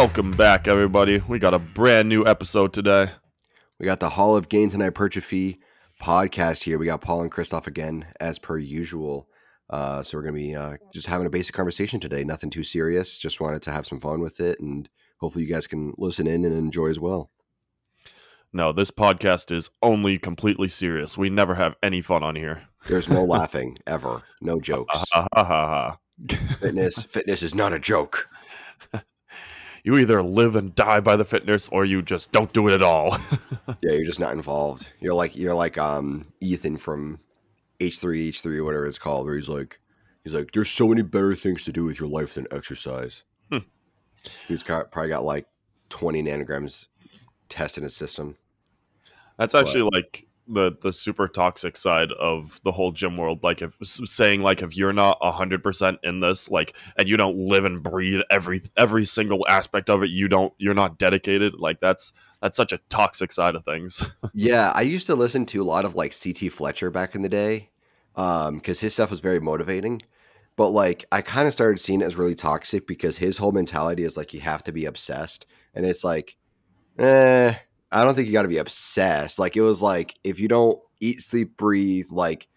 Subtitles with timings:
[0.00, 1.20] Welcome back, everybody.
[1.26, 3.10] We got a brand new episode today.
[3.80, 5.58] We got the Hall of Gains and Hypertrophy
[6.00, 6.78] podcast here.
[6.78, 9.28] We got Paul and Christoph again, as per usual.
[9.68, 12.22] Uh, so we're gonna be uh, just having a basic conversation today.
[12.22, 13.18] Nothing too serious.
[13.18, 14.88] Just wanted to have some fun with it, and
[15.18, 17.32] hopefully you guys can listen in and enjoy as well.
[18.52, 21.18] No, this podcast is only completely serious.
[21.18, 22.68] We never have any fun on here.
[22.86, 24.22] There's no laughing ever.
[24.40, 25.02] No jokes.
[26.60, 28.28] Fitness, fitness is not a joke.
[29.88, 32.82] You either live and die by the fitness or you just don't do it at
[32.82, 33.16] all.
[33.80, 34.90] Yeah, you're just not involved.
[35.00, 37.20] You're like you're like um Ethan from
[37.80, 39.80] H three H three whatever it's called, where he's like
[40.24, 43.24] he's like, There's so many better things to do with your life than exercise.
[43.50, 43.58] Hmm.
[44.46, 45.46] He's got, probably got like
[45.88, 46.88] twenty nanograms
[47.48, 48.36] test in his system.
[49.38, 53.42] That's actually like the the super toxic side of the whole gym world.
[53.42, 57.36] Like if saying like if you're not hundred percent in this, like and you don't
[57.36, 61.54] live and breathe every every single aspect of it, you don't you're not dedicated.
[61.54, 64.04] Like that's that's such a toxic side of things.
[64.34, 67.28] Yeah, I used to listen to a lot of like CT Fletcher back in the
[67.28, 67.70] day,
[68.14, 70.02] um, because his stuff was very motivating.
[70.54, 74.04] But like, I kind of started seeing it as really toxic because his whole mentality
[74.04, 76.36] is like you have to be obsessed, and it's like,
[76.98, 77.54] eh,
[77.90, 79.38] I don't think you got to be obsessed.
[79.38, 82.48] Like it was like if you don't eat, sleep, breathe, like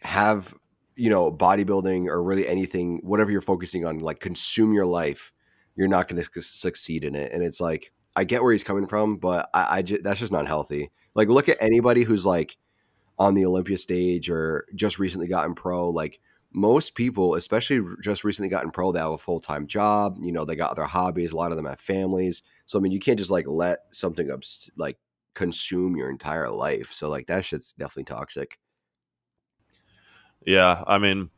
[0.00, 0.54] have
[0.96, 5.32] you know bodybuilding or really anything, whatever you're focusing on, like consume your life,
[5.76, 7.32] you're not going to succeed in it.
[7.32, 10.32] And it's like I get where he's coming from, but I, I ju- that's just
[10.32, 10.90] not healthy.
[11.14, 12.56] Like look at anybody who's like
[13.18, 16.20] on the Olympia stage or just recently gotten pro, like
[16.52, 20.18] most people, especially just recently gotten pro, they have a full time job.
[20.20, 21.32] You know, they got other hobbies.
[21.32, 22.42] A lot of them have families.
[22.72, 24.96] So I mean, you can't just like let something obs- like
[25.34, 26.90] consume your entire life.
[26.90, 28.58] So like that shit's definitely toxic.
[30.46, 31.28] yeah, I mean,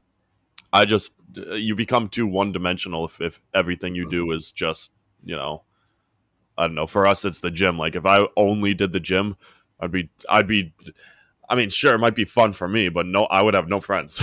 [0.72, 4.28] I just uh, you become too one dimensional if if everything you mm-hmm.
[4.28, 4.92] do is just
[5.24, 5.64] you know,
[6.56, 6.86] I don't know.
[6.86, 7.80] For us, it's the gym.
[7.80, 9.36] Like if I only did the gym,
[9.80, 10.72] I'd be I'd be.
[11.50, 13.80] I mean, sure, it might be fun for me, but no, I would have no
[13.80, 14.22] friends.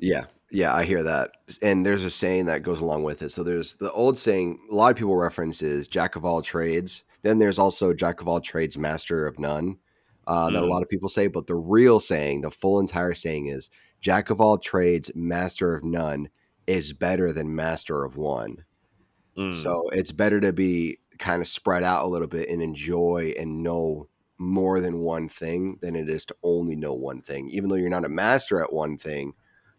[0.00, 0.24] Yeah.
[0.50, 1.32] Yeah, I hear that.
[1.62, 3.30] And there's a saying that goes along with it.
[3.30, 7.04] So there's the old saying a lot of people reference is jack of all trades.
[7.22, 9.78] Then there's also jack of all trades, master of none.
[10.26, 10.70] Uh, that a Mhm.
[10.70, 13.70] lot of people say, but the real saying, the full entire saying is
[14.00, 16.28] jack of all trades, master of none
[16.66, 18.64] is better than master of one.
[19.36, 19.54] Mm.
[19.54, 23.62] So it's better to be kind of spread out a little bit and enjoy and
[23.62, 27.48] know more than one thing than it is to only know one thing.
[27.48, 29.32] Even though you're not a master at one thing,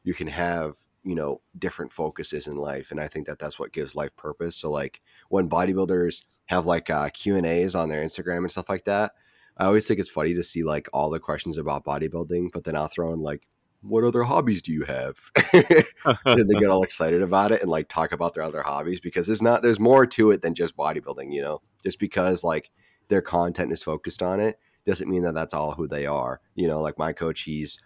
[0.03, 3.73] you can have you know different focuses in life, and I think that that's what
[3.73, 4.55] gives life purpose.
[4.55, 8.69] So like when bodybuilders have like uh, Q and A's on their Instagram and stuff
[8.69, 9.13] like that,
[9.57, 12.75] I always think it's funny to see like all the questions about bodybuilding, but then
[12.75, 13.47] I'll throw in like.
[13.81, 15.17] What other hobbies do you have?
[16.25, 19.25] and they get all excited about it and like talk about their other hobbies because
[19.25, 22.71] there's not there's more to it than just bodybuilding you know just because like
[23.07, 26.67] their content is focused on it doesn't mean that that's all who they are you
[26.67, 27.79] know like my coach he's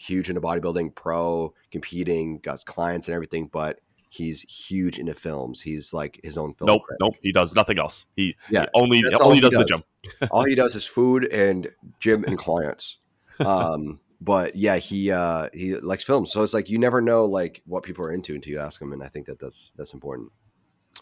[0.00, 5.92] huge into bodybuilding pro competing got clients and everything but he's huge into films he's
[5.92, 6.98] like his own film nope, critic.
[7.00, 7.14] nope.
[7.22, 8.06] He does nothing else.
[8.16, 10.28] He, Yeah, he only only he does, the gym.
[10.30, 12.96] all he does is food and gym and clients
[13.40, 17.62] um but yeah he uh he likes films so it's like you never know like
[17.66, 20.32] what people are into until you ask them and i think that that's that's important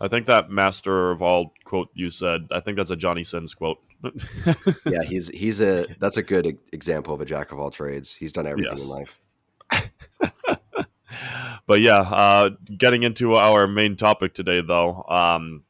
[0.01, 2.47] I think that master of all quote you said.
[2.53, 3.79] I think that's a Johnny Sins quote.
[4.87, 8.31] yeah he's he's a that's a good example of a jack of all trades he's
[8.31, 8.87] done everything Yes.
[8.89, 9.21] in life
[11.67, 15.65] but yeah, uh, getting into our main topic today, though, um,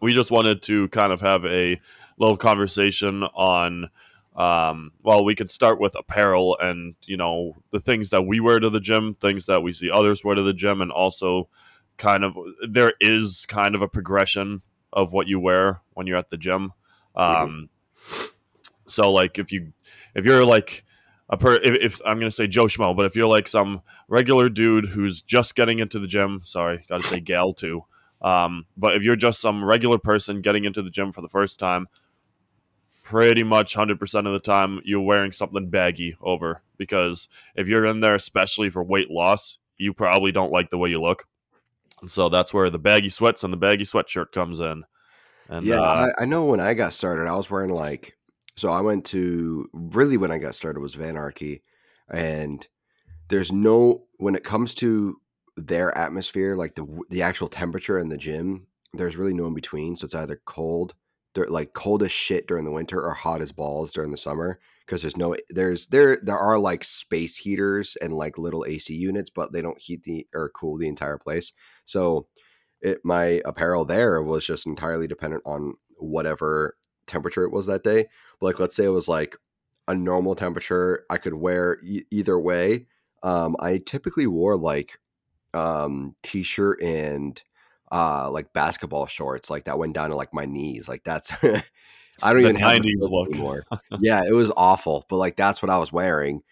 [0.00, 1.80] we just wanted to kind of have a
[2.18, 3.90] little conversation on.
[4.34, 8.58] Um, well, we could start with apparel and you know the things that we wear
[8.60, 11.48] to the gym, things that we see others wear to the gym, and also
[12.02, 12.36] kind of
[12.68, 14.60] there is kind of a progression
[14.92, 16.72] of what you wear when you're at the gym.
[17.14, 17.68] Um,
[18.86, 19.72] So like if you
[20.14, 20.84] if you're like
[21.30, 24.48] a per if, if I'm gonna say Joe Schmo, but if you're like some regular
[24.48, 27.84] dude who's just getting into the gym, sorry, gotta say gal too.
[28.20, 31.58] Um, but if you're just some regular person getting into the gym for the first
[31.58, 31.86] time,
[33.02, 38.00] pretty much 100% of the time you're wearing something baggy over because if you're in
[38.00, 41.26] there especially for weight loss, you probably don't like the way you look.
[42.02, 44.84] And so that's where the baggy sweats and the baggy sweatshirt comes in.
[45.48, 48.16] And yeah uh, I, I know when i got started i was wearing like
[48.56, 51.62] so i went to really when i got started was vanarchy
[52.08, 52.66] and
[53.28, 55.16] there's no when it comes to
[55.56, 59.96] their atmosphere like the the actual temperature in the gym there's really no in between
[59.96, 60.94] so it's either cold
[61.34, 64.58] dur- like cold as shit during the winter or hot as balls during the summer
[64.86, 69.30] because there's no there's there there are like space heaters and like little AC units
[69.30, 71.52] but they don't heat the or cool the entire place
[71.84, 72.26] so
[72.80, 76.76] it my apparel there was just entirely dependent on whatever
[77.06, 78.06] temperature it was that day.
[78.40, 79.36] But like, let's say it was like
[79.88, 82.86] a normal temperature, I could wear e- either way.
[83.22, 84.98] Um, I typically wore like
[85.54, 87.42] um t-shirt and
[87.92, 91.32] uh like basketball shorts like that went down to like my knees like that's
[92.22, 93.28] i don't The even have the 90s clothes look.
[93.30, 93.66] anymore.
[94.00, 96.42] Yeah it was awful but like that's what i was wearing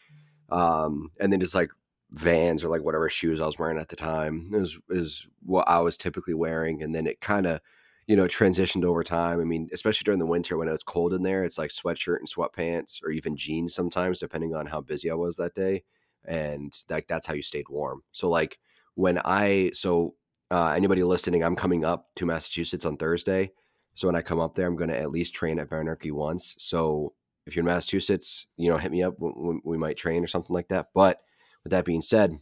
[0.51, 1.71] um and then just like
[2.13, 5.79] vans or like whatever shoes i was wearing at the time is is what i
[5.79, 7.61] was typically wearing and then it kind of
[8.07, 9.41] you know transitioned over time.
[9.41, 12.19] I mean especially during the winter when it was cold in there it's like sweatshirt
[12.19, 15.85] and sweatpants or even jeans sometimes depending on how busy i was that day
[16.25, 18.03] and like that's how you stayed warm.
[18.13, 18.59] So like
[18.95, 20.15] when i so
[20.51, 23.51] uh, anybody listening i'm coming up to massachusetts on thursday
[23.95, 26.55] so when i come up there i'm going to at least train at Vanarchy once
[26.59, 27.13] so
[27.47, 30.55] if you're in massachusetts you know hit me up we- we might train or something
[30.55, 31.21] like that but
[31.65, 32.39] with that being said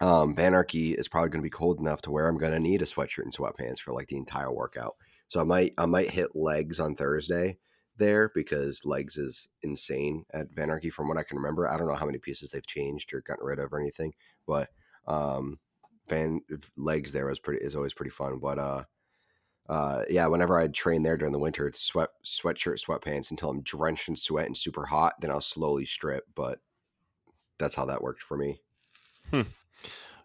[0.00, 2.82] um, Vanarchy is probably going to be cold enough to where I'm going to need
[2.82, 4.96] a sweatshirt and sweatpants for like the entire workout.
[5.28, 7.58] So I might I might hit legs on Thursday
[7.96, 11.68] there because legs is insane at Vanarchy from what I can remember.
[11.68, 14.12] I don't know how many pieces they've changed or gotten rid of or anything,
[14.46, 14.68] but
[15.06, 15.58] um,
[16.08, 16.40] Van
[16.76, 18.38] legs there is pretty is always pretty fun.
[18.38, 18.84] But uh,
[19.68, 23.62] uh, yeah, whenever I train there during the winter, it's sweat sweatshirt sweatpants until I'm
[23.62, 25.14] drenched in sweat and super hot.
[25.20, 26.58] Then I'll slowly strip, but
[27.58, 28.60] that's how that worked for me.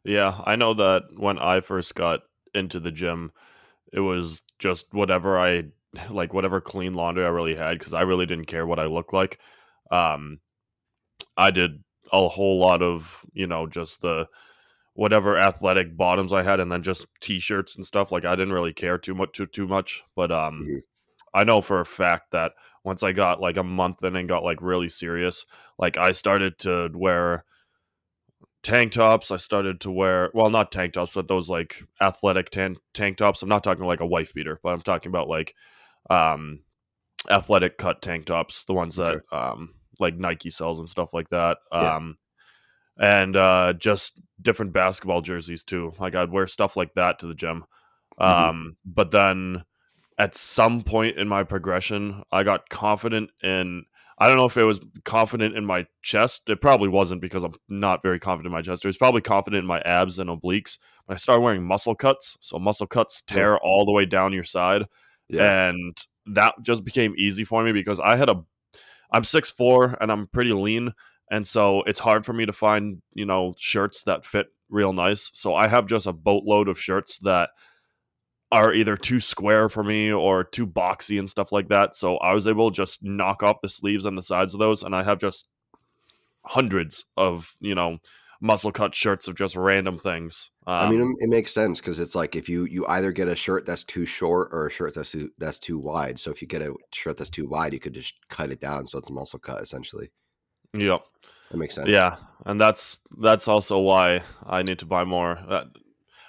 [0.04, 2.22] Yeah, I know that when I first got
[2.54, 3.32] into the gym,
[3.92, 5.66] it was just whatever I
[6.10, 9.14] like, whatever clean laundry I really had because I really didn't care what I looked
[9.14, 9.40] like.
[9.92, 10.40] Um,
[11.38, 14.28] I did a whole lot of, you know, just the
[15.00, 18.12] whatever athletic bottoms I had, and then just t-shirts and stuff.
[18.12, 20.04] Like I didn't really care too much, too too much.
[20.16, 20.82] But um, Mhm.
[21.34, 22.52] I know for a fact that
[22.84, 25.46] once I got like a month in and got like really serious,
[25.78, 27.46] like I started to wear
[28.62, 29.32] tank tops.
[29.32, 33.42] I started to wear well, not tank tops, but those like athletic tan- tank tops.
[33.42, 35.56] I'm not talking like a wife beater, but I'm talking about like
[36.10, 36.60] um
[37.30, 39.26] athletic cut tank tops, the ones that Okay.
[39.32, 41.58] um like Nike sells and stuff like that.
[41.72, 41.96] Yeah.
[43.00, 45.94] And uh just different basketball jerseys too.
[46.00, 47.66] Like I'd wear stuff like that to the gym.
[48.20, 48.26] Mhm.
[48.26, 49.64] Um but then
[50.18, 53.86] at some point in my progression, I got confident in
[54.22, 56.50] I don't know if it was confident in my chest.
[56.50, 58.84] It probably wasn't because I'm not very confident in my chest.
[58.84, 60.78] It was probably confident in my abs and obliques.
[61.08, 62.38] But I started wearing muscle cuts.
[62.42, 64.88] So muscle cuts tear all the way down your side.
[65.30, 65.70] Yeah.
[65.70, 68.44] And that just became easy for me because I had a
[69.12, 70.94] I'm 6'4 and I'm pretty lean.
[71.32, 75.32] And so it's hard for me to find, you know, shirts that fit real nice.
[75.34, 77.50] So I have just a boatload of shirts that
[78.52, 81.96] are either too square for me or too boxy and stuff like that.
[81.96, 84.84] So I was able to just knock off the sleeves and the sides of those,
[84.84, 85.48] and I have just
[86.46, 87.98] hundreds of you know
[88.42, 90.50] muscle cut shirts of just random things.
[90.66, 93.28] Um, I mean, it, it makes sense because it's like if you you either get
[93.28, 96.20] a shirt that's too short or a shirt that's too that's too wide.
[96.20, 98.88] So if you get a shirt that's too wide, you could just cut it down
[98.88, 100.10] so it's muscle cut essentially.
[100.74, 101.02] yep,
[101.52, 101.88] That makes sense.
[101.88, 105.38] yeah, and that's that's also why I need to buy more.
[105.38, 105.66] Uh,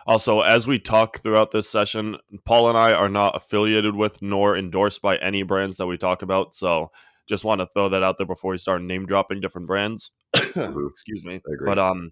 [0.07, 4.57] also, as we talk throughout this session, Paul and I are not affiliated with nor
[4.57, 6.55] endorsed by any brands that we talk about.
[6.55, 6.91] So
[7.29, 10.11] just want to throw that out there before we start name dropping different brands.
[10.35, 11.35] Excuse me.
[11.35, 11.67] I agree.
[11.67, 12.11] But um,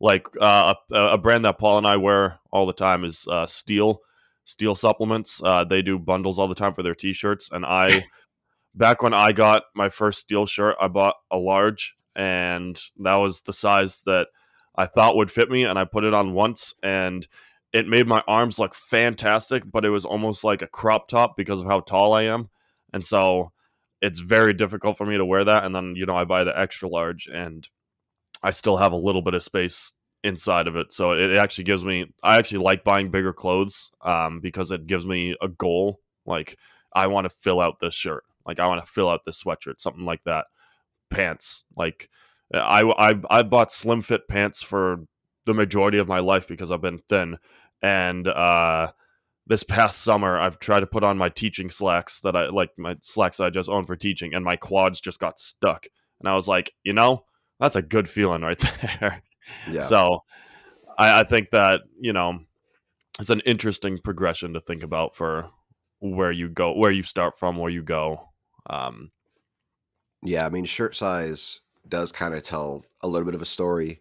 [0.00, 3.46] like uh, a, a brand that Paul and I wear all the time is uh,
[3.46, 4.00] Steel
[4.44, 5.40] Steel Supplements.
[5.42, 8.06] Uh, they do bundles all the time for their T-shirts, and I
[8.74, 13.42] back when I got my first Steel shirt, I bought a large, and that was
[13.42, 14.28] the size that
[14.74, 17.26] I thought would fit me, and I put it on once, and
[17.72, 21.60] it made my arms look fantastic, but it was almost like a crop top because
[21.60, 22.48] of how tall I am,
[22.92, 23.52] and so
[24.02, 25.64] it's very difficult for me to wear that.
[25.64, 27.68] And then you know I buy the extra large, and
[28.42, 29.92] I still have a little bit of space
[30.24, 32.06] inside of it, so it actually gives me.
[32.22, 36.00] I actually like buying bigger clothes um, because it gives me a goal.
[36.24, 36.58] Like
[36.94, 39.80] I want to fill out this shirt, like I want to fill out this sweatshirt,
[39.80, 40.46] something like that.
[41.10, 42.10] Pants, like
[42.52, 45.04] I I I bought slim fit pants for
[45.44, 47.38] the majority of my life because I've been thin,
[47.82, 48.92] and uh,
[49.46, 52.96] this past summer I've tried to put on my teaching slacks that I like my
[53.02, 55.86] slacks that I just own for teaching, and my quads just got stuck,
[56.20, 57.24] and I was like, you know,
[57.60, 58.58] that's a good feeling right
[59.00, 59.22] there.
[59.70, 59.82] Yeah.
[59.82, 60.22] So
[60.98, 62.40] I, I think that you know
[63.20, 65.50] it's an interesting progression to think about for
[66.00, 68.28] where you go, where you start from, where you go.
[68.68, 69.10] Um,
[70.26, 74.00] Yeah, I mean, shirt size does kind of tell a little bit of a story.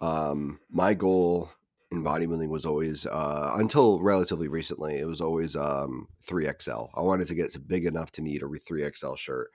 [0.00, 1.50] Um, my goal
[1.90, 6.90] in bodybuilding was always, uh, until relatively recently, it was always um, 3XL.
[6.94, 9.50] I wanted to get to big enough to need a 3XL shirt.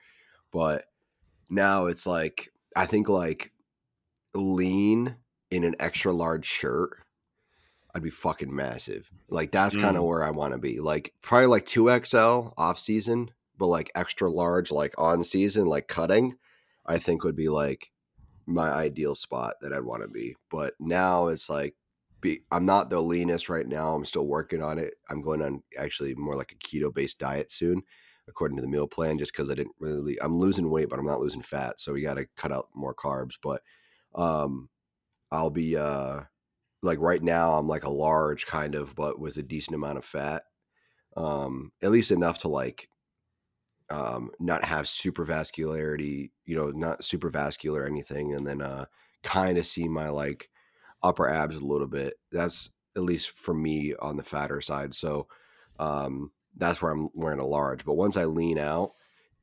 [0.50, 0.86] But
[1.48, 3.52] now it's like, I think like
[4.34, 5.16] lean
[5.50, 6.96] in an extra large shirt
[7.92, 9.10] I'd be fucking massive.
[9.28, 10.06] Like that's kind of Mm.
[10.06, 10.78] where I want to be.
[10.78, 15.86] Like probably like two XL off season, but like extra large, like on season, like
[15.86, 16.32] cutting.
[16.86, 17.92] I think would be like
[18.46, 20.34] my ideal spot that I'd want to be.
[20.50, 21.76] But now it's like,
[22.22, 23.94] be I'm not the leanest right now.
[23.94, 24.94] I'm still working on it.
[25.10, 27.82] I'm going on actually more like a keto based diet soon,
[28.28, 30.20] according to the meal plan, just because I didn't really.
[30.22, 32.94] I'm losing weight, but I'm not losing fat, so we got to cut out more
[32.94, 33.34] carbs.
[33.42, 33.62] But
[34.14, 34.70] um,
[35.30, 36.22] I'll be uh
[36.82, 40.04] like right now I'm like a large kind of, but with a decent amount of
[40.04, 40.44] fat,
[41.16, 42.89] um, at least enough to like
[43.90, 48.86] um, not have super vascularity, you know, not super vascular or anything, and then uh,
[49.22, 50.48] kind of see my like
[51.02, 52.14] upper abs a little bit.
[52.32, 54.94] That's at least for me on the fatter side.
[54.94, 55.26] So
[55.78, 57.84] um, that's where I'm wearing a large.
[57.84, 58.92] But once I lean out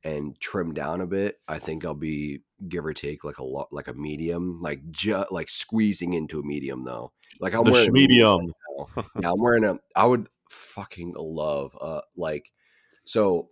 [0.04, 3.68] and trim down a bit, I think I'll be give or take like a lot
[3.72, 7.12] like a medium, like just like squeezing into a medium though.
[7.40, 8.54] Like I'm the wearing a medium medium.
[8.96, 9.04] now.
[9.20, 9.78] Yeah, I'm wearing a.
[9.94, 12.50] I would fucking love uh like
[13.04, 13.50] so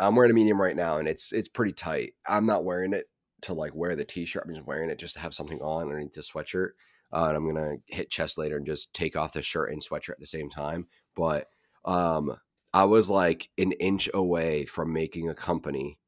[0.00, 2.14] I'm wearing a medium right now and it's it's pretty tight.
[2.26, 3.06] I'm not wearing it
[3.42, 4.44] to like wear the t-shirt.
[4.46, 6.70] I'm just wearing it just to have something on underneath the sweatshirt.
[7.12, 10.10] Uh, and I'm gonna hit chest later and just take off the shirt and sweatshirt
[10.12, 10.86] at the same time.
[11.16, 11.48] But
[11.84, 12.36] um
[12.74, 15.98] I was like an inch away from making a company,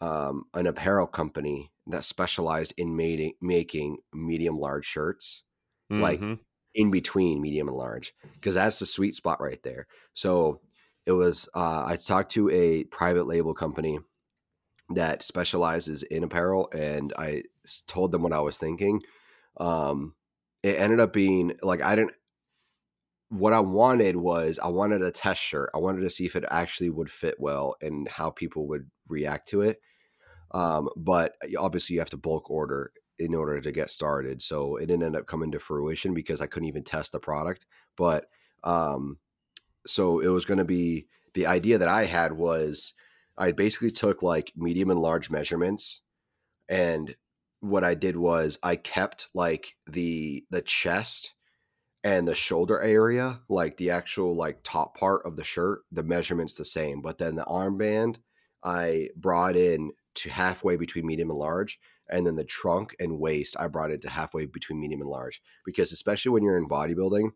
[0.00, 5.44] um, an apparel company that specialized in making making medium large shirts
[5.90, 6.40] like Mhm.
[6.74, 9.86] in between medium and large because that's the sweet spot right there.
[10.14, 10.60] So
[11.06, 14.00] it was uh, I talked to a private label company
[14.90, 17.44] that specializes in apparel, and I
[17.86, 19.02] told them what I was thinking.
[19.58, 20.14] Um,
[20.62, 22.14] it ended up being like I didn't.
[23.28, 25.70] What I wanted was I wanted a test shirt.
[25.74, 29.48] I wanted to see if it actually would fit well and how people would react
[29.48, 29.80] to it.
[30.52, 34.42] Um, but obviously, you have to bulk order in order to get started.
[34.42, 37.66] So it didn't end up coming to fruition because I couldn't even test the product.
[37.96, 38.26] But
[38.62, 39.18] um,
[39.86, 42.94] so it was going to be the idea that I had was
[43.38, 46.00] I basically took like medium and large measurements,
[46.68, 47.14] and
[47.60, 51.34] what I did was I kept like the the chest
[52.04, 56.54] and the shoulder area, like the actual like top part of the shirt, the measurements
[56.54, 58.16] the same, but then the armband
[58.62, 61.78] I brought in to halfway between medium and large,
[62.08, 65.42] and then the trunk and waist I brought it to halfway between medium and large
[65.64, 67.30] because especially when you're in bodybuilding,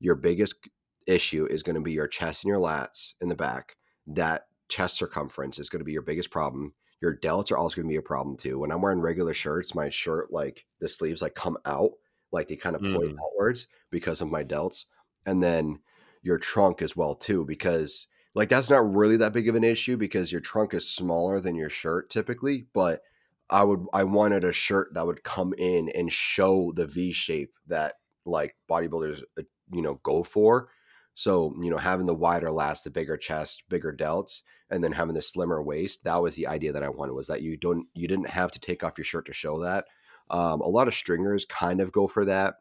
[0.00, 0.68] your biggest
[1.08, 3.76] issue is going to be your chest and your lats in the back.
[4.06, 6.74] That chest circumference is going to be your biggest problem.
[7.00, 8.58] Your delts are also going to be a problem too.
[8.58, 11.92] When I'm wearing regular shirts, my shirt like the sleeves like come out,
[12.32, 13.24] like they kind of point Mm.
[13.24, 14.86] outwards because of my delts,
[15.26, 15.80] and then
[16.22, 19.96] your trunk as well too because like that's not really that big of an issue
[19.96, 23.02] because your trunk is smaller than your shirt typically, but
[23.50, 27.54] I would I wanted a shirt that would come in and show the V shape
[27.66, 27.94] that
[28.26, 30.70] like bodybuilders uh, you know go for.
[31.18, 35.14] So, you know, having the wider lats, the bigger chest, bigger delts, and then having
[35.14, 38.06] the slimmer waist, that was the idea that I wanted was that you don't you
[38.06, 39.86] didn't have to take off your shirt to show that.
[40.30, 42.58] Um, a lot of stringers kind of go for that,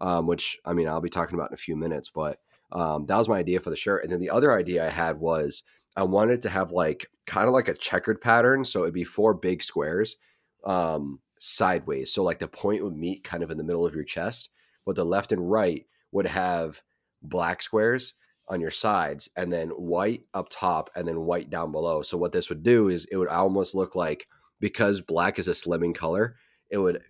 [0.00, 2.40] um, which I mean I'll be talking about in a few minutes, but
[2.72, 4.04] um, that was my idea for the shirt.
[4.04, 5.62] And then the other idea I had was
[5.94, 9.34] I wanted to have like kind of like a checkered pattern, so it'd be four
[9.34, 10.16] big squares
[10.64, 12.10] um, sideways.
[12.10, 14.48] So like the point would meet kind of in the middle of your chest,
[14.86, 16.80] but the left and right would have
[17.22, 18.14] black squares
[18.48, 22.02] on your sides and then white up top and then white down below.
[22.02, 24.26] So what this would do is it would almost look like
[24.60, 26.36] because black is a slimming color,
[26.70, 27.02] it would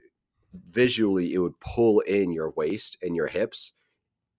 [0.70, 3.72] visually it would pull in your waist and your hips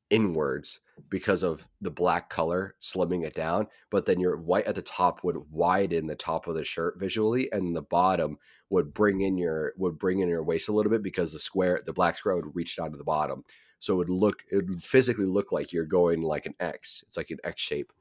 [0.09, 4.81] inwards because of the black color slimming it down but then your white at the
[4.81, 8.37] top would widen the top of the shirt visually and the bottom
[8.69, 11.81] would bring in your would bring in your waist a little bit because the square
[11.85, 13.43] the black square would reach down to the bottom
[13.79, 17.17] so it would look it would physically look like you're going like an x it's
[17.17, 17.91] like an x shape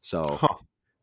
[0.00, 0.48] so Huh.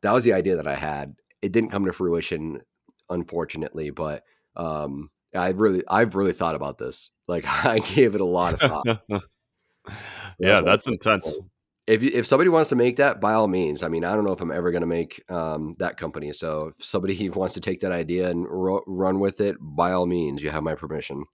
[0.02, 2.62] that was the idea that i had it didn't come to fruition
[3.10, 4.24] unfortunately but
[4.56, 8.60] um i really i've really thought about this like i gave it a lot of
[8.60, 8.86] thought
[10.40, 11.38] yeah, that's intense.
[11.88, 13.82] If you, if somebody wants to make that, by all means.
[13.82, 16.32] I mean, I don't know if I'm ever going to make um, that company.
[16.32, 20.06] So if somebody wants to take that idea and ro- run with it, by all
[20.06, 21.26] means, you have my permission.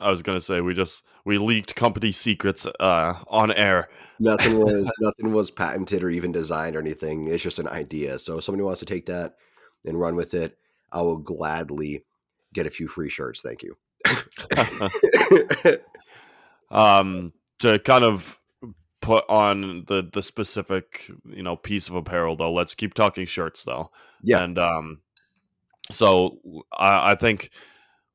[0.00, 3.88] I was gonna say we just we leaked company secrets uh, on air.
[4.18, 7.28] Nothing was nothing was patented or even designed or anything.
[7.28, 8.18] It's just an idea.
[8.18, 9.34] So if somebody wants to take that
[9.84, 10.58] and run with it,
[10.92, 12.04] I will gladly
[12.52, 13.42] get a few free shirts.
[13.42, 13.76] Thank you.
[16.70, 18.38] um, to kind of
[19.00, 22.52] put on the the specific you know piece of apparel though.
[22.52, 23.90] Let's keep talking shirts though.
[24.22, 24.42] yeah.
[24.42, 25.00] And um,
[25.90, 26.38] so
[26.72, 27.50] I, I think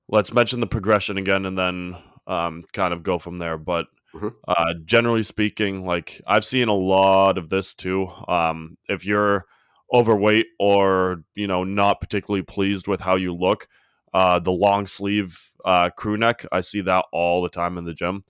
[0.07, 1.97] let's mention the progression again, and then
[2.27, 3.57] um, kind of go from there.
[3.57, 4.29] But Mm-hmm.
[4.47, 8.07] Uh, generally speaking, like I've seen a lot of this too.
[8.27, 9.45] Um, if you're
[9.93, 13.67] overweight or you know not particularly pleased with how you look,
[14.13, 17.93] uh, the long sleeve uh, crew neck, I see that all the time in the
[17.93, 18.23] gym.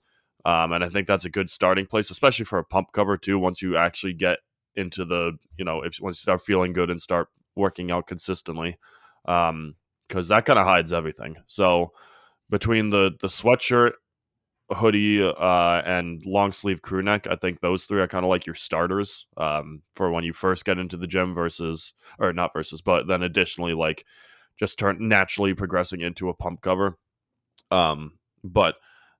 [0.44, 3.38] Um, and I think that's a good starting place, especially for a pump cover too.
[3.38, 4.38] Once you actually get
[4.74, 8.76] into the, you know, if once you start feeling good and start working out consistently,
[10.08, 11.36] because that kind of hides everything.
[11.46, 11.92] So
[12.50, 13.92] between the the sweatshirt,
[14.70, 18.46] hoodie, uh, and long sleeve crew neck, I think those three are kind of like
[18.46, 22.80] your starters um, for when you first get into the gym versus, or not versus,
[22.80, 24.04] but then additionally like
[24.58, 26.98] just turn naturally progressing into a pump cover.
[27.70, 28.76] Um, but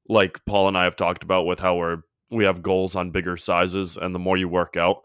[0.09, 1.99] like Paul and I have talked about with how we're
[2.31, 5.03] we have goals on bigger sizes, and the more you work out,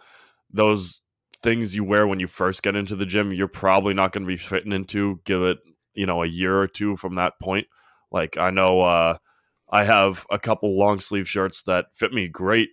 [0.52, 1.02] those
[1.44, 4.28] things you wear when you first get into the gym, you're probably not going to
[4.28, 5.20] be fitting into.
[5.26, 5.60] Give it
[5.94, 7.68] you know a year or two from that point.
[8.12, 9.18] Like I know uh,
[9.70, 12.70] I have a couple long sleeve shirts that fit me great.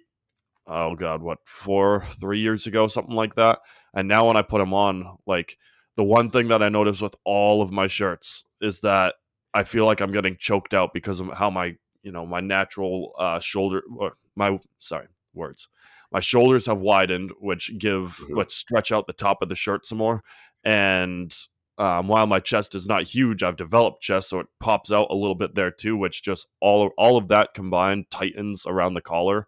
[0.67, 3.61] Oh god, what four, three years ago, something like that.
[3.95, 5.57] And now when I put them on, like
[5.97, 9.15] the one thing that I notice with all of my shirts is that
[9.55, 13.13] I feel like I'm getting choked out because of how my you know my natural
[13.19, 15.69] uh, shoulder or my sorry words
[16.11, 18.37] my shoulders have widened which give mm-hmm.
[18.37, 20.23] which stretch out the top of the shirt some more
[20.65, 21.35] and
[21.79, 25.15] um, while my chest is not huge i've developed chest so it pops out a
[25.15, 29.47] little bit there too which just all all of that combined tightens around the collar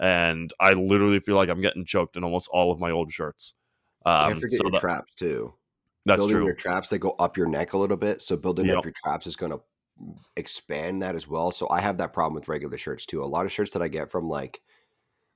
[0.00, 3.54] and i literally feel like i'm getting choked in almost all of my old shirts
[4.04, 5.54] um, Can't forget so your that, traps too
[6.06, 6.46] that's building true.
[6.46, 8.78] your traps they go up your neck a little bit so building yep.
[8.78, 9.60] up your traps is going to
[10.36, 11.50] expand that as well.
[11.50, 13.22] So I have that problem with regular shirts too.
[13.22, 14.60] A lot of shirts that I get from like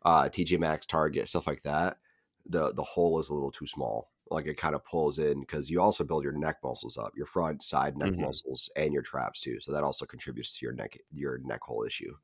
[0.02, 1.98] uh TJ Maxx, Target, stuff like that,
[2.46, 4.10] the the hole is a little too small.
[4.30, 7.26] Like it kind of pulls in because you also build your neck muscles up, your
[7.26, 8.22] front side neck mm-hmm.
[8.22, 9.60] muscles, and your traps too.
[9.60, 12.14] So that also contributes to your neck your neck hole issue.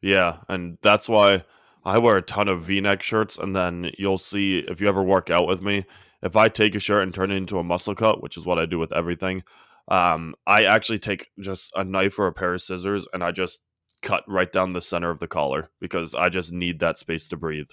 [0.00, 1.44] Yeah, and that's why
[1.84, 5.30] I wear a ton of V-neck shirts, and then you'll see if you ever work
[5.30, 5.84] out with me,
[6.22, 8.58] if I take a shirt and turn it into a muscle cut, which is what
[8.58, 9.42] I do with everything,
[9.88, 13.60] um, I actually take just a knife or a pair of scissors and I just
[14.00, 17.36] cut right down the center of the collar because I just need that space to
[17.36, 17.68] breathe.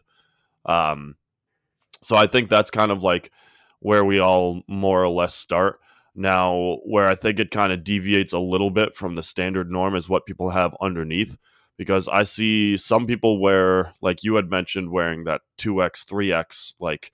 [0.65, 1.15] Um,
[2.01, 3.31] so I think that's kind of like
[3.79, 5.79] where we all more or less start.
[6.15, 9.95] Now, where I think it kind of deviates a little bit from the standard norm
[9.95, 11.37] is what people have underneath.
[11.77, 17.13] Because I see some people wear, like you had mentioned, wearing that 2X, 3X, like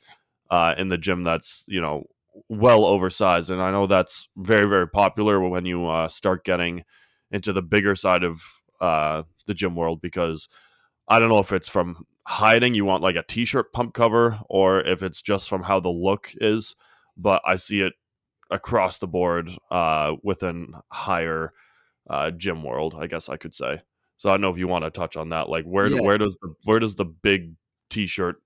[0.50, 2.06] uh, in the gym that's, you know,
[2.50, 6.84] well oversized, and I know that's very very popular when you uh, start getting
[7.32, 8.42] into the bigger side of
[8.82, 10.48] uh, the gym world because
[11.08, 14.82] I don't know if it's from hiding you want like a t-shirt pump cover or
[14.82, 16.76] if it's just from how the look is,
[17.16, 17.94] but I see it
[18.50, 21.54] across the board uh, within higher
[22.10, 23.82] uh, gym world, I guess I could say.
[24.18, 25.50] So I don't know if you want to touch on that.
[25.50, 26.02] Like where yeah.
[26.02, 27.56] where does the where does the big
[27.90, 28.42] t-shirt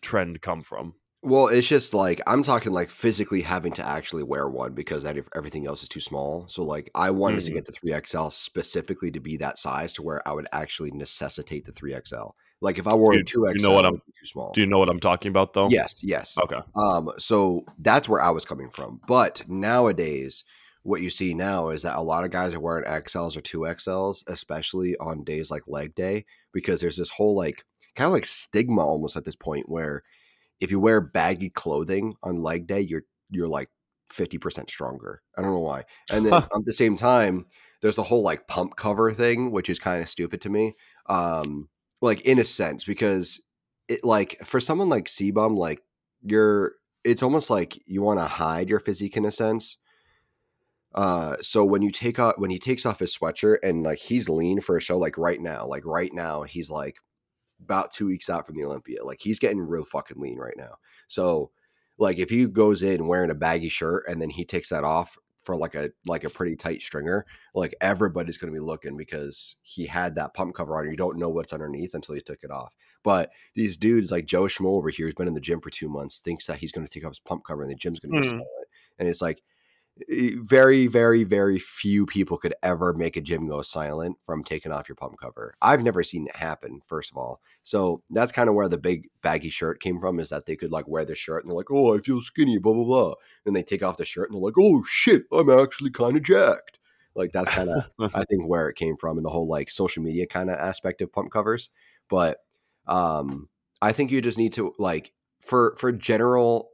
[0.00, 0.94] trend come from?
[1.24, 5.16] Well, it's just like I'm talking like physically having to actually wear one because that
[5.34, 6.44] everything else is too small.
[6.48, 7.46] So like I wanted mm-hmm.
[7.46, 11.64] to get the 3XL specifically to be that size to where I would actually necessitate
[11.64, 12.32] the 3XL.
[12.60, 14.52] Like if I wore a 2XL, you know what I'm too small.
[14.52, 15.70] Do you know what I'm talking about though?
[15.70, 16.36] Yes, yes.
[16.36, 16.60] Okay.
[16.76, 19.00] Um so that's where I was coming from.
[19.08, 20.44] But nowadays
[20.82, 24.24] what you see now is that a lot of guys are wearing XLs or 2XLs,
[24.26, 27.64] especially on days like leg day because there's this whole like
[27.96, 30.02] kind of like stigma almost at this point where
[30.60, 33.68] if you wear baggy clothing on leg day, you're you're like
[34.12, 35.22] 50% stronger.
[35.36, 35.84] I don't know why.
[36.10, 37.46] And then at the same time,
[37.82, 40.74] there's the whole like pump cover thing, which is kind of stupid to me.
[41.06, 41.68] Um,
[42.00, 43.42] like in a sense, because
[43.88, 45.82] it like for someone like CBum, like
[46.22, 49.76] you're it's almost like you want to hide your physique in a sense.
[50.94, 54.28] Uh, so when you take off when he takes off his sweatshirt and like he's
[54.28, 56.96] lean for a show, like right now, like right now, he's like
[57.62, 59.04] about two weeks out from the Olympia.
[59.04, 60.76] Like he's getting real fucking lean right now.
[61.08, 61.50] So
[61.98, 65.16] like if he goes in wearing a baggy shirt and then he takes that off
[65.42, 69.56] for like a like a pretty tight stringer, like everybody's going to be looking because
[69.62, 70.90] he had that pump cover on.
[70.90, 72.74] You don't know what's underneath until he took it off.
[73.02, 75.88] But these dudes like Joe Schmo over here, who's been in the gym for two
[75.88, 78.12] months, thinks that he's going to take off his pump cover and the gym's going
[78.12, 78.22] to mm.
[78.22, 78.48] be silent.
[78.98, 79.42] And it's like
[80.08, 84.88] very, very, very few people could ever make a gym go silent from taking off
[84.88, 85.54] your pump cover.
[85.62, 87.40] I've never seen it happen, first of all.
[87.62, 90.72] So that's kind of where the big baggy shirt came from is that they could
[90.72, 93.14] like wear the shirt and they're like, oh, I feel skinny, blah, blah, blah.
[93.46, 96.24] And they take off the shirt and they're like, oh, shit, I'm actually kind of
[96.24, 96.78] jacked.
[97.14, 100.02] Like that's kind of, I think, where it came from and the whole like social
[100.02, 101.70] media kind of aspect of pump covers.
[102.10, 102.38] But
[102.88, 103.48] um,
[103.80, 106.70] I think you just need to like, for for general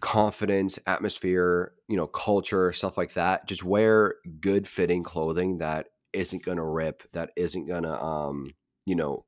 [0.00, 3.46] confidence, atmosphere, you know, culture, stuff like that.
[3.46, 8.52] Just wear good fitting clothing that isn't gonna rip, that isn't gonna um,
[8.86, 9.24] you know,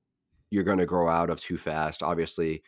[0.51, 2.03] you're gonna grow out of too fast.
[2.03, 2.63] Obviously,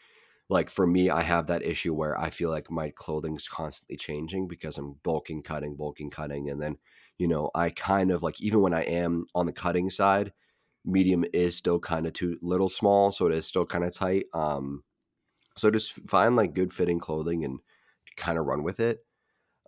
[0.48, 4.48] like for me, I have that issue where I feel like my clothing's constantly changing
[4.48, 6.78] because I'm bulking, cutting, bulking, cutting, and then
[7.18, 10.32] you know, I kind of like even when I am on the cutting side,
[10.84, 14.26] medium is still kind of too little small, so it is still kind of tight.
[14.34, 14.84] Um,
[15.56, 17.60] so just find like good fitting clothing and
[18.16, 19.04] kind of run with it.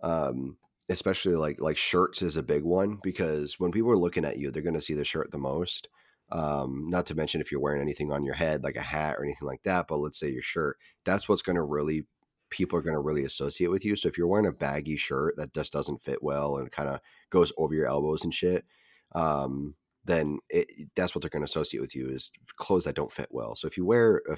[0.05, 4.37] Um, especially like like shirts is a big one because when people are looking at
[4.37, 5.89] you, they're going to see the shirt the most.
[6.31, 9.23] Um, not to mention if you're wearing anything on your head, like a hat or
[9.23, 9.87] anything like that.
[9.87, 12.05] But let's say your shirt, that's what's going to really
[12.49, 13.95] people are going to really associate with you.
[13.95, 16.99] So if you're wearing a baggy shirt that just doesn't fit well and kind of
[17.31, 18.65] goes over your elbows and shit,
[19.13, 23.11] um, then it, that's what they're going to associate with you is clothes that don't
[23.11, 23.55] fit well.
[23.55, 24.37] So if you wear a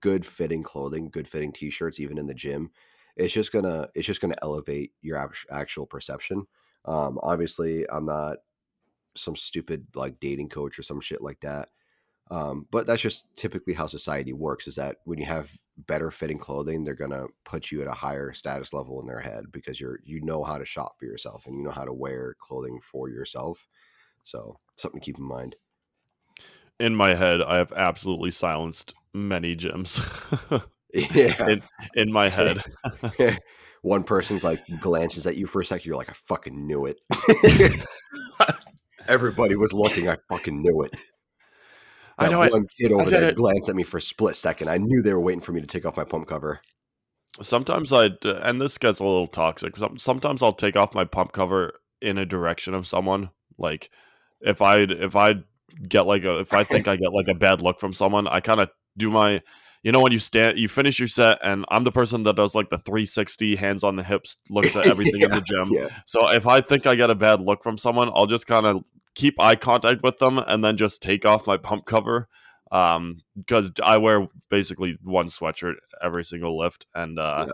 [0.00, 2.70] good fitting clothing, good fitting t-shirts, even in the gym,
[3.16, 6.46] it's just gonna it's just gonna elevate your actual perception.
[6.84, 8.38] Um, obviously, I'm not
[9.16, 11.68] some stupid like dating coach or some shit like that.
[12.30, 16.38] Um, but that's just typically how society works is that when you have better fitting
[16.38, 20.00] clothing, they're gonna put you at a higher status level in their head because you're
[20.04, 23.08] you know how to shop for yourself and you know how to wear clothing for
[23.08, 23.68] yourself.
[24.24, 25.56] So something to keep in mind.
[26.80, 30.02] In my head, I have absolutely silenced many gyms.
[30.94, 31.48] yeah.
[31.48, 31.62] In,
[31.94, 32.62] in my head.
[33.82, 37.00] One person's like glances at you for a second, you're like, I fucking knew it.
[39.08, 40.92] Everybody was looking, I fucking knew it.
[40.92, 44.68] That I know one I, kid over there glanced at me for a split second.
[44.68, 46.60] I knew they were waiting for me to take off my pump cover.
[47.42, 49.74] Sometimes I'd, uh, and this gets a little toxic.
[49.98, 53.28] Sometimes I'll take off my pump cover in a direction of someone.
[53.58, 53.90] Like
[54.40, 55.34] if I if I
[55.86, 58.40] get like a if I think I get like a bad look from someone, I
[58.40, 59.42] kind of do my
[59.84, 62.54] you know when you stand you finish your set and i'm the person that does
[62.54, 65.88] like the 360 hands on the hips looks at everything yeah, in the gym yeah.
[66.04, 68.82] so if i think i get a bad look from someone i'll just kind of
[69.14, 72.28] keep eye contact with them and then just take off my pump cover
[72.72, 77.52] um because i wear basically one sweatshirt every single lift and uh yeah.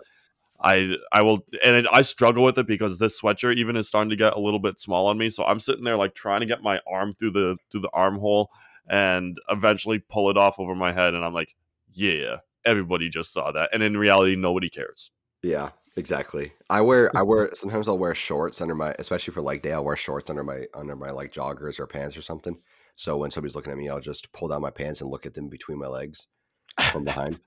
[0.62, 4.11] I I will and it, I struggle with it because this sweatshirt even is starting
[4.11, 5.31] to get a little bit small on me.
[5.31, 8.51] So I'm sitting there like trying to get my arm through the through the armhole
[8.87, 11.14] and eventually pull it off over my head.
[11.14, 11.55] And I'm like,
[11.92, 15.11] yeah, everybody just saw that, and in reality, nobody cares.
[15.42, 16.53] Yeah, exactly.
[16.68, 19.72] I wear I wear sometimes I'll wear shorts under my, especially for like day.
[19.72, 22.59] I'll wear shorts under my under my like joggers or pants or something.
[22.96, 25.35] So when somebody's looking at me, I'll just pull down my pants and look at
[25.35, 26.26] them between my legs
[26.92, 27.40] from behind.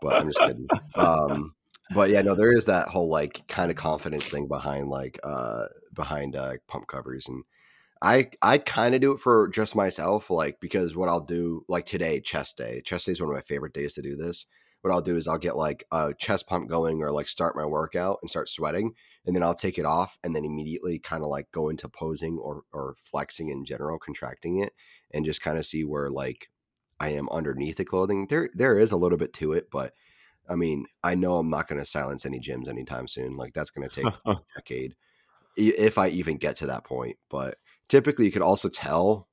[0.00, 0.66] but I'm just kidding.
[0.94, 1.54] Um,
[1.94, 5.66] but yeah, no, there is that whole like kind of confidence thing behind like uh
[5.92, 7.44] behind uh pump covers and
[8.02, 11.86] I I kind of do it for just myself, like because what I'll do, like
[11.86, 12.80] today, chest day.
[12.84, 14.46] Chest day is one of my favorite days to do this.
[14.80, 17.66] What I'll do is I'll get like a chest pump going or like start my
[17.66, 18.94] workout and start sweating,
[19.26, 22.38] and then I'll take it off and then immediately kind of like go into posing
[22.38, 24.72] or or flexing in general, contracting it,
[25.10, 26.48] and just kind of see where like
[26.98, 28.28] I am underneath the clothing.
[28.28, 29.92] There there is a little bit to it, but
[30.48, 33.36] I mean, I know I'm not going to silence any gyms anytime soon.
[33.36, 34.96] Like that's going to take a decade
[35.56, 37.58] if I even get to that point, but
[37.90, 39.28] typically you could also tell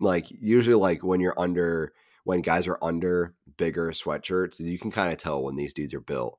[0.00, 1.92] like usually like when you're under
[2.24, 6.00] when guys are under bigger sweatshirts you can kind of tell when these dudes are
[6.00, 6.38] built.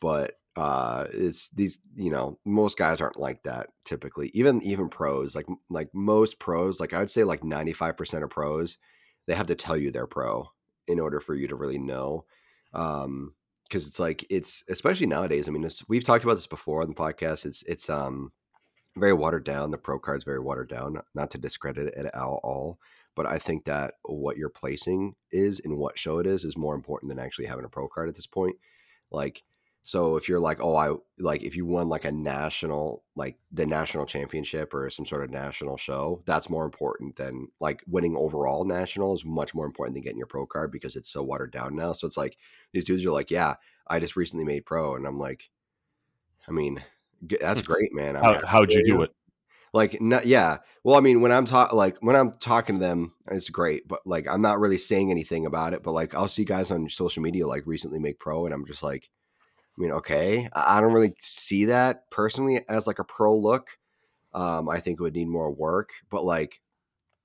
[0.00, 5.36] But uh it's these you know most guys aren't like that typically even even pros
[5.36, 8.76] like like most pros like i would say like 95% of pros
[9.28, 10.50] they have to tell you they're pro
[10.88, 12.24] in order for you to really know
[12.74, 13.32] um
[13.68, 16.94] because it's like it's especially nowadays i mean we've talked about this before on the
[16.94, 18.32] podcast it's it's um
[19.00, 19.70] very watered down.
[19.70, 21.00] The pro card's very watered down.
[21.14, 22.78] Not to discredit it at all,
[23.16, 26.74] but I think that what you're placing is and what show it is is more
[26.74, 28.56] important than actually having a pro card at this point.
[29.10, 29.42] Like,
[29.82, 33.66] so if you're like, oh, I like if you won like a national, like the
[33.66, 38.64] national championship or some sort of national show, that's more important than like winning overall
[38.66, 41.74] national is much more important than getting your pro card because it's so watered down
[41.74, 41.92] now.
[41.94, 42.36] So it's like
[42.72, 43.54] these dudes are like, yeah,
[43.88, 45.50] I just recently made pro, and I'm like,
[46.46, 46.84] I mean,
[47.22, 48.16] that's great, man.
[48.16, 49.10] I'm How, how'd you do it?
[49.72, 50.58] Like, not, yeah.
[50.82, 53.86] Well, I mean, when I'm talking, like when I'm talking to them, it's great.
[53.86, 55.82] But like, I'm not really saying anything about it.
[55.82, 58.82] But like, I'll see guys on social media like recently make pro, and I'm just
[58.82, 59.08] like,
[59.78, 63.68] I mean, okay, I don't really see that personally as like a pro look.
[64.32, 66.60] Um, I think it would need more work, but like,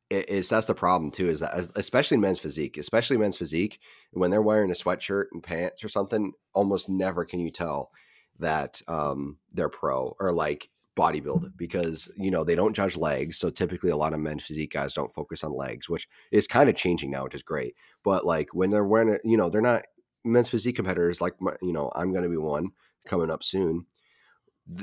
[0.09, 1.29] it, it's that's the problem too.
[1.29, 3.79] Is that especially men's physique, especially men's physique,
[4.11, 7.91] when they're wearing a sweatshirt and pants or something, almost never can you tell
[8.39, 13.49] that um, they're pro or like bodybuilder because you know they don't judge legs so
[13.49, 16.75] typically a lot of men physique guys don't focus on legs which is kind of
[16.77, 19.83] changing now which is great but like when they're wearing you know they're not
[20.23, 22.69] men's physique competitors like my, you know i'm going to be one
[23.05, 23.85] coming up soon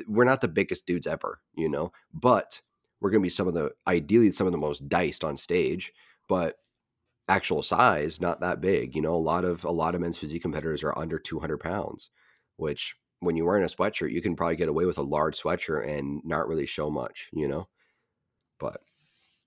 [0.07, 2.61] we're not the biggest dudes ever you know but
[3.03, 5.93] we're going to be some of the ideally some of the most diced on stage,
[6.29, 6.57] but
[7.29, 8.95] actual size not that big.
[8.95, 12.11] You know, a lot of a lot of men's physique competitors are under 200 pounds,
[12.57, 15.89] which when you're wearing a sweatshirt, you can probably get away with a large sweatshirt
[15.89, 17.29] and not really show much.
[17.33, 17.69] You know,
[18.59, 18.81] but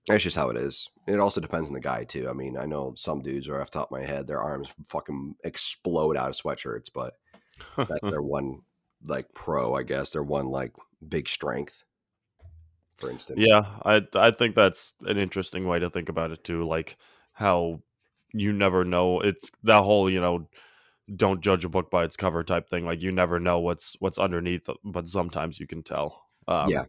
[0.06, 0.88] that's just how it is.
[1.06, 2.28] It also depends on the guy too.
[2.28, 4.68] I mean, I know some dudes are off the top of my head, their arms
[4.88, 7.14] fucking explode out of sweatshirts, but
[7.76, 8.62] that's their one
[9.06, 10.10] like pro, I guess.
[10.10, 10.72] Their one like
[11.06, 11.84] big strength,
[12.96, 13.40] for instance.
[13.42, 16.66] Yeah, I I think that's an interesting way to think about it too.
[16.66, 16.96] Like
[17.32, 17.82] how
[18.32, 19.20] you never know.
[19.20, 20.48] It's that whole you know
[21.14, 22.84] don't judge a book by its cover type thing.
[22.84, 26.24] Like you never know what's what's underneath, but sometimes you can tell.
[26.48, 26.84] Um, yeah,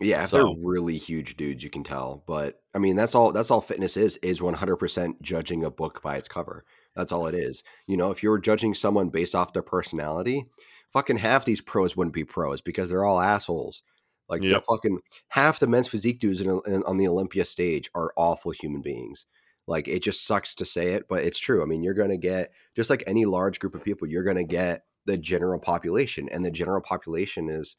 [0.00, 0.24] yeah.
[0.24, 2.24] If so, they're really huge dudes, you can tell.
[2.26, 3.32] But I mean, that's all.
[3.32, 4.16] That's all fitness is.
[4.18, 6.64] Is one hundred percent judging a book by its cover.
[6.96, 7.64] That's all it is.
[7.86, 10.46] You know, if you're judging someone based off their personality,
[10.92, 13.82] fucking half these pros wouldn't be pros because they're all assholes.
[14.28, 14.64] Like yep.
[14.64, 18.80] fucking half the men's physique dudes in, in, on the Olympia stage are awful human
[18.80, 19.26] beings.
[19.66, 21.62] Like it just sucks to say it, but it's true.
[21.62, 24.36] I mean, you're going to get just like any large group of people, you're going
[24.36, 27.76] to get the general population, and the general population is,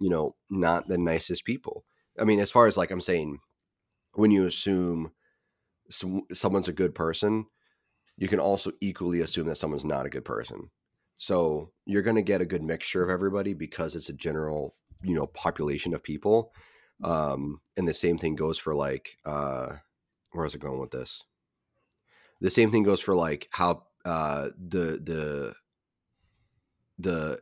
[0.00, 1.84] you know, not the nicest people.
[2.18, 3.38] I mean, as far as like I'm saying,
[4.14, 5.12] when you assume
[5.90, 7.46] some, someone's a good person,
[8.16, 10.70] you can also equally assume that someone's not a good person.
[11.14, 15.14] So you're going to get a good mixture of everybody because it's a general, you
[15.14, 16.52] know, population of people.
[17.02, 19.76] Um, and the same thing goes for like, uh,
[20.38, 21.24] where is it going with this?
[22.40, 25.54] The same thing goes for like how uh, the the
[26.98, 27.40] the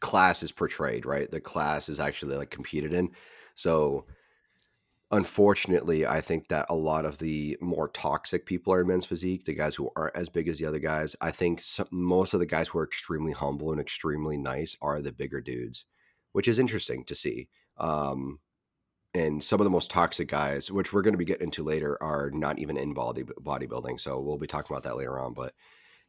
[0.00, 1.30] class is portrayed, right?
[1.30, 3.10] The class is actually like competed in.
[3.54, 4.04] So
[5.12, 9.44] unfortunately, I think that a lot of the more toxic people are in men's physique,
[9.44, 11.14] the guys who aren't as big as the other guys.
[11.20, 15.00] I think some, most of the guys who are extremely humble and extremely nice are
[15.00, 15.84] the bigger dudes,
[16.32, 17.48] which is interesting to see.
[17.78, 18.40] Um,
[19.14, 22.02] and some of the most toxic guys, which we're going to be getting into later,
[22.02, 24.00] are not even in body bodybuilding.
[24.00, 25.34] So we'll be talking about that later on.
[25.34, 25.54] But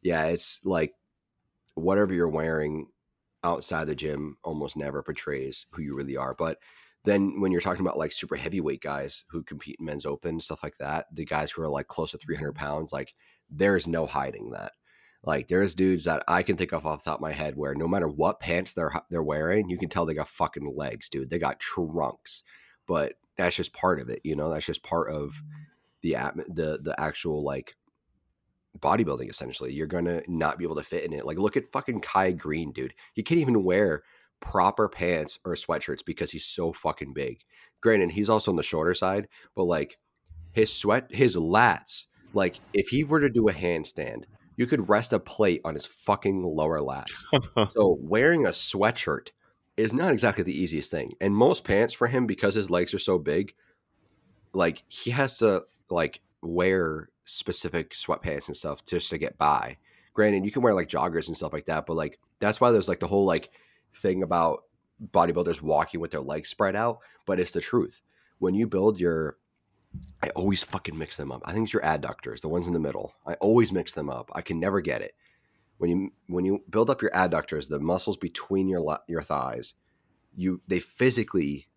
[0.02, 0.92] yeah, it's like
[1.74, 2.88] whatever you're wearing
[3.44, 6.34] outside the gym almost never portrays who you really are.
[6.34, 6.58] But
[7.04, 10.58] then when you're talking about like super heavyweight guys who compete in men's open stuff
[10.64, 13.12] like that, the guys who are like close to 300 pounds, like
[13.48, 14.72] there's no hiding that.
[15.22, 17.74] Like there's dudes that I can think of off the top of my head where
[17.74, 21.30] no matter what pants they're they're wearing, you can tell they got fucking legs, dude.
[21.30, 22.42] They got trunks
[22.86, 25.42] but that's just part of it you know that's just part of
[26.04, 26.38] mm-hmm.
[26.38, 27.76] the the the actual like
[28.78, 32.00] bodybuilding essentially you're gonna not be able to fit in it like look at fucking
[32.00, 34.02] kai greene dude he can't even wear
[34.40, 37.40] proper pants or sweatshirts because he's so fucking big
[37.80, 39.98] granted he's also on the shorter side but like
[40.52, 44.24] his sweat his lats like if he were to do a handstand
[44.56, 47.24] you could rest a plate on his fucking lower lats
[47.72, 49.28] so wearing a sweatshirt
[49.76, 51.14] is not exactly the easiest thing.
[51.20, 53.54] And most pants for him, because his legs are so big,
[54.52, 59.76] like he has to like wear specific sweatpants and stuff just to get by.
[60.14, 62.88] Granted, you can wear like joggers and stuff like that, but like that's why there's
[62.88, 63.50] like the whole like
[63.94, 64.64] thing about
[65.12, 67.00] bodybuilders walking with their legs spread out.
[67.26, 68.00] But it's the truth.
[68.38, 69.36] When you build your
[70.22, 71.42] I always fucking mix them up.
[71.46, 73.14] I think it's your adductors, the ones in the middle.
[73.26, 74.30] I always mix them up.
[74.34, 75.14] I can never get it
[75.78, 79.74] when you when you build up your adductors, the muscles between your your thighs,
[80.36, 81.68] you they physically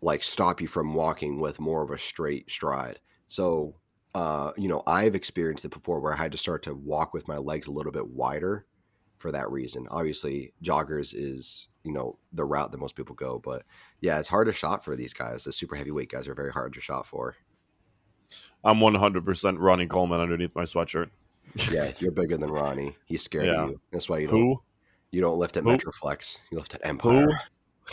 [0.00, 3.00] like stop you from walking with more of a straight stride.
[3.26, 3.76] So,
[4.14, 7.26] uh, you know, I've experienced it before where I had to start to walk with
[7.28, 8.66] my legs a little bit wider
[9.18, 9.88] for that reason.
[9.90, 13.64] Obviously, joggers is, you know, the route that most people go, but
[14.00, 15.42] yeah, it's hard to shot for these guys.
[15.42, 17.34] The super heavyweight guys are very hard to shot for.
[18.64, 21.10] I'm 100% Ronnie Coleman underneath my sweatshirt
[21.70, 22.96] yeah, you're bigger than Ronnie.
[23.04, 23.62] He's scared yeah.
[23.62, 23.80] of you.
[23.92, 24.36] That's why you don't.
[24.36, 24.62] Who?
[25.10, 25.70] You don't lift at Who?
[25.70, 26.38] Metroflex.
[26.50, 27.40] You lift at Empire.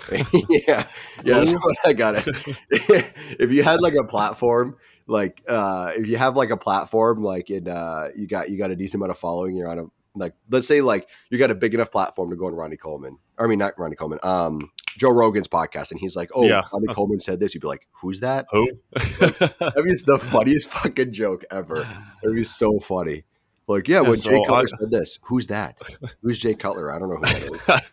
[0.11, 0.87] yeah, yeah,
[1.23, 2.27] that's what I got it.
[3.39, 4.75] if you had like a platform,
[5.07, 8.71] like uh if you have like a platform, like in uh you got you got
[8.71, 11.55] a decent amount of following, you're on a like let's say like you got a
[11.55, 13.17] big enough platform to go on Ronnie Coleman.
[13.37, 16.61] Or, I mean not Ronnie Coleman, um Joe Rogan's podcast, and he's like, "Oh, yeah.
[16.71, 18.67] Ronnie Coleman said this." You'd be like, "Who's that?" Who?
[18.93, 21.87] like, that is the funniest fucking joke ever.
[22.23, 23.23] It'd be so funny.
[23.67, 25.79] Like, yeah, when so Jay Cutler I, said this, who's that?
[26.21, 26.93] Who's Jay Cutler?
[26.93, 27.89] I don't know who that is.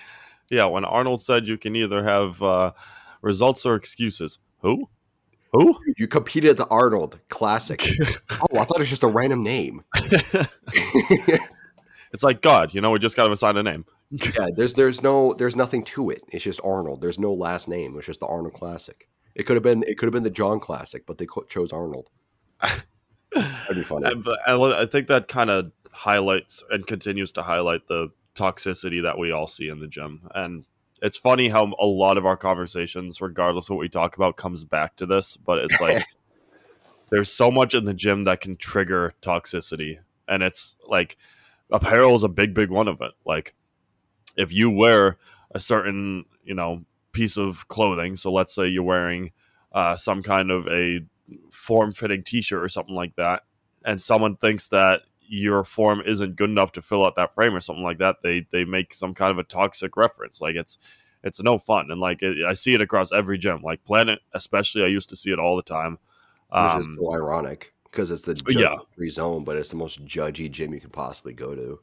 [0.50, 2.70] yeah, when Arnold said you can either have uh,
[3.22, 4.38] results or excuses.
[4.62, 4.88] Who?
[5.52, 5.76] Who?
[5.96, 7.84] You competed at the Arnold Classic.
[8.30, 9.82] oh, I thought it was just a random name.
[9.94, 10.52] it's
[12.22, 13.86] like God, you know, we just got to assign a name.
[14.10, 16.22] yeah, there's there's no there's nothing to it.
[16.28, 17.00] It's just Arnold.
[17.00, 17.96] There's no last name.
[17.96, 19.08] It's just the Arnold Classic.
[19.34, 22.10] It could have been it could have been the John Classic, but they chose Arnold.
[23.40, 24.10] That'd be funny.
[24.10, 29.18] And, but I think that kind of highlights and continues to highlight the toxicity that
[29.18, 30.28] we all see in the gym.
[30.34, 30.64] And
[31.02, 34.64] it's funny how a lot of our conversations, regardless of what we talk about, comes
[34.64, 35.36] back to this.
[35.36, 36.04] But it's like
[37.10, 41.16] there's so much in the gym that can trigger toxicity, and it's like
[41.70, 43.12] apparel is a big, big one of it.
[43.24, 43.54] Like
[44.36, 45.18] if you wear
[45.52, 49.32] a certain, you know, piece of clothing, so let's say you're wearing
[49.72, 51.00] uh, some kind of a
[51.50, 53.42] form-fitting T-shirt or something like that,
[53.84, 57.60] and someone thinks that your form isn't good enough to fill out that frame or
[57.60, 60.40] something like that, they they make some kind of a toxic reference.
[60.40, 60.78] Like it's
[61.22, 63.62] it's no fun, and like it, I see it across every gym.
[63.62, 65.98] Like Planet, especially, I used to see it all the time.
[66.52, 68.76] Which is so ironic because it's the yeah.
[68.94, 71.80] free zone, but it's the most judgy gym you could possibly go to,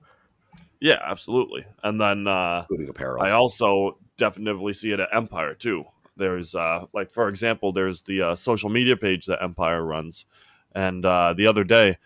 [0.80, 1.66] Yeah, absolutely.
[1.84, 3.24] And then uh, including apparel.
[3.24, 5.86] I also definitely see it at Empire too.
[6.18, 10.26] There's uh, like for example, there's the uh, social media page that Empire runs,
[10.74, 11.98] and uh, the other day,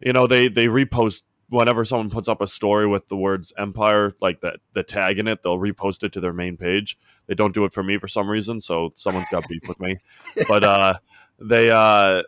[0.00, 4.14] you know, they they repost whenever someone puts up a story with the words Empire,
[4.22, 6.96] like that the tag in it, they'll repost it to their main page.
[7.26, 9.98] They don't do it for me for some reason, so someone's got beef with me.
[10.48, 10.94] But uh,
[11.38, 12.22] they uh,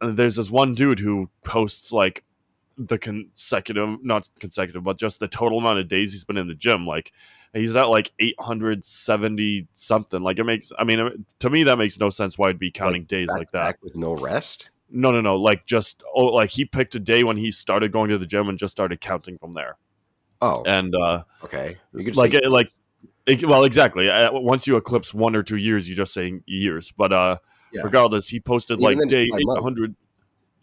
[0.00, 2.24] there's this one dude who posts like
[2.78, 6.54] the consecutive, not consecutive, but just the total amount of days he's been in the
[6.54, 6.86] gym.
[6.86, 7.12] Like
[7.52, 10.22] he's at like 870 something.
[10.22, 12.38] Like it makes, I mean, to me that makes no sense.
[12.38, 13.76] Why I'd be counting days back, like that.
[13.82, 14.70] with no rest.
[14.90, 15.36] No, no, no.
[15.36, 18.48] Like just oh, like he picked a day when he started going to the gym
[18.48, 19.76] and just started counting from there.
[20.42, 21.76] Oh, And uh okay.
[21.92, 22.72] Like it, like
[23.26, 24.08] it, well, exactly.
[24.10, 26.92] Uh, Once you eclipse one or two years, you just say years.
[26.96, 27.36] But uh
[27.72, 27.82] Yeah.
[27.82, 29.78] regardless, he posted Even like day by month.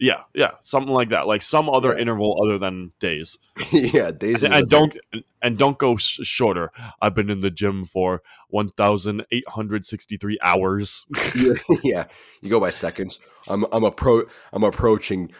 [0.00, 1.26] Yeah, yeah, something like that.
[1.26, 2.02] Like some other Yeah.
[2.02, 3.36] interval other than days.
[3.72, 4.42] yeah, days.
[4.42, 4.96] And, and don't
[5.42, 6.70] and don't go sh- shorter.
[7.02, 11.06] I've been in the gym for 1,863 hours.
[11.34, 12.04] yeah, yeah,
[12.40, 13.20] you go by seconds.
[13.48, 15.30] I'm I'm appro I'm approaching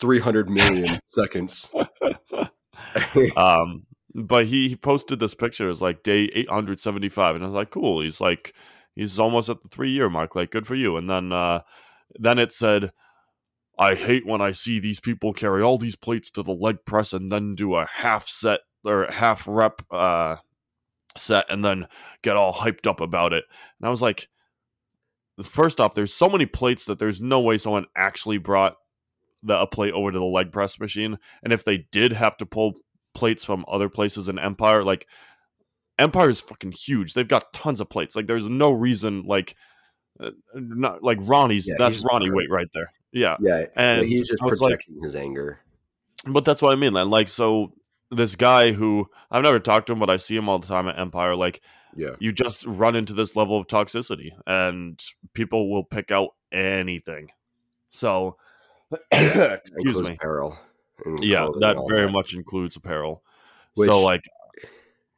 [0.00, 1.68] 300 million seconds.
[3.36, 7.70] um but he, he posted this picture it's like day 875 and i was like
[7.70, 8.54] cool he's like
[8.94, 11.60] he's almost at the three year mark like good for you and then uh
[12.18, 12.92] then it said
[13.78, 17.12] i hate when i see these people carry all these plates to the leg press
[17.12, 20.36] and then do a half set or half rep uh
[21.16, 21.86] set and then
[22.22, 23.44] get all hyped up about it
[23.80, 24.28] and i was like
[25.42, 28.76] first off there's so many plates that there's no way someone actually brought
[29.42, 32.46] the a plate over to the leg press machine and if they did have to
[32.46, 32.74] pull
[33.16, 34.84] plates from other places in Empire.
[34.84, 35.08] Like
[35.98, 37.14] Empire is fucking huge.
[37.14, 38.14] They've got tons of plates.
[38.14, 39.56] Like there's no reason like
[40.20, 41.66] uh, not like Ronnie's.
[41.66, 42.92] Yeah, that's Ronnie weight right there.
[43.16, 45.58] Yeah, Yeah, and he's just was like, his anger.
[46.26, 46.92] but that's what I mean.
[46.92, 47.72] Then like so.
[48.12, 50.86] This guy who I've never talked to him, but I see him all the time
[50.86, 51.34] at Empire.
[51.34, 51.60] Like
[51.96, 55.02] Yeah, you just run into this level of toxicity, and
[55.34, 57.30] people will pick out anything.
[57.90, 58.36] So,
[59.12, 60.14] excuse me.
[60.14, 60.56] apparel.
[61.20, 63.24] Yeah, that and very much includes apparel.
[63.74, 64.22] Which- so, like,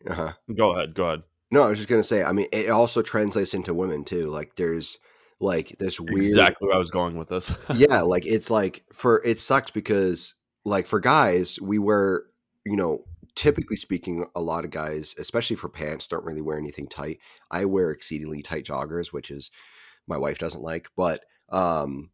[0.09, 0.33] Uh-huh.
[0.57, 1.23] go ahead, go ahead.
[1.51, 2.23] No, I was just gonna say.
[2.25, 4.29] I mean, it also translates into women too.
[4.31, 4.99] Like, there's
[5.41, 6.25] like this weird.
[6.25, 7.53] Exactly where I was going with this.
[7.75, 12.25] yeah, like it's like for it sucks because like for guys, we wear
[12.65, 16.89] you know typically speaking, a lot of guys, especially for pants, don't really wear anything
[16.89, 17.21] tight.
[17.51, 19.51] I wear exceedingly tight joggers, which is
[20.09, 22.11] my wife doesn't like, but um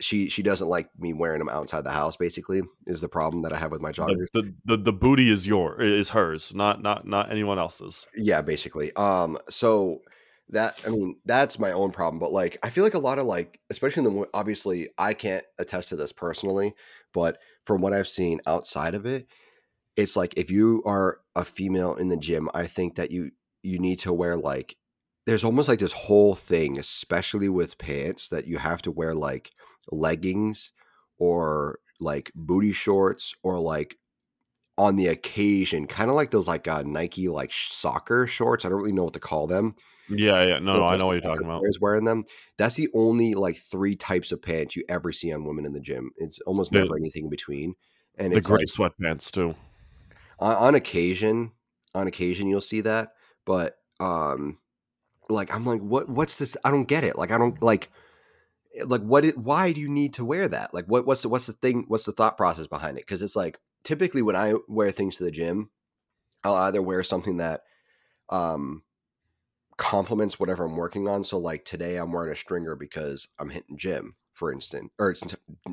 [0.00, 3.52] she she doesn't like me wearing them outside the house basically is the problem that
[3.52, 4.26] I have with my joggers.
[4.32, 8.06] the, the, the the booty is your is hers, not not not anyone else's.
[8.16, 8.92] Yeah, basically.
[8.96, 10.00] Um, so
[10.50, 13.26] that I mean that's my own problem, but like I feel like a lot of
[13.26, 16.74] like, especially in the obviously I can't attest to this personally,
[17.12, 19.26] but from what I've seen outside of it,
[19.96, 23.30] it's like if you are a female in the gym, I think that you
[23.62, 24.76] you need to wear like
[25.26, 29.50] there's almost like this whole thing, especially with pants, that you have to wear like
[29.92, 30.72] leggings
[31.18, 33.96] or like booty shorts or like
[34.80, 38.64] on the occasion, kind of like those like uh, Nike like soccer shorts.
[38.64, 39.74] I don't really know what to call them.
[40.08, 40.58] Yeah, yeah.
[40.58, 41.66] No, no, I know what you're talking about.
[41.66, 42.24] Is wearing them.
[42.56, 45.80] That's the only like three types of pants you ever see on women in the
[45.80, 46.12] gym.
[46.16, 47.74] It's almost The- never anything in between.
[48.16, 49.54] And The it's gray like, sweatpants too.
[50.38, 51.52] on, on occasion,
[51.94, 53.12] on occasion you'll see that,
[53.44, 54.56] but um,
[55.28, 56.08] like I'm like, what?
[56.08, 56.56] What's this?
[56.64, 57.18] I don't get it.
[57.18, 57.90] Like I don't like.
[58.86, 59.26] Like what?
[59.26, 60.72] It, why do you need to wear that?
[60.72, 61.06] Like what?
[61.06, 61.84] What's the what's the thing?
[61.88, 63.04] What's the thought process behind it?
[63.06, 65.70] Because it's like typically when I wear things to the gym,
[66.44, 67.62] I'll either wear something that
[68.28, 68.82] um
[69.76, 71.24] complements whatever I'm working on.
[71.24, 74.90] So like today I'm wearing a stringer because I'm hitting gym, for instance.
[74.98, 75.22] Or it's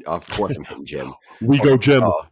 [0.05, 1.13] of course I'm hitting gym.
[1.41, 2.01] We go gym.
[2.03, 2.25] Oh,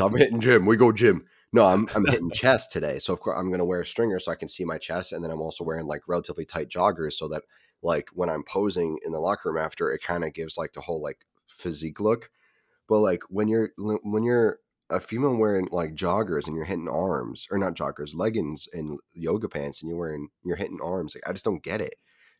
[0.00, 0.64] I'm hitting gym.
[0.64, 1.26] We go gym.
[1.52, 2.98] No, I'm I'm hitting chest today.
[2.98, 5.22] So of course I'm gonna wear a stringer so I can see my chest, and
[5.22, 7.42] then I'm also wearing like relatively tight joggers so that
[7.82, 10.80] like when I'm posing in the locker room after, it kind of gives like the
[10.80, 12.30] whole like physique look.
[12.88, 14.58] But like when you're when you're
[14.92, 19.48] a female wearing like joggers and you're hitting arms, or not joggers, leggings and yoga
[19.48, 21.14] pants, and you're wearing you're hitting arms.
[21.14, 21.94] Like I just don't get it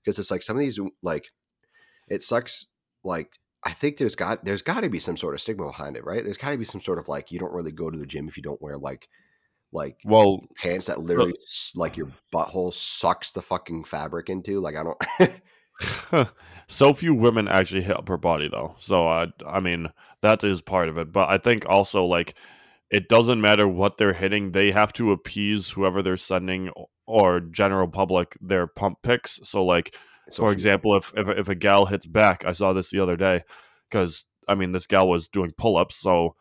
[0.04, 1.26] because it's like some of these like
[2.08, 2.66] it sucks.
[3.04, 6.04] Like I think there's got there's got to be some sort of stigma behind it,
[6.04, 6.22] right?
[6.22, 8.28] There's got to be some sort of like you don't really go to the gym
[8.28, 9.08] if you don't wear like
[9.72, 11.34] like Well, pants that literally
[11.74, 14.60] like your butthole sucks the fucking fabric into.
[14.60, 15.40] Like I don't.
[16.68, 18.76] so few women actually hit upper body though.
[18.78, 19.88] So I I mean
[20.22, 22.34] that is part of it, but I think also like
[22.90, 26.70] it doesn't matter what they're hitting; they have to appease whoever they're sending
[27.06, 29.40] or general public their pump picks.
[29.42, 29.94] So like
[30.26, 33.16] for social- example, if, if if a gal hits back, I saw this the other
[33.16, 33.42] day
[33.90, 36.36] because I mean this gal was doing pull ups, so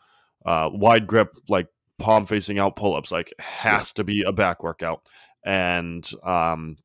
[0.45, 1.67] uh, wide grip like
[1.99, 5.01] palm facing out pull ups like has to be a back workout,
[5.45, 6.77] and um,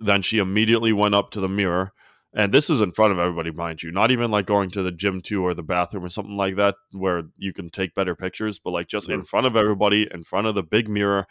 [0.00, 1.92] then she immediately went up to the mirror.
[2.34, 3.90] And this is in front of everybody, mind you.
[3.90, 6.74] Not even like going to the gym too or the bathroom or something like that
[6.92, 9.24] where you can take better pictures, but like just in mm-hmm.
[9.24, 11.26] front of everybody, in front of the big mirror,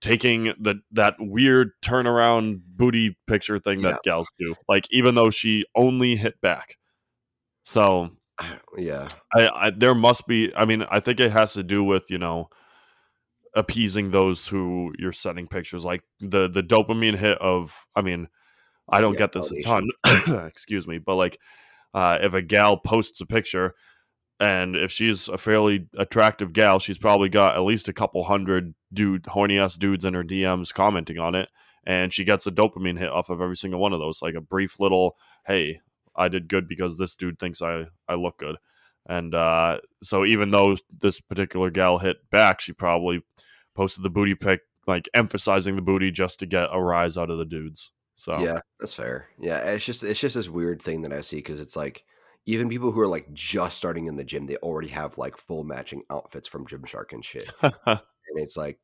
[0.00, 4.12] taking the that weird turnaround booty picture thing that Yeah.
[4.12, 4.56] gals do.
[4.68, 6.76] Like even though she only hit back.
[7.62, 8.10] So
[8.76, 12.10] yeah, I, I there must be I mean, I think it has to do with,
[12.10, 12.48] you know,
[13.54, 18.28] appeasing those who you're sending pictures like the the dopamine hit of I mean,
[18.90, 19.88] I don't Yeah, get this a ton,
[20.46, 21.38] excuse me, but like
[21.94, 23.74] uh if a gal posts a picture
[24.40, 28.74] and if she's a fairly attractive gal, she's probably got at least a couple hundred
[28.92, 31.48] dude horny ass dudes in her DMs commenting on it,
[31.84, 34.40] and she gets a dopamine hit off of every single one of those, like a
[34.40, 35.80] brief little, "Hey,
[36.16, 38.56] I did good because this dude thinks I I look good,"
[39.06, 43.22] and uh, so even though this particular gal hit back, she probably
[43.74, 47.38] posted the booty pic, like emphasizing the booty just to get a rise out of
[47.38, 47.90] the dudes.
[48.16, 49.28] So yeah, that's fair.
[49.38, 52.04] Yeah, it's just it's just this weird thing that I see because it's like
[52.46, 55.64] even people who are like just starting in the gym, they already have like full
[55.64, 58.00] matching outfits from Gymshark and shit, and
[58.36, 58.78] it's like,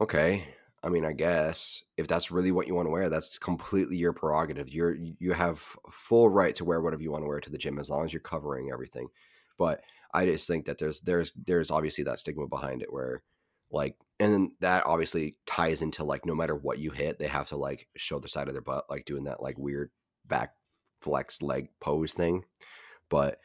[0.00, 0.44] okay,
[0.82, 4.12] I mean, I guess if that's really what you want to wear, that's completely your
[4.12, 4.68] prerogative.
[4.68, 7.78] You're you have full right to wear whatever you want to wear to the gym
[7.78, 9.08] as long as you're covering everything.
[9.60, 9.82] But
[10.14, 13.22] I just think that there's there's there's obviously that stigma behind it where
[13.70, 17.48] like and then that obviously ties into like no matter what you hit, they have
[17.48, 19.90] to like show the side of their butt, like doing that like weird
[20.26, 20.54] back
[21.02, 22.44] flex leg pose thing.
[23.10, 23.38] But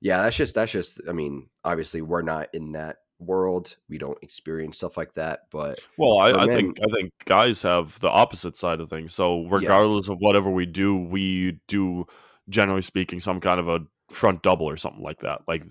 [0.00, 3.76] yeah, that's just that's just I mean, obviously we're not in that world.
[3.88, 7.62] We don't experience stuff like that, but Well, I, I men- think I think guys
[7.62, 9.14] have the opposite side of things.
[9.14, 12.06] So regardless of whatever we do, we do
[12.48, 13.80] generally speaking some kind of a
[14.10, 15.42] front double or something like that.
[15.48, 15.64] Like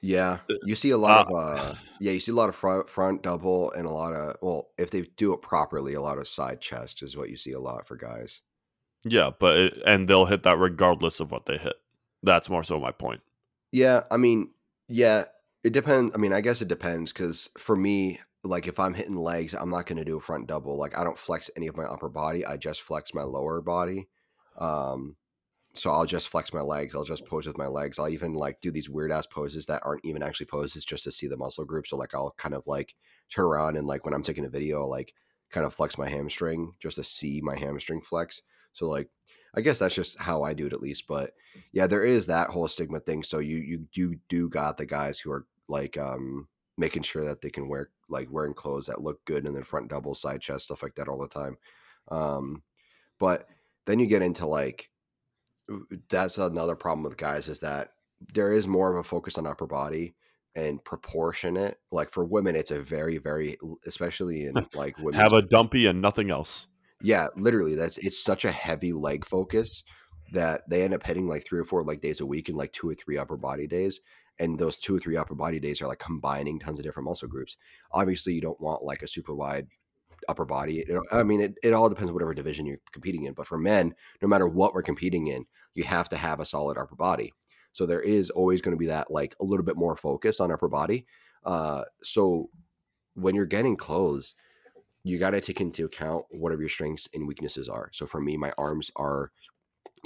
[0.00, 2.88] Yeah, you see a lot uh, of uh yeah, you see a lot of front
[2.88, 6.28] front double and a lot of well, if they do it properly, a lot of
[6.28, 8.40] side chest is what you see a lot for guys.
[9.04, 11.74] yeah, but it, and they'll hit that regardless of what they hit.
[12.22, 13.20] That's more so my point.
[13.70, 14.50] Yeah, I mean,
[14.88, 15.24] yeah,
[15.62, 16.14] it depends.
[16.14, 19.70] I mean, I guess it depends because for me, like if I'm hitting legs, I'm
[19.70, 20.76] not going to do a front double.
[20.76, 22.44] Like I don't flex any of my upper body.
[22.46, 24.08] I just flex my lower body.
[24.58, 25.16] Um,
[25.74, 26.94] so I'll just flex my legs.
[26.94, 27.98] I'll just pose with my legs.
[27.98, 31.12] I'll even like do these weird ass poses that aren't even actually poses just to
[31.12, 31.86] see the muscle group.
[31.86, 32.94] So like I'll kind of like
[33.28, 35.14] turn around and like when I'm taking a video, I'll, like
[35.50, 38.42] kind of flex my hamstring just to see my hamstring flex.
[38.72, 39.08] So like
[39.56, 41.06] I guess that's just how I do it at least.
[41.08, 41.32] But
[41.72, 43.24] yeah, there is that whole stigma thing.
[43.24, 46.46] So you you you do got the guys who are like um
[46.76, 49.88] making sure that they can wear like wearing clothes that look good in their front
[49.88, 51.56] double side chest stuff like that all the time.
[52.08, 52.62] Um,
[53.18, 53.48] but
[53.86, 54.90] then you get into like
[56.08, 57.90] that's another problem with guys is that
[58.32, 60.14] there is more of a focus on upper body
[60.54, 61.78] and proportionate.
[61.90, 63.56] Like for women, it's a very very
[63.86, 66.66] especially in like women Have a dumpy and nothing else.
[67.02, 69.84] yeah, literally, that's it's such a heavy leg focus
[70.32, 72.72] that they end up hitting like three or four leg days a week and like
[72.72, 74.00] two or three upper body days.
[74.38, 77.28] And those two or three upper body days are like combining tons of different muscle
[77.28, 77.56] groups.
[77.92, 79.68] Obviously, you don't want like a super wide
[80.28, 80.84] upper body.
[80.86, 83.34] You know, I mean, it, it all depends on whatever division you're competing in.
[83.34, 86.78] But for men, no matter what we're competing in, you have to have a solid
[86.78, 87.32] upper body.
[87.72, 90.52] So there is always going to be that like a little bit more focus on
[90.52, 91.06] upper body.
[91.44, 92.50] Uh, so
[93.14, 94.34] when you're getting clothes,
[95.02, 97.90] you got to take into account whatever your strengths and weaknesses are.
[97.92, 99.32] So for me, my arms are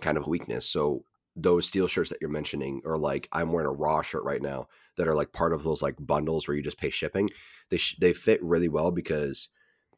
[0.00, 0.66] kind of a weakness.
[0.68, 1.04] So
[1.36, 4.66] those steel shirts that you're mentioning, or like I'm wearing a raw shirt right now,
[4.96, 7.30] that are like part of those like bundles where you just pay shipping.
[7.70, 9.48] They sh- they fit really well because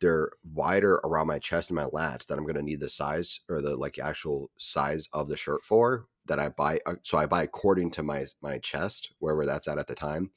[0.00, 3.40] they're wider around my chest and my lats that I'm going to need the size
[3.48, 6.80] or the like actual size of the shirt for that I buy.
[6.86, 10.30] uh, So I buy according to my my chest wherever that's at at the time.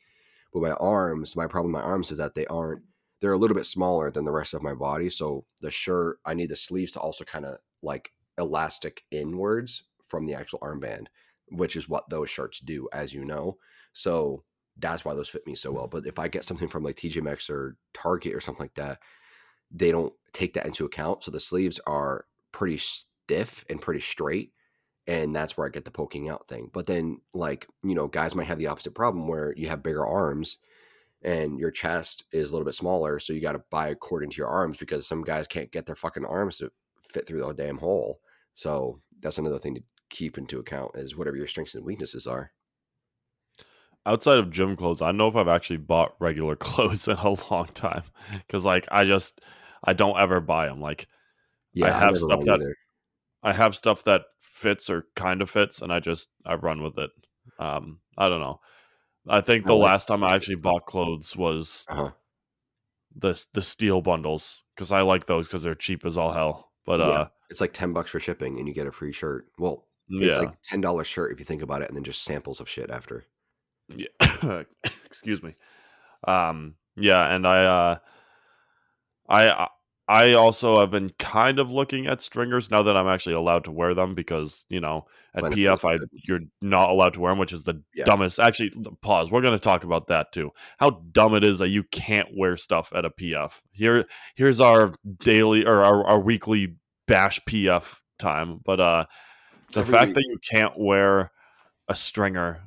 [0.54, 2.84] But my arms, my problem with my arms is that they aren't
[3.22, 5.10] they're a little bit smaller than the rest of my body.
[5.10, 10.26] So the shirt, I need the sleeves to also kind of like elastic inwards from
[10.26, 11.08] the actual armband,
[11.50, 13.58] which is what those shirts do, as you know.
[13.94, 14.44] So
[14.78, 15.88] that's why those fit me so well.
[15.88, 19.00] But if I get something from like TJ Maxx or Target or something like that,
[19.74, 21.24] they don't take that into account.
[21.24, 24.52] So the sleeves are pretty stiff and pretty straight.
[25.06, 26.70] And that's where I get the poking out thing.
[26.72, 30.06] But then, like, you know, guys might have the opposite problem where you have bigger
[30.06, 30.60] arms
[31.24, 33.20] and your chest is a little bit smaller.
[33.20, 35.86] So you got to buy a cord into your arms because some guys can't get
[35.86, 36.72] their fucking arms to
[37.02, 38.20] fit through the damn hole.
[38.54, 42.52] So that's another thing to keep into account is whatever your strengths and weaknesses are.
[44.06, 47.52] Outside of gym clothes, I don't know if I've actually bought regular clothes in a
[47.52, 48.04] long time
[48.46, 49.42] because, like, I just
[49.84, 50.82] I don't ever buy them.
[50.82, 51.08] Like,
[51.74, 52.76] Yeah, I I have never stuff that either.
[53.44, 56.98] I have stuff that fits or kind of fits, and I just I run with
[56.98, 57.12] it.
[57.60, 58.60] Um, I don't know.
[59.28, 62.12] I think I the like last time I actually bought clothes was Uh-huh.
[63.16, 66.72] the the steel bundles because I like those because they're cheap as all hell.
[66.86, 67.06] But Yeah.
[67.06, 69.48] uh, It's like 10 bucks for shipping and you get a free shirt.
[69.58, 72.60] Well, it's yeah, like $10 shirt if you think about it and then just samples
[72.60, 73.26] of shit after.
[73.88, 74.64] yeah.
[75.06, 75.54] Excuse me.
[76.28, 77.98] Um, yeah, and I uh,
[79.30, 79.70] I
[80.08, 83.72] I also have been kind of looking at stringers now that I'm actually allowed to
[83.72, 87.40] wear them because you know at feels PF I you're not allowed to wear them,
[87.40, 88.06] which is the Yeah.
[88.06, 88.40] dumbest.
[88.40, 89.32] Actually, pause.
[89.32, 90.52] We're going to talk about that too.
[90.78, 93.54] How dumb it is that you can't wear stuff at a PF.
[93.72, 94.94] Here, here's our
[95.24, 96.76] daily or our, our weekly
[97.08, 97.84] bash PF
[98.20, 98.60] time.
[98.66, 99.06] But uh,
[99.72, 100.16] the Every fact week.
[100.16, 101.32] that you can't wear
[101.88, 102.62] a stringer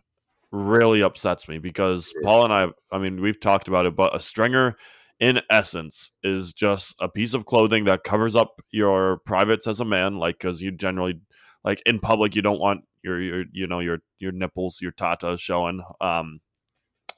[0.53, 2.13] really upsets me because.
[2.23, 4.77] Paul and I, I mean, we've talked about it, but a stringer
[5.19, 9.85] in essence is just a piece of clothing that covers up your privates as a
[9.85, 11.21] man like because you generally
[11.65, 15.39] like in public you don't want your your you know your your nipples your tatas
[15.39, 16.41] showing um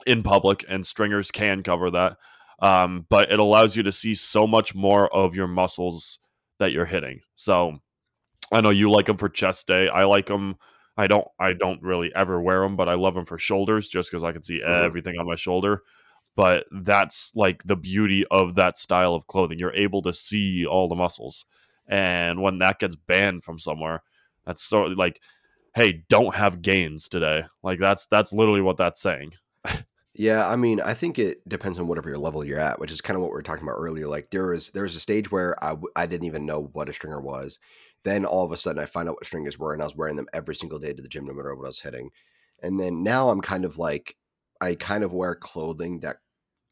[0.07, 2.15] in public and stringers can cover that
[2.61, 6.19] um but it allows you to see so much more of your muscles
[6.59, 7.19] that you're hitting.
[7.35, 7.79] So
[8.51, 9.89] i know you like them for chest day.
[9.89, 10.55] I like them
[10.99, 14.11] i don't i don't really ever wear them but i love them for shoulders just
[14.11, 15.83] because i can see everything on my shoulder
[16.39, 20.87] but that's like the beauty of that style of clothing you're able to see all
[20.87, 21.43] the muscles
[21.85, 24.01] and when that gets banned from somewhere
[24.45, 25.19] that's so like
[25.75, 29.33] hey don't have gains today like that's that's literally what that's saying
[30.15, 32.99] Yeah, I mean, I think it depends on whatever your level you're at, which is
[32.99, 34.05] kind of what we were talking about earlier.
[34.05, 36.93] Like there was there was a stage where I I didn't even know what a
[36.93, 37.57] stringer was.
[38.03, 40.17] Then all of a sudden I find out what stringers were, and I was wearing
[40.17, 42.09] them every single day to the gym, no matter what I was hitting.
[42.61, 44.17] And then now I'm kind of like
[44.59, 46.17] I kind of wear clothing that,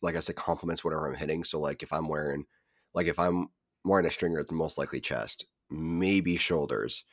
[0.02, 1.44] like I said, complements whatever I'm hitting.
[1.44, 2.46] So like if I'm wearing,
[2.94, 3.48] like if I'm
[3.84, 7.04] wearing a stringer, it's most likely chest, maybe shoulders,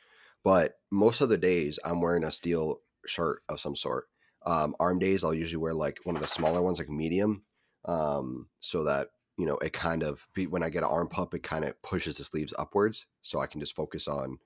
[0.43, 4.05] but most of the days I'm wearing a steel shirt of some sort
[4.45, 7.43] um, arm days i'll usually wear like one of the smaller ones like medium
[7.85, 11.43] um, so that you know it kind of when i get an arm pump, it
[11.43, 14.37] kind of pushes the sleeves upwards so i can just focus on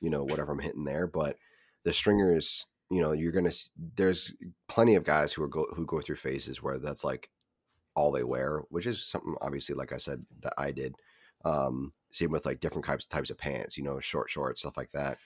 [0.00, 1.36] you know whatever i'm hitting there but
[1.84, 3.50] the stringers you know you're gonna
[3.96, 4.32] there's
[4.68, 7.28] plenty of guys who are go who go through phases where that's like
[7.98, 10.94] all they wear which is something obviously like i said that i did
[11.44, 14.90] um same with like different types types of pants you know short shorts stuff like
[14.92, 15.18] that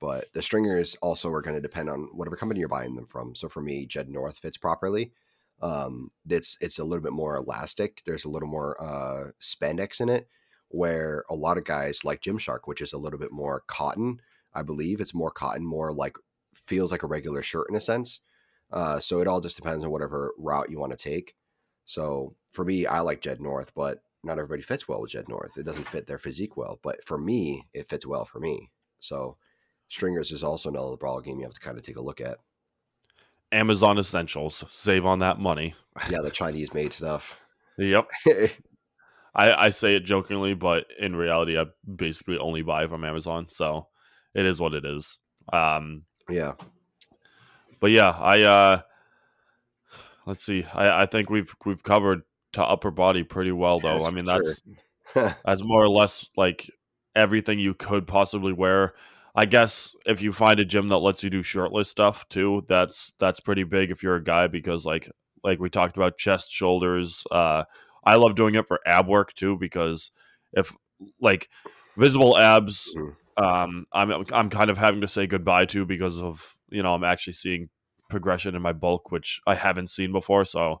[0.00, 3.34] but the stringers also are going to depend on whatever company you're buying them from.
[3.34, 5.12] So for me, Jed North fits properly.
[5.60, 8.02] Um, it's it's a little bit more elastic.
[8.06, 10.26] There's a little more uh, spandex in it,
[10.68, 14.20] where a lot of guys like Gymshark, which is a little bit more cotton.
[14.54, 16.16] I believe it's more cotton, more like
[16.66, 18.20] feels like a regular shirt in a sense.
[18.72, 21.34] Uh, so it all just depends on whatever route you want to take.
[21.90, 25.56] So for me, I like Jed North, but not everybody fits well with Jed North.
[25.58, 28.70] It doesn't fit their physique well, but for me, it fits well for me.
[29.00, 29.38] So
[29.88, 32.38] stringers is also another brawl game you have to kind of take a look at.
[33.50, 35.74] amazon essentials save on that money
[36.08, 37.40] Yeah, the Chinese made stuff.
[37.76, 38.08] yep
[39.34, 43.88] I, I say it jokingly but in reality i basically only buy from amazon so
[44.32, 45.18] it is what it is
[45.52, 46.52] um yeah,
[47.80, 48.80] but yeah i uh
[50.26, 54.06] let's see i i think we've we've covered to upper body pretty well though Yes,
[54.06, 54.62] i mean that's
[55.14, 55.36] sure.
[55.44, 56.70] that's more or less like
[57.16, 58.94] everything you could possibly wear.
[59.34, 63.12] I guess if you find a gym that lets you do shirtless stuff too, that's
[63.18, 65.08] that's pretty big if you're a guy because like
[65.44, 67.24] like we talked about chest, shoulders.
[67.30, 67.64] Uh,
[68.04, 70.10] I love doing it for ab work too because
[70.52, 70.74] if
[71.20, 71.48] like
[71.96, 73.16] visible abs, Mhm.
[73.36, 77.04] um, I'm I'm kind of having to say goodbye to because of you know I'm
[77.04, 77.68] actually seeing
[78.10, 80.44] progression in my bulk, which I haven't seen before.
[80.44, 80.80] So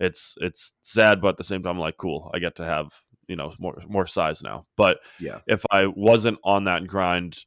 [0.00, 2.92] it's it's sad, but at the same time, like cool, I get to have
[3.26, 4.66] you know more more size now.
[4.76, 7.38] But yeah, if I wasn't on that grind,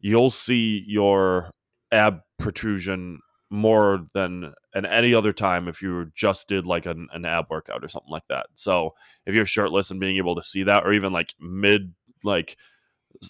[0.00, 1.50] you'll see your
[1.92, 3.20] ab protrusion
[3.50, 7.84] more than at any other time if you just did like an, an ab workout
[7.84, 8.46] or something like that.
[8.54, 8.94] So
[9.26, 12.56] if you're shirtless and being able to see that, or even like mid like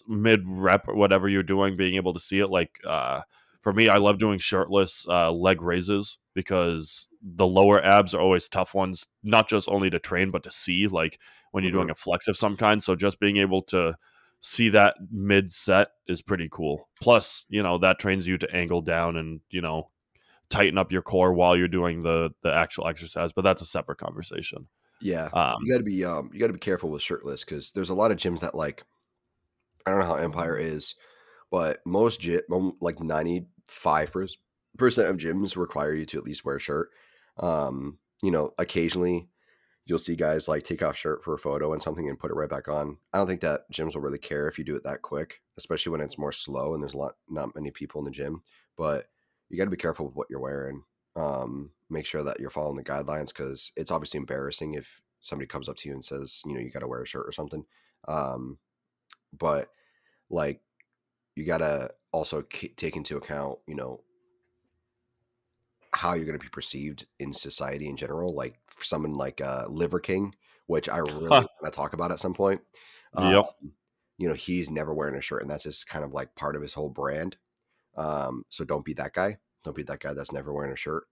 [0.06, 3.22] mid rep or whatever you're doing, being able to see it, like uh,
[3.60, 8.48] for me, I love doing shirtless uh, leg raises because the lower abs are always
[8.48, 11.20] tough ones, not just only to train but to see, like
[11.52, 11.72] when you're Mhm.
[11.72, 12.82] doing a flex of some kind.
[12.82, 13.96] So just being able to
[14.40, 16.88] see that mid set is pretty cool.
[17.00, 19.90] Plus, you know, that trains you to angle down and you know
[20.50, 23.32] tighten up your core while you're doing the the actual exercise.
[23.32, 24.68] But that's a separate conversation.
[25.00, 27.72] Yeah, Um, you got to be um, you got to be careful with shirtless because
[27.72, 28.84] there's a lot of gyms that like
[29.86, 30.94] I don't know how Empire is,
[31.50, 32.40] but most gym
[32.80, 36.90] like ninety five percent of gyms require you to at least wear a shirt.
[37.38, 39.28] Um, you know, occasionally
[39.86, 42.34] you'll see guys like take off shirt for a photo and something and put it
[42.34, 42.96] right back on.
[43.12, 45.90] I don't think that gyms will really care if you do it that quick, especially
[45.90, 48.42] when it's more slow and there's a lot not many people in the gym.
[48.76, 49.06] But
[49.48, 50.84] you got to be careful with what you're wearing.
[51.16, 55.68] Um, make sure that you're following the guidelines because it's obviously embarrassing if somebody comes
[55.68, 57.64] up to you and says, you know, you got to wear a shirt or something.
[58.06, 58.58] Um,
[59.36, 59.70] but
[60.30, 60.60] like,
[61.36, 64.00] you got to also k- take into account, you know,
[65.92, 68.34] how you're going to be perceived in society in general.
[68.34, 70.34] Like for someone like uh, Liver King,
[70.66, 72.60] which I really want to talk about at some point.
[73.18, 73.44] Yep.
[73.44, 73.72] Um,
[74.18, 76.62] you know, he's never wearing a shirt, and that's just kind of like part of
[76.62, 77.36] his whole brand.
[77.96, 79.38] Um, so don't be that guy.
[79.64, 81.04] Don't be that guy that's never wearing a shirt.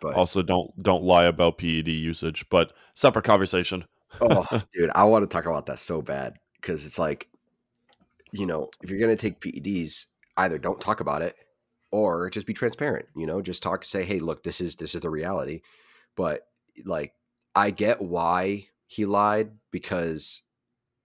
[0.00, 3.84] But also, don't don't lie about PED usage, but separate conversation.
[4.20, 4.44] oh,
[4.74, 7.28] dude, I want to talk about that so bad because it's like,
[8.32, 10.06] you know, if you're gonna take PEDs,
[10.36, 11.36] either don't talk about it
[11.90, 13.06] or just be transparent.
[13.16, 15.62] You know, just talk, say, hey, look, this is this is the reality.
[16.16, 16.46] But
[16.84, 17.14] like,
[17.54, 20.42] I get why he lied because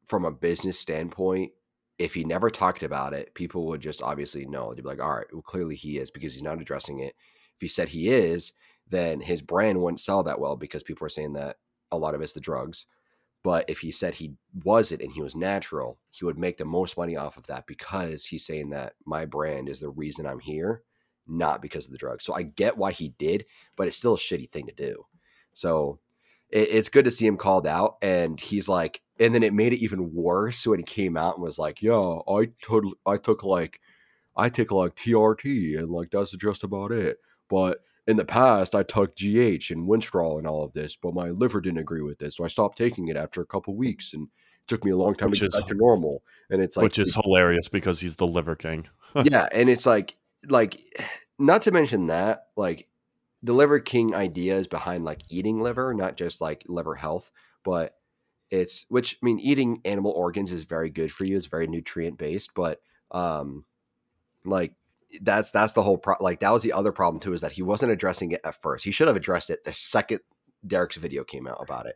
[0.05, 1.51] from a business standpoint,
[1.97, 4.73] if he never talked about it, people would just obviously know.
[4.73, 7.15] They'd be like, all right, well, clearly he is because he's not addressing it.
[7.55, 8.53] If he said he is,
[8.87, 11.57] then his brand wouldn't sell that well because people are saying that
[11.91, 12.85] a lot of it's the drugs.
[13.45, 14.33] But if he said he
[14.63, 18.25] wasn't and he was natural, he would make the most money off of that because
[18.25, 20.81] he's saying that my brand is the reason I'm here,
[21.27, 22.25] not because of the drugs.
[22.25, 25.05] So I get why he did, but it's still a shitty thing to do.
[25.53, 25.99] So
[26.49, 27.97] it, it's good to see him called out.
[28.01, 31.43] And he's like, and then it made it even worse when he came out and
[31.43, 33.79] was like, "Yeah, I totally, I took like,
[34.35, 38.83] I take like TRT, and like that's just about it." But in the past, I
[38.83, 42.37] took GH and Winstrol and all of this, but my liver didn't agree with this,
[42.37, 45.15] so I stopped taking it after a couple weeks, and it took me a long
[45.15, 46.23] time Which to get is- back to normal.
[46.49, 48.87] And it's like, which is hilarious because he's the liver king.
[49.23, 50.15] yeah, and it's like,
[50.49, 50.79] like,
[51.39, 52.87] not to mention that, like,
[53.43, 57.29] the liver king idea is behind like eating liver, not just like liver health,
[57.63, 57.95] but
[58.49, 61.37] it's which I mean, eating animal organs is very good for you.
[61.37, 62.81] It's very nutrient based, but
[63.11, 63.63] um,
[64.43, 64.73] like
[65.21, 67.61] that's that's the whole pro- like that was the other problem too is that he
[67.61, 68.85] wasn't addressing it at first.
[68.85, 70.19] He should have addressed it the second
[70.65, 71.95] Derek's video came out about it.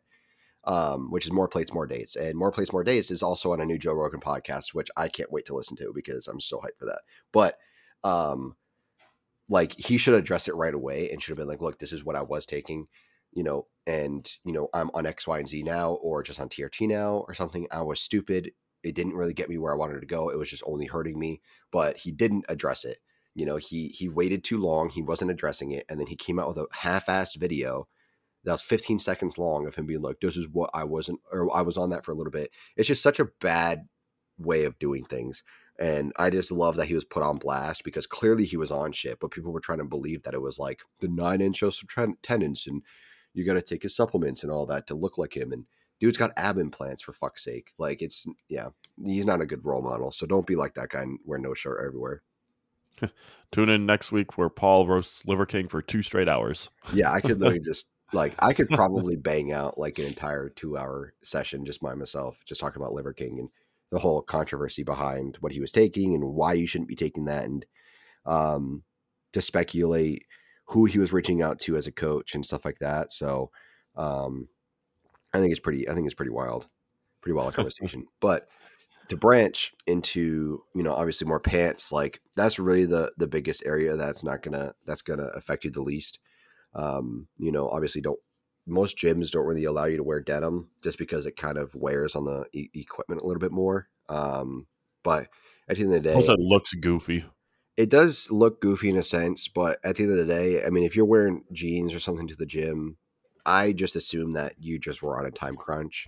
[0.66, 3.62] Um, which is more plates, more dates, and more plates, more dates is also on
[3.62, 6.58] a new Joe Rogan podcast, which I can't wait to listen to because I'm so
[6.60, 7.00] hyped for that.
[7.32, 7.58] But
[8.04, 8.58] um,
[9.48, 12.04] like he should address it right away and should have been like, look, this is
[12.04, 12.88] what I was taking,
[13.34, 16.50] you know, and you know, I'm on X, Y, and Z now, or just on
[16.50, 17.68] TRT now, or something.
[17.72, 18.52] I was stupid.
[18.84, 20.30] It didn't really get me where I wanted to go.
[20.30, 21.42] It was just only hurting me.
[21.72, 23.00] But he didn't address it.
[23.36, 24.90] You know, he he waited too long.
[24.90, 27.88] He wasn't addressing it, and then he came out with a half-assed video
[28.44, 31.56] that was 15 seconds long of him being like, "This is what I wasn't, or
[31.56, 33.88] I was on that for a little bit." It's just such a bad
[34.38, 35.44] way of doing things.
[35.80, 38.92] And I just love that he was put on blast because clearly he was on
[38.92, 41.64] shit, but people were trying to believe that it was like the nine inch
[42.22, 42.84] tendons and
[43.34, 45.54] you got to take his supplements and all that to look like him.
[45.54, 45.66] And
[46.00, 47.72] dude's got ab implants for fuck's sake.
[47.78, 48.70] Like it's, yeah,
[49.04, 50.12] he's not a good role model.
[50.12, 52.22] So don't be like that guy and wear no shirt everywhere.
[53.52, 56.70] Tune in next week where Paul roasts Liver King for two straight hours.
[56.94, 60.78] Yeah, I could literally just like I could probably bang out like an entire two
[60.78, 63.50] hour session just by myself, just talking about Liver King and
[63.92, 67.46] the whole controversy behind what he was taking and why you shouldn't be taking that
[67.46, 67.66] and
[68.26, 68.84] um
[69.34, 70.26] to speculate
[70.66, 73.12] who he was reaching out to as a coach and stuff like that.
[73.12, 73.52] So
[73.96, 74.48] um
[75.34, 76.68] I think it's pretty I think it's pretty wild.
[77.22, 78.06] Pretty wild conversation.
[78.22, 78.48] but
[79.10, 83.96] to branch into, you know, obviously more pants, like that's really the the biggest area
[83.96, 86.20] that's not gonna that's gonna affect you the least.
[86.76, 88.20] Um, you know, obviously don't
[88.68, 92.16] most gyms don't really allow you to wear denim just because it kind of wears
[92.16, 93.88] on the e- equipment a little bit more.
[94.10, 94.68] Um,
[95.04, 95.28] but
[95.68, 97.26] at the end of the day, Also, it looks goofy.
[97.78, 100.70] it does look goofy in a sense, but at the end of the day, I
[100.70, 102.98] mean, if you're wearing jeans or something to the gym,
[103.46, 106.08] I just assume that you just were on a time crunch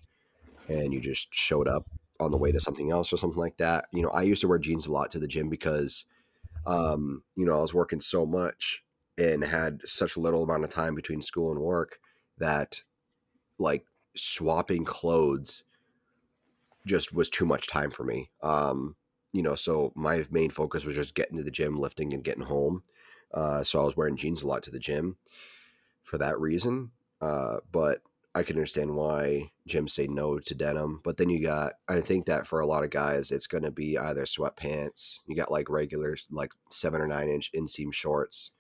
[0.68, 1.86] and you just showed up
[2.20, 3.86] on the way to something else or something like that.
[3.92, 6.06] You know, I used to wear jeans a lot to the gym because,
[6.66, 8.84] um, you know, I was working so much
[9.18, 12.00] and had such a little amount of time between school and work
[12.38, 12.84] that
[13.58, 15.64] like swapping clothes
[16.86, 18.32] just was too much time for me.
[18.42, 18.96] Um,
[19.34, 22.44] you know, so my main focus was just getting to the gym, lifting, and getting
[22.44, 22.84] home.
[23.34, 25.18] Uh, so I was wearing jeans a lot to the gym.
[26.04, 26.92] for that reason.
[27.22, 28.02] Uh, but
[28.34, 31.02] I can understand why Jim say no to denim.
[31.04, 33.72] But then you got, I think that for a lot of guys, it's going to
[33.72, 35.20] be either sweatpants.
[35.28, 38.52] You got like regular, like seven or nine inch inseam shorts.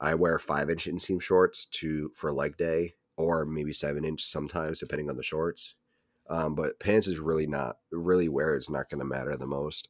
[0.00, 4.80] I wear five inch inseam shorts to for leg day, or maybe seven inch sometimes,
[4.80, 5.74] depending on the shorts.
[6.28, 9.88] Um, but pants is really not really where it's not going to matter the most,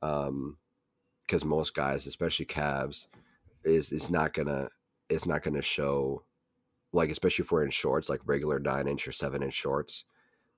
[0.00, 3.06] because um, most guys, especially calves,
[3.64, 4.68] is is not gonna
[5.08, 6.22] it's not gonna show
[6.92, 10.04] like especially if we're in shorts, like regular nine inch or seven inch shorts,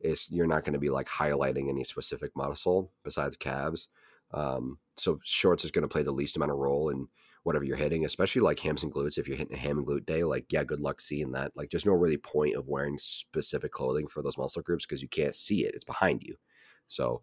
[0.01, 3.89] it's you're not going to be like highlighting any specific muscle besides calves.
[4.33, 7.09] Um, so shorts is going to play the least amount of role in
[7.43, 9.17] whatever you're hitting, especially like hams and glutes.
[9.17, 11.53] If you're hitting a ham and glute day, like yeah, good luck seeing that.
[11.57, 15.09] Like there's no really point of wearing specific clothing for those muscle groups because you
[15.09, 16.37] can't see it; it's behind you.
[16.89, 17.23] So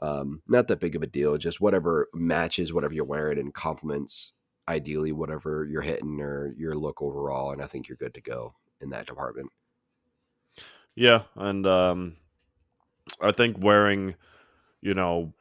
[0.00, 1.38] um, not that big of a deal.
[1.38, 4.32] Just whatever matches whatever you're wearing and complements
[4.72, 8.54] ideally whatever you're hitting or your look overall, and I think you're good to go
[8.80, 9.50] in that department.
[10.94, 12.16] Yeah, and um,
[13.20, 14.14] I think wearing,
[14.80, 15.32] you know,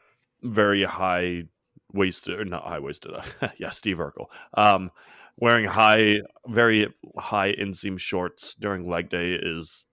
[0.44, 1.44] very high
[1.92, 3.12] waisted or not high waisted,
[3.58, 4.28] yeah, Steve Urkel.
[4.54, 4.92] Um,
[5.38, 9.88] wearing high, very high inseam shorts during leg day is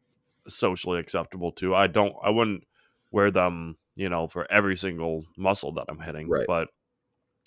[0.47, 1.75] socially acceptable too.
[1.75, 2.65] I don't, I wouldn't
[3.11, 6.47] wear them, you know, for every single muscle that I'm hitting, Right.
[6.47, 6.69] but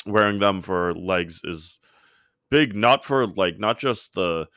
[0.06, 1.80] wearing them for legs is
[2.50, 4.48] big not for like not just the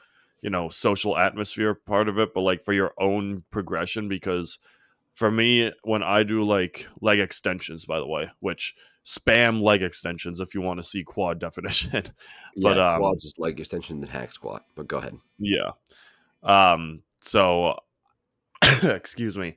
[0.43, 4.59] you know social atmosphere part of it but like for your own progression because
[5.13, 8.75] for me when i do like leg extensions by the way which
[9.07, 12.01] spam leg extensions if you want to see quad definition Yeah,
[12.57, 14.65] But, um, quads is leg extension than hack squat.
[14.75, 15.17] But go ahead.
[15.39, 15.73] yeah
[16.43, 17.79] um so
[18.83, 19.57] excuse me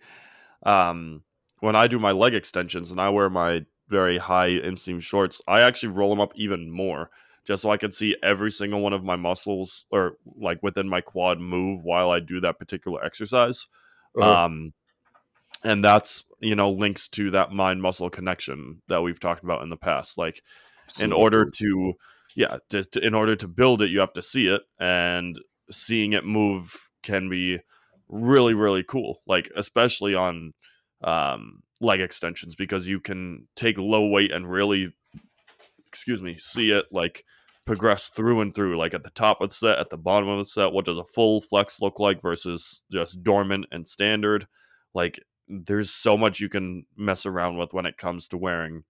[0.63, 1.23] um
[1.59, 5.61] when i do my leg extensions and i wear my very high inseam shorts i
[5.61, 7.09] actually roll them up even more
[7.45, 11.01] just so i can see every single one of my muscles or like within my
[11.01, 13.67] quad move while i do that particular exercise
[14.17, 14.45] Uh-huh.
[14.45, 14.73] um
[15.63, 19.69] and that's you know links to that mind muscle connection that we've talked about in
[19.69, 20.41] the past like
[21.01, 21.93] in order to
[22.35, 25.39] yeah to, to- in order to build it you have to see it and
[25.71, 27.59] seeing it move can be
[28.09, 30.53] really really cool like especially on
[31.03, 34.93] um leg extensions because you can take low weight and really
[35.87, 37.23] excuse me see it like
[37.67, 40.39] progress through and through like at the top of the set at the bottom of
[40.39, 40.71] the set.
[40.71, 44.47] What does a full flex look like versus just dormant and standard?
[44.95, 48.83] Like there's so much you can mess around with when it comes to wearing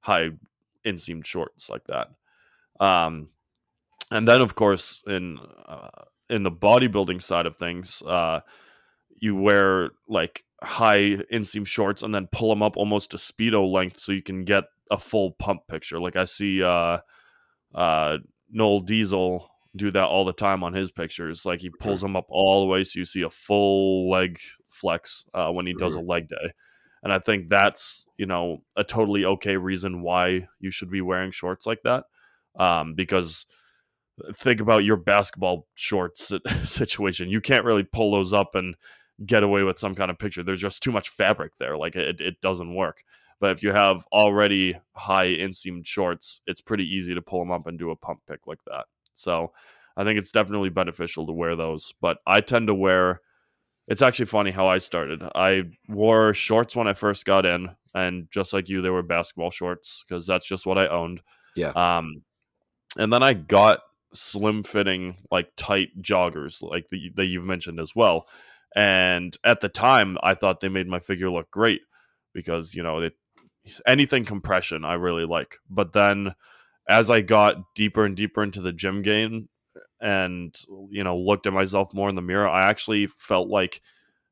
[0.00, 0.30] high
[0.84, 2.08] inseam shorts like that.
[2.80, 3.28] Um
[4.10, 5.88] and then of course in uh,
[6.30, 8.40] in the bodybuilding side of things uh
[9.18, 13.98] you wear like high inseam shorts and then pull them up almost to speedo length
[13.98, 15.98] so you can get a full pump picture.
[16.00, 16.98] Like i see uh
[17.74, 18.18] uh
[18.50, 19.46] Noel Deyzel
[19.76, 21.44] do that all the time on his pictures.
[21.44, 24.38] Like he pulls them up all the way so you see a full leg
[24.68, 26.52] flex uh, when he does a leg day.
[27.02, 31.32] And i think that's you know a totally okay reason why you should be wearing
[31.32, 32.04] shorts like that
[32.58, 33.44] um because
[34.36, 36.32] think about your basketball shorts
[36.64, 37.28] situation.
[37.28, 38.74] You can't really pull those up and
[39.24, 40.42] get away with some kind of picture.
[40.42, 41.76] There's just too much fabric there.
[41.76, 43.04] Like it, it doesn't work.
[43.40, 47.66] But if you have already high inseam shorts, it's pretty easy to pull them up
[47.66, 48.86] and do a pump pick like that.
[49.14, 49.52] So
[49.96, 51.92] I think it's definitely beneficial to wear those.
[52.00, 53.20] But I tend to wear.
[53.86, 55.22] It's actually funny how I started.
[55.34, 59.50] I wore shorts when I first got in, and just like you, they were basketball
[59.50, 61.20] shorts because that's just what I owned.
[61.54, 61.70] Yeah.
[61.70, 62.22] Um,
[62.96, 63.80] and then I got
[64.14, 68.26] slim fitting, like tight joggers, like the, that you've mentioned as well.
[68.74, 71.82] And at the time, I thought they made my figure look great
[72.32, 73.14] because you know it,
[73.86, 75.58] anything compression I really like.
[75.70, 76.34] But then,
[76.88, 79.48] as I got deeper and deeper into the gym game,
[80.00, 80.54] and
[80.90, 83.80] you know looked at myself more in the mirror, I actually felt like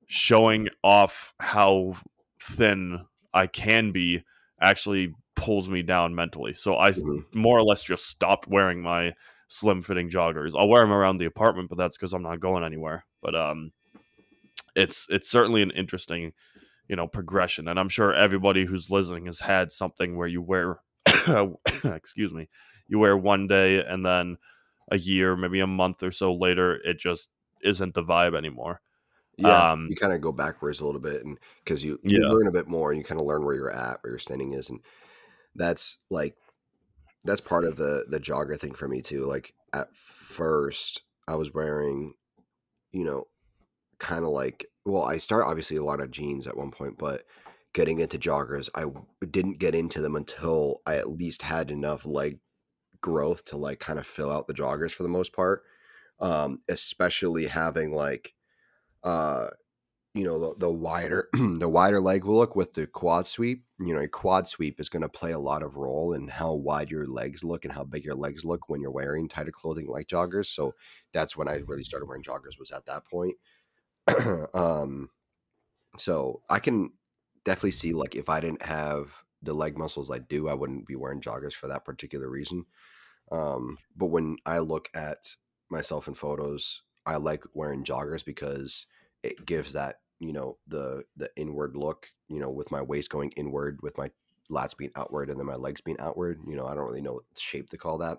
[0.06, 1.96] showing off how
[2.40, 4.24] thin I can be
[4.60, 6.54] actually pulls me down mentally.
[6.54, 7.24] So I Mhm.
[7.34, 9.14] more or less just stopped wearing my
[9.48, 10.52] slim fitting joggers.
[10.56, 13.06] I'll wear them around the apartment, but that's because I'm not going anywhere.
[13.22, 13.72] But um,
[14.74, 16.32] it's it's certainly an interesting,
[16.88, 20.80] you know, progression, and I'm sure everybody who's listening has had something where you wear,
[21.84, 22.48] excuse me,
[22.88, 24.38] you wear one day and then
[24.90, 27.30] a year, maybe a month or so later, it just
[27.62, 28.82] isn't the vibe anymore.
[29.38, 32.18] Yeah, Um, you kind of go backwards a little bit, and because you Yeah.
[32.18, 34.18] you learn a bit more, and you kind of learn where you're at, where your
[34.18, 34.80] standing is, and
[35.54, 36.36] that's like
[37.24, 39.26] that's part of the the jogger thing for me too.
[39.26, 42.14] Like at first, I was wearing,
[42.92, 43.28] you know,
[44.02, 47.24] kind of like well, I start obviously a lot of jeans at one point, but
[47.74, 48.86] getting into joggers, I
[49.26, 52.40] didn't get into them until I at least had enough leg
[53.02, 55.64] growth to like kind of fill out the joggers for the most part.
[56.20, 58.34] um, especially having like
[59.04, 59.48] uh
[60.14, 63.94] you know the, the wider the wider leg will look with the quad sweep you
[63.94, 66.90] know a quad sweep is going to play a lot of role in how wide
[66.90, 70.06] your legs look and how big your legs look when you're wearing tighter clothing like
[70.08, 70.74] joggers so
[71.12, 73.36] that's when i really started wearing joggers was at that point
[74.54, 75.10] um
[75.96, 76.90] so i can
[77.44, 80.96] definitely see like if i didn't have the leg muscles i do i wouldn't be
[80.96, 82.64] wearing joggers for that particular reason.
[83.30, 85.34] Um but when i look at
[85.70, 88.86] myself in photos i like wearing joggers because
[89.22, 93.30] it gives that you know the the inward look you know with my waist going
[93.32, 94.10] inward with my
[94.50, 97.14] lats being outward and then my legs being outward you know i don't really know
[97.14, 98.18] what shape to call that.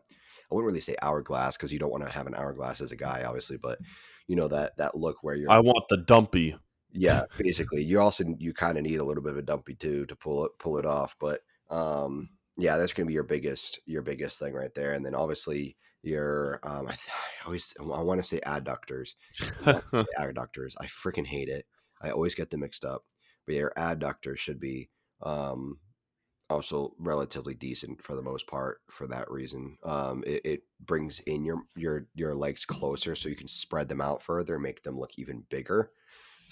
[0.52, 2.96] I wouldn't really say hourglass because you don't want to have an hourglass as a
[2.96, 3.80] guy obviously but
[4.28, 6.56] you know that that look where you're I want the dumpy.
[6.92, 10.06] yeah basically you also you kind of need a little bit of a dumpy too
[10.06, 14.02] to pull it pull it off but um yeah that's gonna be your biggest your
[14.02, 18.22] biggest thing right there and then obviously your um i, th- I always i want
[18.22, 21.66] to say adductors to say adductors i freaking hate it
[22.02, 23.04] i always get them mixed up
[23.46, 24.90] but your adductors should be
[25.22, 25.80] um
[26.50, 31.44] also relatively decent for the most part for that reason um it, it brings in
[31.44, 35.12] your your your legs closer so you can spread them out further make them look
[35.18, 35.90] even bigger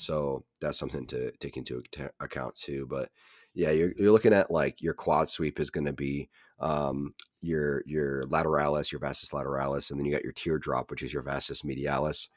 [0.02, 1.84] so that's something to take into
[2.20, 2.88] account too.
[2.90, 3.10] But
[3.54, 6.30] yeah, you're, you're looking at like your quad sweep is going to be
[6.60, 11.14] um, your your lateralis, your vastus lateralis, and then you got your teardrop, which is
[11.14, 12.30] your vastus medialis.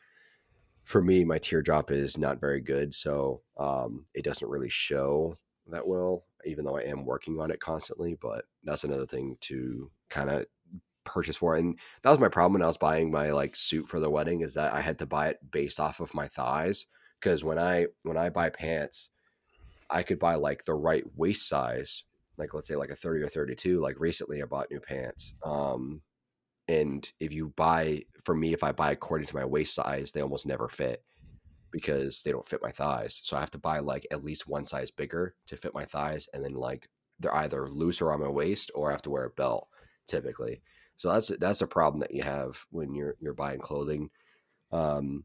[0.84, 5.38] For me, my teardrop is not very good, so um, it doesn't really show
[5.68, 8.16] that well, even though I am working on it constantly.
[8.20, 10.46] But that's another thing to kind of
[11.04, 11.56] purchase for.
[11.56, 14.40] And that was my problem when I was buying my like suit for the wedding
[14.40, 16.86] is that I had to buy it based off of my thighs
[17.20, 19.10] because when I when I buy pants,
[19.90, 22.04] I could buy like the right waist size,
[22.36, 23.80] like let's say like a 30 or 32.
[23.80, 25.34] Like recently I bought new pants.
[25.44, 26.02] Um
[26.66, 30.22] and if you buy for me if I buy according to my waist size, they
[30.22, 31.02] almost never fit
[31.74, 33.20] because they don't fit my thighs.
[33.24, 36.28] So I have to buy like at least one size bigger to fit my thighs
[36.32, 39.30] and then like they're either looser on my waist or I have to wear a
[39.30, 39.66] belt
[40.06, 40.62] typically.
[40.96, 44.10] So that's that's a problem that you have when you're you're buying clothing.
[44.70, 45.24] Um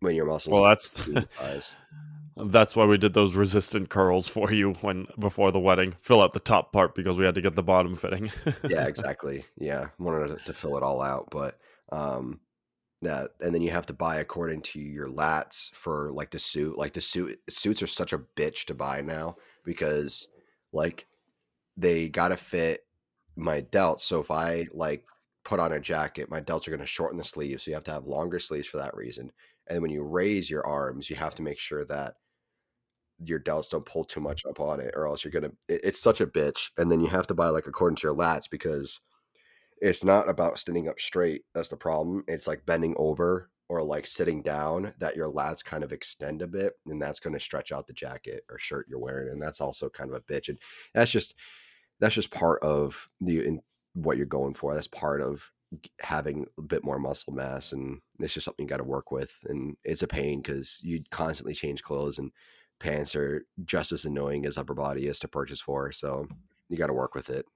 [0.00, 1.72] when your muscles Well, that's too the size.
[2.36, 5.94] that's why we did those resistant curls for you when before the wedding.
[6.00, 8.32] Fill out the top part because we had to get the bottom fitting.
[8.66, 9.44] Yeah, exactly.
[9.56, 11.58] Yeah, wanted to, to fill it all out, but
[11.92, 12.40] um,
[13.02, 16.76] that and then you have to buy according to your lats for like the suit.
[16.76, 20.28] Like the suit suits are such a bitch to buy now because
[20.72, 21.06] like
[21.76, 22.86] they gotta fit
[23.36, 24.00] my delts.
[24.00, 25.04] So if I like
[25.44, 27.92] put on a jacket, my delts are gonna shorten the sleeves, so you have to
[27.92, 29.30] have longer sleeves for that reason.
[29.68, 32.14] And when you raise your arms, you have to make sure that
[33.22, 35.52] your delts don't pull too much up on it, or else you're gonna.
[35.68, 36.70] It, it's such a bitch.
[36.76, 39.00] And then you have to buy like according to your lats because
[39.80, 41.42] it's not about standing up straight.
[41.54, 42.24] That's the problem.
[42.28, 46.46] It's like bending over or like sitting down that your lats kind of extend a
[46.46, 49.60] bit, and that's going to stretch out the jacket or shirt you're wearing, and that's
[49.60, 50.48] also kind of a bitch.
[50.48, 50.58] And
[50.92, 51.34] that's just
[52.00, 53.60] that's just part of the in,
[53.94, 54.74] what you're going for.
[54.74, 55.50] That's part of
[56.00, 59.38] having a bit more muscle mass, and it's just something you got to work with.
[59.48, 62.32] And it's a pain because you constantly change clothes, and
[62.80, 65.92] pants are just as annoying as upper body is to purchase for.
[65.92, 66.26] So
[66.68, 67.46] you got to work with it.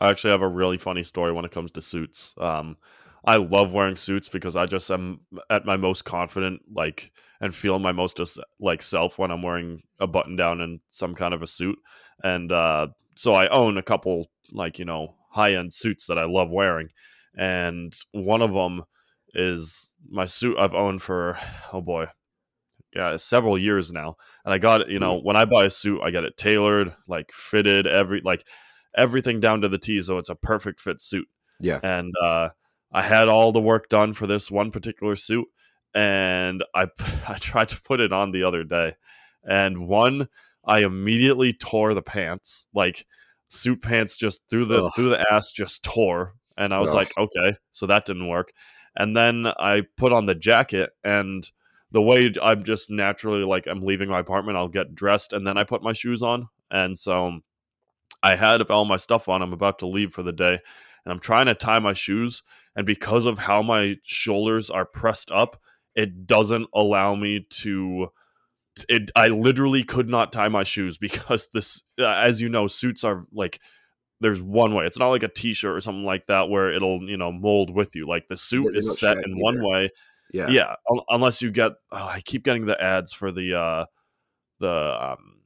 [0.00, 2.34] I actually have a really funny story when it comes to suits.
[2.38, 2.76] Um,
[3.24, 5.20] I love wearing suits because I just am
[5.50, 9.82] at my most confident, like, and feel my most as- like self when I'm wearing
[10.00, 11.78] a button down and some kind of a suit.
[12.22, 16.24] And uh, so I own a couple, like, you know, high end suits that I
[16.24, 16.88] love wearing.
[17.36, 18.84] And one of them
[19.34, 21.38] is my suit I've owned for,
[21.72, 22.06] oh boy,
[22.94, 24.16] yeah, several years now.
[24.44, 26.94] And I got it, you know, when I buy a suit, I get it tailored,
[27.06, 28.44] like fitted, every, like,
[28.98, 31.28] everything down to the T, so it's a perfect fit suit.
[31.60, 31.80] Yeah.
[31.82, 32.50] And uh,
[32.92, 35.46] I had all the work done for this one particular suit,
[35.94, 36.88] and I
[37.28, 38.96] I tried to put it on the other day,
[39.44, 40.28] and one
[40.64, 43.06] I immediately tore the pants, like
[43.48, 44.92] suit pants just through the Ugh.
[44.94, 46.96] through the ass just tore, and I was Ugh.
[46.96, 48.52] like, okay, so that didn't work.
[48.96, 51.48] And then I put on the jacket and
[51.92, 55.56] the way I'm just naturally like I'm leaving my apartment, I'll get dressed and then
[55.56, 56.48] I put my shoes on.
[56.70, 57.40] And so
[58.22, 59.42] I had all my stuff on.
[59.42, 60.58] I'm about to leave for the day,
[61.04, 62.42] and I'm trying to tie my shoes.
[62.76, 65.60] And because of how my shoulders are pressed up,
[65.94, 68.08] it doesn't allow me to.
[68.88, 69.10] It.
[69.16, 73.26] I literally could not tie my shoes because this, uh, as you know, suits are
[73.32, 73.60] like.
[74.20, 74.84] There's one way.
[74.84, 77.94] It's not like a t-shirt or something like that where it'll you know mold with
[77.94, 78.04] you.
[78.04, 79.90] Like the suit they is set in one way.
[80.32, 80.48] Yeah.
[80.48, 81.72] Yeah, un- unless you get.
[81.92, 83.84] Oh, I keep getting the ads for the uh
[84.58, 85.42] the um.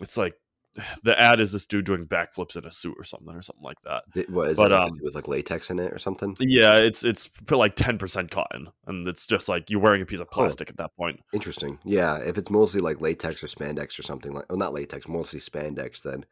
[0.00, 0.34] It's like
[1.02, 3.80] the ad is this dude doing backflips in a suit or something or something like
[3.84, 4.04] that.
[4.14, 6.36] Th- What is But, it um, with like latex in it or something?
[6.40, 10.20] Yeah, it's it's like ten percent cotton, and it's just like you're wearing a piece
[10.20, 10.34] of Oh.
[10.34, 11.20] plastic at that point.
[11.34, 11.78] Interesting.
[11.84, 15.40] Yeah, if it's mostly like latex or spandex or something like, well, not latex, mostly
[15.40, 16.24] spandex, then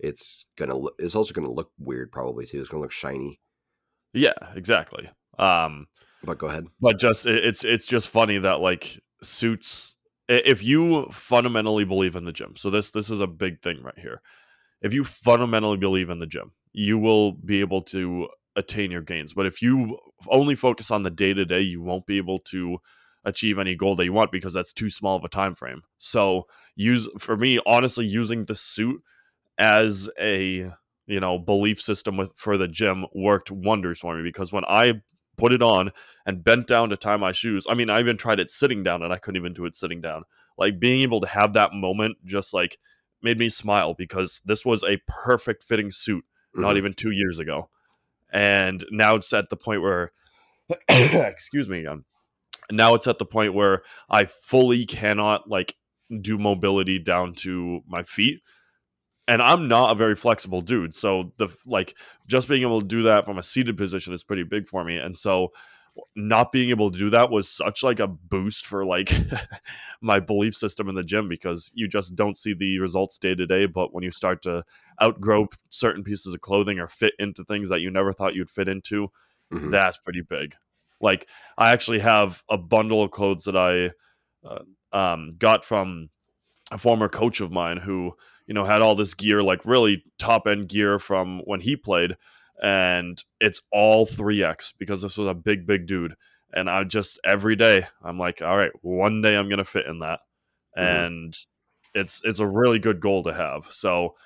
[0.00, 0.94] it's gonna look.
[0.98, 2.60] It's also gonna look weird, probably too.
[2.60, 3.40] It's gonna look shiny.
[4.12, 5.08] Yeah, exactly.
[5.38, 5.86] Um,
[6.24, 6.66] But go ahead.
[6.80, 9.96] but just it, it's it's just funny that like suits
[10.28, 13.98] if you fundamentally believe in the gym so this this is a big thing right
[13.98, 14.20] here.
[14.80, 19.32] If you fundamentally believe in the gym you will be able to attain your gains.
[19.32, 19.98] But if you
[20.28, 22.78] only focus on the day to day you won't be able to
[23.24, 25.82] achieve any goal that you want because that's too small of a time frame.
[25.98, 29.02] So use for me honestly using the suit
[29.58, 30.70] as a
[31.06, 34.94] you know belief system with for the gym worked wonders for me because when i
[35.38, 35.90] put it on
[36.26, 37.66] and bent down to tie my shoes.
[37.70, 40.00] I mean, I even tried it sitting down and I couldn't even do it sitting
[40.02, 40.24] down.
[40.58, 42.78] Like being able to have that moment just like
[43.22, 46.24] made me smile because this was a perfect fitting suit
[46.54, 46.78] not Mhm.
[46.78, 47.70] even 2 years ago.
[48.32, 50.12] And now it's at the point where
[50.88, 52.04] excuse me again.
[52.70, 55.76] Now it's at the point where I fully cannot like
[56.20, 58.40] do mobility down to my feet.
[59.28, 63.02] And I'm not a very flexible dude, so the like just being able to do
[63.02, 64.96] that from a seated position is pretty big for me.
[64.96, 65.52] And so
[66.16, 69.12] not being able to do that was such like a boost for like
[70.00, 73.46] my belief system in the gym because you just don't see the results day to
[73.46, 74.62] day but when you start to
[75.02, 78.68] outgrow certain pieces of clothing or fit into things that you never thought you'd fit
[78.68, 79.10] into
[79.52, 79.70] Mhm.
[79.70, 80.54] that's pretty big
[81.00, 81.26] like
[81.56, 83.90] i actually have a bundle of clothes that i
[84.46, 84.62] uh,
[84.96, 86.10] um, got from
[86.70, 88.12] a former coach of mine who
[88.48, 92.16] you know had all this gear like really top end gear from when he played
[92.60, 96.14] and it's all 3x because this was a big big dude.
[96.52, 100.00] And i just every day i'm like all right one day i'm gonna fit in
[100.00, 100.20] that.
[100.76, 101.06] Mhm.
[101.06, 101.38] and
[101.94, 103.66] it's it's a really good goal to have.
[103.70, 104.16] So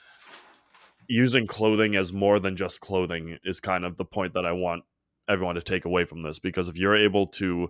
[1.08, 4.84] using clothing as more than just clothing is kind of the point that i want
[5.28, 7.68] everyone to take away from this because if you're able to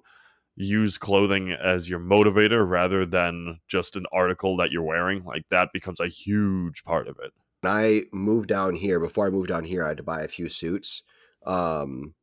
[0.55, 5.71] use clothing as your motivator rather than just an article that you're wearing like that
[5.73, 7.33] becomes a huge part of it
[7.65, 10.49] I moved down here, before I moved down here, I had to buy a few
[10.49, 11.03] suits.
[11.47, 12.15] Um,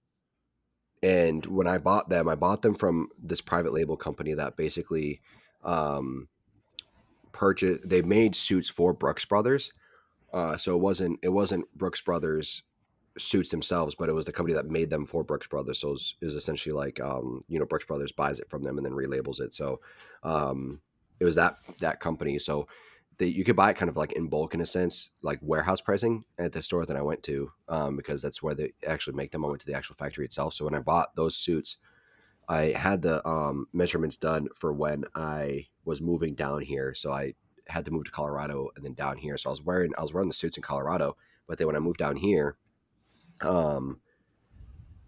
[1.01, 5.21] and when I bought them, I bought them from this private label company that basically
[5.63, 6.27] um,
[7.31, 7.87] purchased.
[7.87, 9.71] They made suits for Brooks Brothers,
[10.33, 12.63] uh, so it wasn't it wasn't Brooks Brothers
[13.19, 15.79] suits themselves, but it was the company that made them for Brooks Brothers.
[15.79, 18.85] So it was, essentially like um, you know Brooks Brothers buys it from them and
[18.85, 19.53] then relabels it.
[19.53, 19.81] So
[20.23, 20.81] um,
[21.19, 22.39] it was that that company.
[22.39, 22.67] So
[23.19, 26.23] you could buy it kind of like in bulk in a sense, like warehouse pricing
[26.37, 29.43] at the store that I went to, um, because that's where they actually make them.
[29.43, 30.53] I went to the actual factory itself.
[30.53, 31.77] So when I bought those suits,
[32.47, 36.93] I had the um, measurements done for when I was moving down here.
[36.95, 37.33] So I
[37.67, 39.37] had to move to Colorado and then down here.
[39.37, 41.17] So I was wearing I was wearing the suits in Colorado,
[41.47, 42.55] but then when I moved down here,
[43.41, 43.99] um,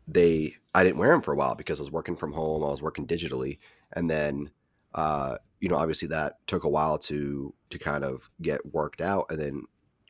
[0.07, 2.63] they I didn't wear them for a while because I was working from home.
[2.63, 3.59] I was working digitally,
[3.93, 4.51] and then
[4.93, 9.27] uh, you know obviously that took a while to to kind of get worked out,
[9.29, 9.63] and then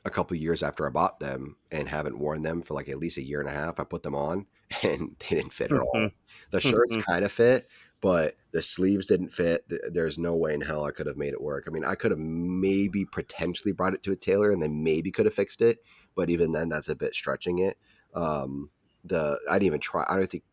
[0.05, 2.97] a couple of years after I bought them and haven't worn them for like at
[2.97, 4.47] least a year and a half, I put them on
[4.83, 6.09] and they didn't fit at all.
[6.51, 7.67] The shirts kind of fit,
[8.01, 9.63] but the sleeves didn't fit.
[9.93, 11.65] There's no way in hell I could have made it work.
[11.67, 15.11] I mean, I could have maybe potentially brought it to a tailor and they maybe
[15.11, 15.79] could have fixed it,
[16.15, 17.77] but even then, that's a bit stretching it.
[18.13, 18.69] Um,
[19.03, 20.05] the I didn't even try.
[20.07, 20.43] I don't think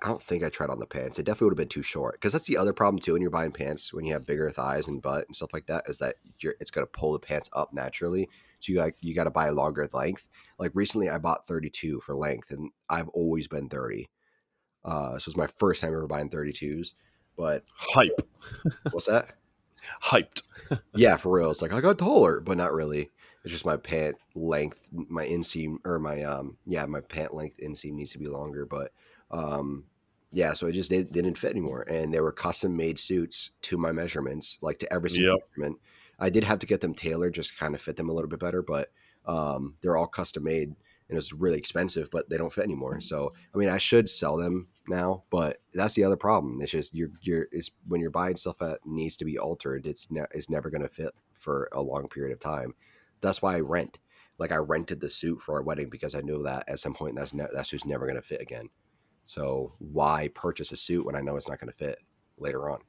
[0.00, 1.18] I don't think I tried on the pants.
[1.18, 3.30] It definitely would have been too short because that's the other problem too when you're
[3.30, 6.16] buying pants when you have bigger thighs and butt and stuff like that is that
[6.38, 8.28] you're, it's going to pull the pants up naturally.
[8.60, 10.26] So you got you got to buy a longer length.
[10.58, 14.08] Like recently, I bought 32 for length, and I've always been 30.
[14.84, 16.94] Uh, so it's my first time ever buying 32s.
[17.36, 18.28] But hype
[18.90, 19.36] what's that?
[20.02, 20.42] hyped
[20.94, 21.50] yeah, for real.
[21.50, 23.10] It's like I got taller, but not really.
[23.48, 27.92] It's just my pant length, my inseam or my um yeah, my pant length inseam
[27.94, 28.66] needs to be longer.
[28.66, 28.92] But
[29.30, 29.86] um
[30.32, 33.52] yeah, so it just they, they didn't fit anymore, and they were custom made suits
[33.62, 35.40] to my measurements, like to every single Yep.
[35.56, 35.80] measurement.
[36.18, 38.28] I did have to get them tailored just to kind of fit them a little
[38.28, 38.90] bit better, but
[39.24, 40.74] um they're all custom made
[41.08, 43.00] and it's really expensive, but they don't fit anymore.
[43.00, 46.60] So I mean, I should sell them now, but that's the other problem.
[46.60, 50.10] It's just you're you're it's when you're buying stuff that needs to be altered, it's
[50.10, 52.74] ne- it's never going to fit for a long period of time.
[53.20, 53.98] That's why I rent.
[54.38, 57.16] Like I rented the suit for our wedding because I knew that at some point
[57.16, 58.68] that's ne- that suit's never going to fit again.
[59.24, 61.98] So why purchase a suit when I know it's not going to fit
[62.38, 62.80] later on?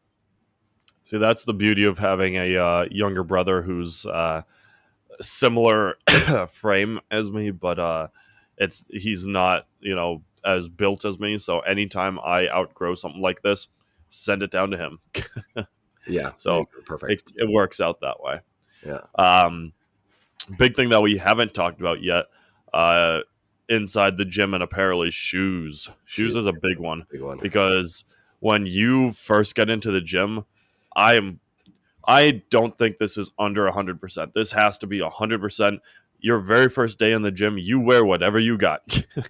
[1.03, 4.43] See, that's the beauty of having a uh, younger brother who's uh,
[5.21, 5.95] similar
[6.51, 8.07] frame as me, but uh,
[8.57, 11.39] it's he's not, you know, as built as me.
[11.39, 13.67] So anytime I outgrow something like this,
[14.09, 14.99] send it down to him.
[16.09, 16.31] Yeah.
[16.37, 17.23] So, perfect.
[17.35, 18.39] It, it works out that way.
[18.85, 19.01] Yeah.
[19.17, 19.73] Um,
[20.57, 22.25] big thing that we haven't talked about yet
[22.73, 23.19] uh,
[23.67, 25.89] inside the gym and apparel is shoes.
[26.05, 27.37] Shoes is a big one Big one.
[27.37, 28.03] because
[28.39, 30.45] when you first get into the gym,
[30.95, 31.39] I am
[32.07, 34.33] I don't think this is under 100%.
[34.33, 35.79] This has to be 100%.
[36.21, 39.03] Your very first day in the gym, you wear whatever you got.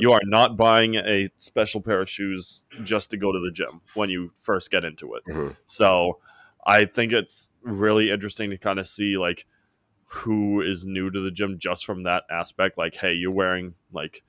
[0.00, 3.80] You are not buying a special pair of shoes just to go to the gym
[3.94, 5.22] when you first get into it.
[5.28, 5.56] Mhm.
[5.66, 6.18] So,
[6.66, 9.46] I think it's really interesting to kind of see like
[10.12, 12.76] who is new to the gym just from that aspect.
[12.76, 14.22] Like, hey, you're wearing like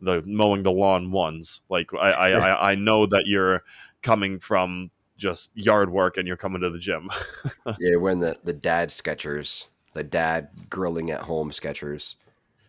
[0.00, 1.60] the mowing the lawn ones.
[1.68, 3.62] Like, I I, I, I know that you're
[4.02, 7.10] coming from just yard work and you're coming to the gym.
[7.78, 12.14] Yeah, you're wearing the, the dad Skechers, the dad grilling at home Skechers.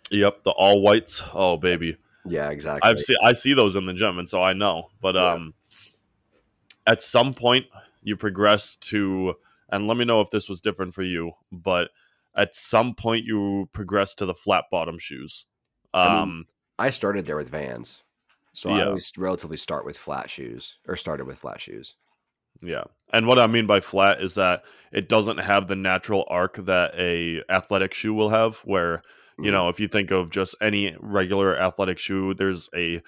[0.10, 1.22] yep, the all whites.
[1.34, 1.96] Oh baby,
[2.26, 2.90] Yeah, exactly.
[2.90, 4.90] I've seen I see those in the gym, and so I know.
[5.02, 5.34] But Yeah.
[5.34, 5.54] um,
[6.86, 7.68] at some point
[8.04, 9.36] you progress to,
[9.70, 11.32] and let me know if this was different for you.
[11.52, 11.90] But
[12.38, 15.46] at some point you progress to the flat bottom shoes.
[15.94, 16.46] I mean, Um,
[16.80, 18.04] I started there with Vans,
[18.54, 21.96] so I always relatively start with flat shoes, or started with flat shoes.
[22.62, 22.86] Yeah.
[23.14, 26.94] And what I mean by flat is that it doesn't have the natural arc that
[26.96, 29.02] a athletic shoe will have where,
[29.42, 29.54] you Mhm.
[29.54, 33.02] know, if you think of just any regular athletic shoe, there's a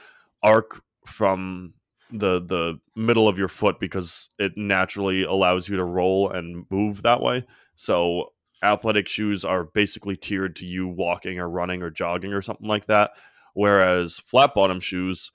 [0.44, 1.74] arc from
[2.12, 7.04] the the middle of your foot because it naturally allows you to roll and move
[7.04, 7.46] that way.
[7.76, 8.34] So
[8.64, 12.86] athletic shoes are basically tiered to you walking or running or jogging or something like
[12.88, 13.12] that.
[13.54, 15.32] Whereas flat bottom shoes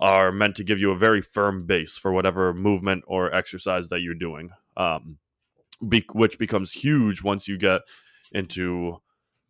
[0.00, 4.00] are meant to give you a very firm base for whatever movement or exercise that
[4.00, 5.18] you're doing, um,
[5.88, 7.82] be- which becomes huge once you get
[8.32, 9.00] into,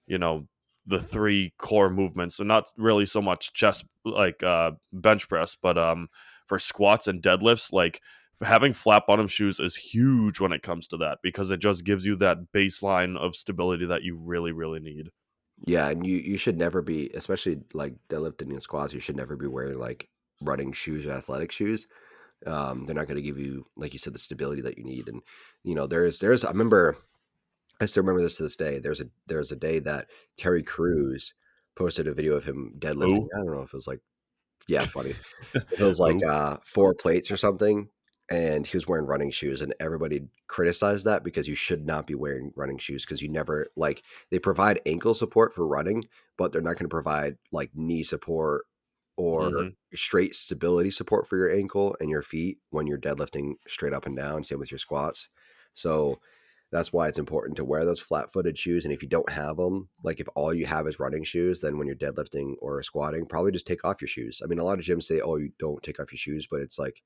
[0.06, 0.46] you know,
[0.86, 2.36] the three core movements.
[2.36, 6.08] So not really so much chest like uh, bench press, but um,
[6.46, 8.02] for squats and deadlifts, like
[8.42, 12.04] having flat bottom shoes is huge when it comes to that because it just gives
[12.04, 15.10] you that baseline of stability that you really, really need.
[15.66, 18.92] Yeah, and you you should never be, especially like deadlifting and squats.
[18.92, 20.08] You should never be wearing like
[20.42, 21.86] running shoes or athletic shoes.
[22.46, 25.08] Um, they're not going to give you, like you said, the stability that you need.
[25.08, 25.22] And
[25.62, 26.98] you know, there's there's I remember,
[27.80, 28.78] I still remember this to this day.
[28.78, 31.34] There's a there's a day that Terry Crews
[31.76, 33.16] posted a video of him deadlifting.
[33.16, 33.30] Who?
[33.34, 34.00] I don't know if it was like,
[34.66, 35.14] yeah, funny.
[35.54, 37.88] It was like uh, four plates or something,
[38.30, 42.14] and he was wearing running shoes, and everybody criticized that because you should not be
[42.14, 46.08] wearing running shoes because you never like they provide ankle support for running,
[46.38, 48.66] but they're not going to provide like knee support
[49.16, 49.74] or Mhm.
[49.94, 54.16] straight stability support for your ankle and your feet when you're deadlifting straight up and
[54.16, 54.42] down.
[54.42, 55.28] Same with your squats.
[55.74, 56.20] So
[56.72, 58.84] that's why it's important to wear those flat footed shoes.
[58.84, 61.78] And if you don't have them, like if all you have is running shoes, then
[61.78, 64.40] when you're deadlifting or squatting, probably just take off your shoes.
[64.42, 66.60] I mean, a lot of gyms say, oh, you don't take off your shoes, but
[66.60, 67.02] it's like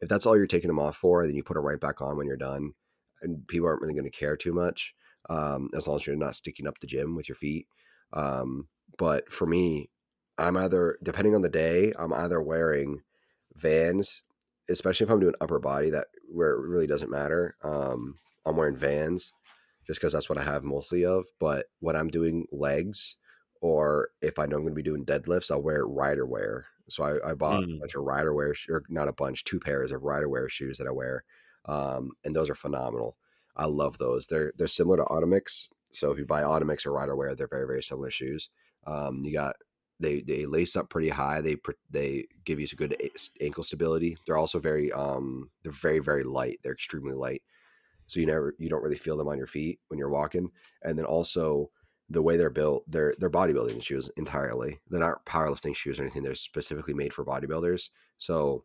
[0.00, 2.16] if that's all you're taking them off for, then you put them right back on
[2.16, 2.72] when you're done.
[3.22, 4.94] And people aren't really going to care too much
[5.28, 7.66] um, as long as you're not sticking up the gym with your feet.
[8.12, 9.90] Um, but for me,
[10.38, 13.00] I'm either, depending on the day, I'm either wearing
[13.56, 14.22] Vans,
[14.70, 17.56] especially if I'm doing upper body, that where it really doesn't matter.
[17.64, 19.32] Um, I'm wearing Vans
[19.86, 21.26] just because that's what I have mostly of.
[21.40, 23.16] But when I'm doing legs,
[23.60, 26.64] or if I know I'm going to be doing deadlifts, I'll wear Ryderwear.
[26.88, 27.80] So I, I bought a Mm.
[27.80, 31.24] bunch of Ryderwear, or not a bunch, two pairs of Ryderwear shoes that I wear,
[31.66, 33.16] um, and those are phenomenal.
[33.56, 34.26] I love those.
[34.26, 35.68] They're they're similar to Otomix.
[35.92, 38.48] So if you buy Otomix or Ryderwear, they're very very similar shoes.
[38.86, 39.56] Um, you got
[40.00, 41.40] they they lace up pretty high.
[41.40, 41.56] They
[41.90, 42.96] they give you some good
[43.40, 44.16] ankle stability.
[44.26, 46.60] They're also very um they're very very light.
[46.62, 47.42] They're extremely light,
[48.06, 50.50] so you never you don't really feel them on your feet when you're walking.
[50.82, 51.70] And then also
[52.10, 54.80] the way they're built, they're they're bodybuilding shoes entirely.
[54.88, 56.22] They're not powerlifting shoes or anything.
[56.22, 57.90] They're specifically made for bodybuilders.
[58.18, 58.64] So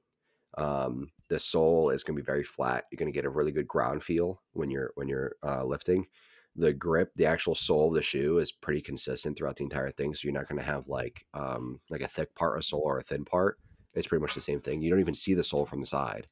[0.57, 2.85] um, the sole is going to be very flat.
[2.91, 6.07] You're going to get a really good ground feel when you're when you're uh, lifting.
[6.55, 10.13] The grip, the actual sole of the shoe is pretty consistent throughout the entire thing.
[10.13, 12.99] So you're not going to have like um, like a thick part of sole or
[12.99, 13.57] a thin part.
[13.93, 14.81] It's pretty much the same thing.
[14.81, 16.27] You don't even see the sole from the side.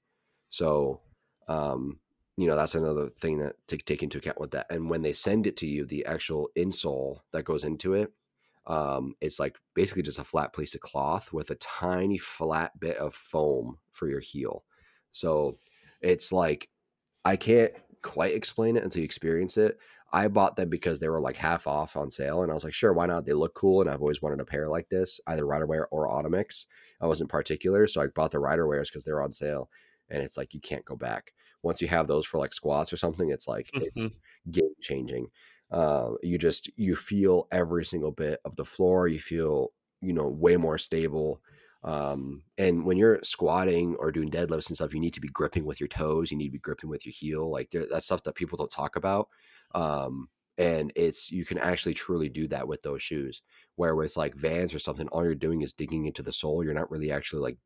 [0.50, 1.02] So
[1.48, 2.00] um,
[2.38, 4.68] you know that's another thing that to take into account with that.
[4.70, 8.12] And when they send it to you, the actual insole that goes into it,
[8.68, 12.98] um, it's like basically just a flat piece of cloth with a tiny flat bit
[12.98, 14.64] of foam for your heel.
[15.12, 15.58] So
[16.02, 16.70] it's like
[17.26, 19.78] I can't quite explain it until you experience it.
[20.14, 22.74] I bought them because they were like half off on sale, and I was like,
[22.74, 23.26] sure, why not?
[23.26, 26.66] They look cool, and I've always wanted a pair like this, either Ryderwear or Otomix.
[27.00, 29.70] I wasn't particular, so I bought the Ryderwears because they're on sale,
[30.10, 31.34] and it's like you can't go back.
[31.64, 34.08] Once you have those for like squats or something, it's like it's
[34.52, 35.28] game changing.
[35.72, 39.08] Uh, you just you feel every single bit of the floor.
[39.08, 39.72] You feel
[40.02, 41.42] you know way more stable.
[41.84, 45.66] Um, and when you're squatting or doing deadlifts and stuff, you need to be gripping
[45.66, 46.32] with your toes.
[46.32, 47.50] You need to be gripping with your heel.
[47.50, 49.30] Like that's stuff that people don't talk about.
[49.74, 53.42] Um, and it's you can actually truly do that with those shoes.
[53.76, 56.64] Where with like Vans or something, all you're doing is digging into the sole.
[56.64, 57.58] You're not really actually like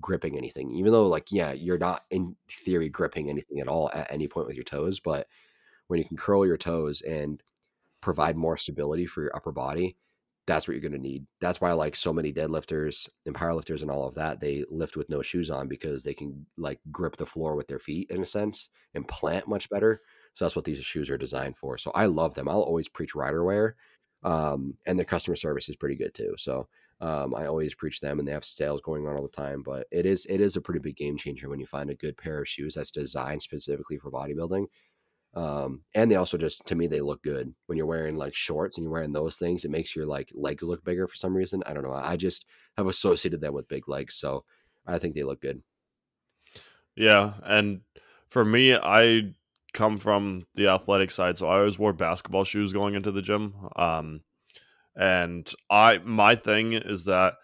[0.00, 4.10] gripping anything, even though like yeah, you're not in theory gripping anything at all at
[4.10, 5.00] any point with your toes.
[5.00, 5.26] But
[5.88, 7.42] when you can curl your toes and
[8.00, 9.96] provide more stability for your upper body,
[10.46, 11.24] that's what you're going to need.
[11.40, 15.08] That's why like so many deadlifters and powerlifters and all of that, they lift with
[15.08, 18.26] no shoes on because they can like grip the floor with their feet in a
[18.26, 20.00] sense and plant much better.
[20.34, 21.78] So that's what these shoes are designed for.
[21.78, 22.48] So I love them.
[22.48, 23.74] I'll always preach Ryderwear.
[24.24, 26.34] Um, and the customer service is pretty good too.
[26.38, 26.68] So
[27.02, 29.86] um, I always preach them and they have sales going on all the time, but
[29.90, 32.40] it is it is a pretty big game changer when you find a good pair
[32.40, 34.66] of shoes that's designed specifically for bodybuilding
[35.34, 38.76] um, and they also just to me they look good when you're wearing like shorts
[38.76, 39.64] and you're wearing those things.
[39.64, 41.62] It makes your like legs look bigger for some reason.
[41.64, 41.92] I don't know.
[41.92, 42.44] I just
[42.76, 44.44] have associated them with big legs, so
[44.86, 45.62] I think they look good.
[46.94, 47.80] Yeah, and
[48.28, 49.32] for me, I
[49.72, 53.54] come from the athletic side, so I always wore basketball shoes going into the gym.
[53.76, 54.20] Um,
[54.96, 57.34] and I my thing is that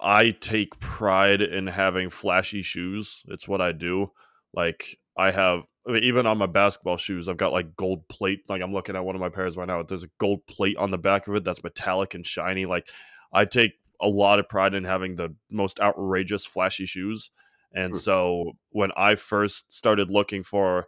[0.00, 3.22] I take pride in having flashy shoes.
[3.28, 4.12] It's what I do.
[4.54, 8.40] Like I have I mean, even on my basketball shoes, I've got like gold plate.
[8.48, 9.82] Like I'm looking at one of my pairs right now.
[9.82, 12.66] There's a gold plate on the back of it that's metallic and shiny.
[12.66, 12.88] Like
[13.32, 17.30] I take a lot of pride in having the most outrageous, flashy shoes.
[17.72, 18.00] And mm-hmm.
[18.00, 20.86] so when I first started looking for,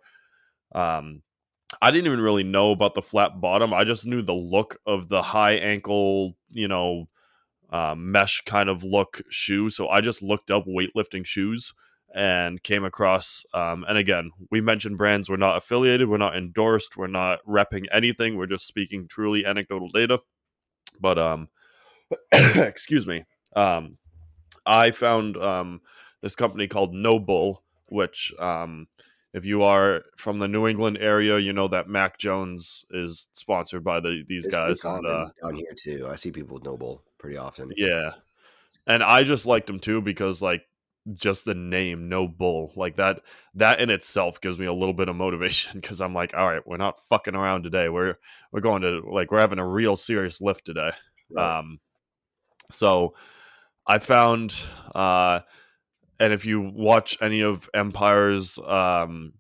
[0.75, 1.23] um,
[1.83, 3.75] I didn't even really know about the flat bottom.
[3.75, 7.09] I just knew the look of the high ankle, you know,
[7.71, 9.71] uh, mesh kind of look shoe.
[9.71, 11.73] So I just looked up weightlifting shoes
[12.15, 15.29] and came across um, and again we mentioned brands.
[15.29, 16.09] We're not affiliated.
[16.09, 16.97] We're not endorsed.
[16.97, 18.37] We're not repping anything.
[18.37, 20.21] We're just speaking truly anecdotal data.
[20.99, 21.49] But um
[22.33, 23.25] excuse me.
[23.55, 23.91] Um
[24.65, 25.83] i found um
[26.23, 27.59] this company called NoBull,
[27.91, 28.89] which um
[29.35, 33.85] if you are from the New England area, you know that Mac Jones is sponsored
[33.85, 34.85] by the these it's guys.
[34.85, 37.71] And, uh, down here too, I see people with NoBull pretty often.
[37.77, 38.11] Yeah,
[38.87, 40.63] and I just liked them too because like
[41.15, 43.23] just the name no bull like that
[43.55, 46.67] that in itself gives me a little bit of motivation because i'm like all right
[46.67, 48.15] we're not fucking around today we're
[48.53, 50.91] we're going to like we're having a real serious lift today
[51.31, 51.59] right.
[51.59, 51.81] um
[52.71, 53.15] so
[53.87, 54.55] i found
[54.95, 55.41] uh
[56.21, 59.33] and if you watch any of empire's um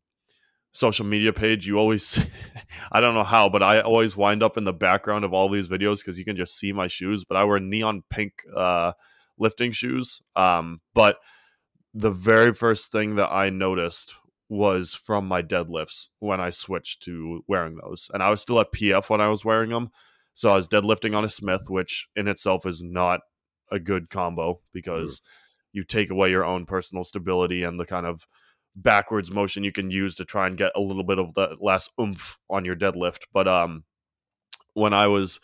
[0.72, 2.24] social media page you always
[2.92, 5.68] i don't know how but i always wind up in the background of all these
[5.68, 8.92] videos because you can just see my shoes but i wear neon pink uh
[9.38, 11.16] lifting shoes um but
[11.94, 14.14] the very first thing that I noticed
[14.48, 18.08] was from my deadlifts when I switched to wearing those.
[18.14, 19.90] And I was still at PF when I was wearing them.
[20.32, 23.20] So I was deadlifting on a Smith, which in itself is not
[23.70, 25.22] a good combo because mm.
[25.72, 28.26] You take away your own personal stability and the kind of
[28.74, 31.90] backwards motion you can use to try and get a little bit of the less
[32.00, 33.22] oomph on your deadlift.
[33.32, 33.84] But um
[34.74, 35.40] when I was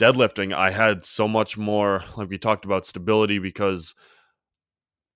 [0.00, 3.94] deadlifting, I had so much more like we talked about stability because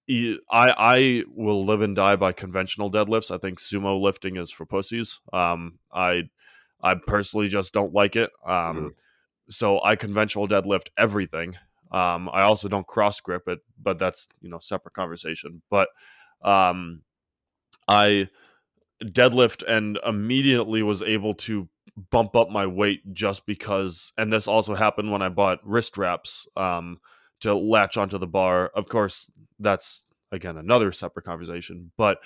[0.09, 3.31] I I will live and die by conventional deadlifts.
[3.31, 5.21] I think sumo lifting is for pussies.
[5.33, 6.23] Um, I
[6.83, 8.31] I personally just don't like it.
[8.45, 8.87] Um, mm-hmm.
[9.51, 11.57] so I conventional deadlift everything.
[11.91, 15.63] Um, I also don't cross grip it, but that's you know separate conversation.
[15.71, 15.89] But
[16.43, 17.03] um,
[17.89, 18.29] I
[19.03, 21.69] deadlift and immediately was able to
[22.11, 24.13] bump up my weight just because.
[24.19, 26.47] And this also happened when I bought wrist wraps.
[26.57, 26.99] Um,
[27.41, 28.71] to latch onto the bar.
[28.75, 31.91] Of course, that's again another separate conversation.
[31.97, 32.19] But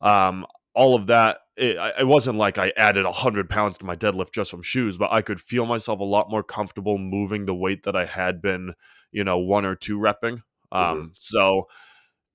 [0.00, 4.32] um, all of that, it, it wasn't like I added hundred pounds to my deadlift
[4.32, 7.84] just from shoes, but I could feel myself a lot more comfortable moving the weight
[7.84, 8.74] that I had been,
[9.16, 10.42] you know, one or two repping.
[10.70, 11.06] Um, mm-hmm.
[11.16, 11.68] So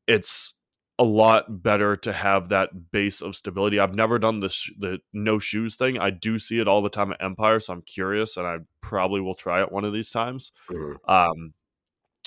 [0.07, 0.55] it's
[0.97, 3.79] a lot better to have that base of stability.
[3.79, 5.99] I've never done this sh- the no shoes thing.
[5.99, 9.21] I do see it all the time at Empire, so I'm curious, and I probably
[9.21, 10.51] will try it one of these times.
[10.71, 11.09] Mm-hmm.
[11.09, 11.53] Um,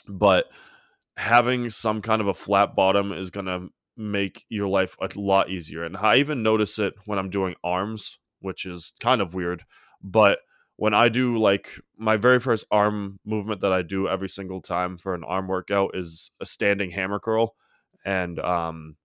[0.07, 0.47] but
[1.17, 5.51] having some kind of a flat bottom is going to make your life a lot
[5.51, 5.83] easier.
[5.83, 9.65] And I even notice it when I'm doing arms, which is kind of weird.
[10.01, 10.39] But
[10.77, 14.99] when I do like my very first arm movement that I do every single time
[14.99, 17.55] for an arm workout is a standing hammer curl.
[18.05, 18.97] And um,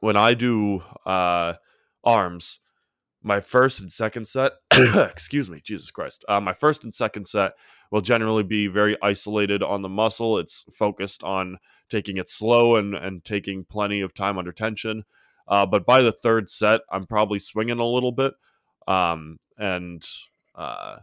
[0.00, 1.54] when I do uh,
[2.04, 2.60] arms,
[3.22, 7.52] my first and second set, excuse me, Jesus Christ, uh, my first and second set
[7.90, 10.38] will generally be very isolated on the muscle.
[10.38, 11.58] It's focused on
[11.90, 15.04] taking it slow and, and taking plenty of time under tension.
[15.48, 18.34] Uh, but by the third set, I'm probably swinging a little bit.
[18.86, 20.06] Um, and
[20.58, 20.96] uh,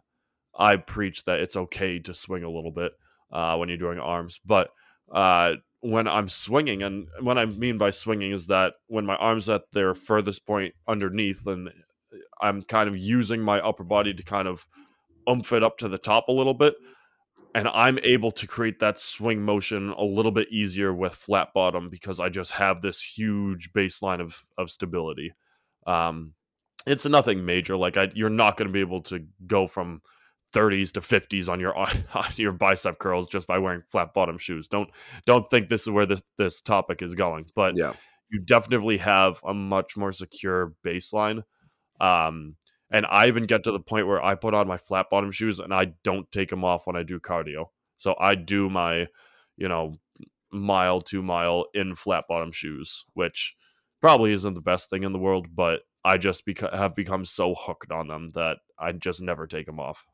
[0.58, 2.92] I preach that it's okay to swing a little bit
[3.32, 4.40] uh, when you're doing arms.
[4.46, 4.70] But
[5.12, 9.50] uh, when I'm swinging, and what I mean by swinging is that when my arms
[9.50, 11.70] at their furthest point underneath, and
[12.42, 14.66] I'm kind of using my upper body to kind of
[15.30, 16.76] oomph it up to the top a little bit.
[17.54, 21.90] And I'm able to create that swing motion a little bit easier with flat bottom
[21.90, 25.34] because I just have this huge baseline of, of stability.
[25.88, 26.34] Um,
[26.86, 27.76] it's nothing major.
[27.78, 30.02] Like I, you're not going to be able to go from
[30.54, 31.94] 30s to 50s on your on
[32.36, 34.68] your bicep curls just by wearing flat bottom shoes.
[34.68, 34.90] Don't
[35.26, 37.94] don't think this is where this this topic is going, but Yeah.
[38.30, 41.44] you definitely have a much more secure baseline.
[42.00, 42.56] Um,
[42.92, 45.60] and I even get to the point where I put on my flat bottom shoes
[45.60, 47.66] and I don't take them off when I do cardio.
[47.98, 49.08] So I do my,
[49.58, 49.96] you know,
[50.52, 53.56] mile to mile in flat bottom shoes, which
[54.02, 57.56] probably isn't the best thing in the world, but I just beca- have become so
[57.56, 60.06] hooked on them that I just never take them off.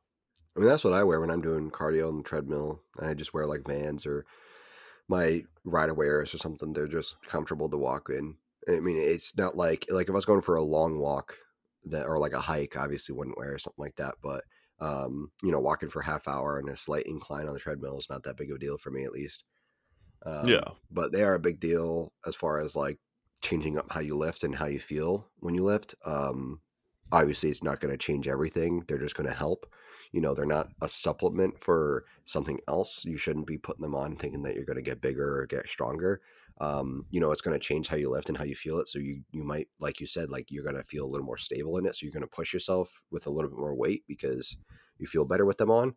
[0.55, 2.81] I mean, that's what I wear when I'm doing cardio on the treadmill.
[2.99, 4.25] I just wear like Vans or
[5.07, 6.73] my Ryderwears or something.
[6.73, 8.37] They're just comfortable to walk in.
[8.69, 11.37] I mean, it's not like like if I was going for a long walk
[11.85, 14.15] that or like a hike, obviously wouldn't wear something like that.
[14.21, 14.43] But
[14.79, 17.99] um, you know, walking for a half hour and a slight incline on the treadmill
[17.99, 19.43] is not that big of a deal for me, at least.
[20.25, 20.63] Um, Yeah.
[20.91, 22.99] but they are a big deal as far as like
[23.41, 25.95] changing up how you lift and how you feel when you lift.
[26.05, 26.61] Um,
[27.11, 28.83] obviously, it's not going to change everything.
[28.87, 29.65] They're just going to help.
[30.11, 33.05] You know, they're not a supplement for something else.
[33.05, 35.69] You shouldn't be putting them on thinking that you're going to get bigger or get
[35.69, 36.21] stronger.
[36.59, 38.87] Um, you know, it's going to change how you lift and how you feel it.
[38.87, 41.37] So you you might, like you said, like you're going to feel a little more
[41.37, 41.95] stable in it.
[41.95, 44.57] So you're going to push yourself with a little bit more weight because
[44.97, 45.95] you feel better with them on.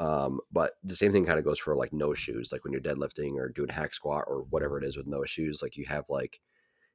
[0.00, 2.50] Um, but the same thing kind of goes for like no shoes.
[2.52, 5.62] Like when you're deadlifting or doing hack squat or whatever it is with no shoes,
[5.62, 6.40] like you have like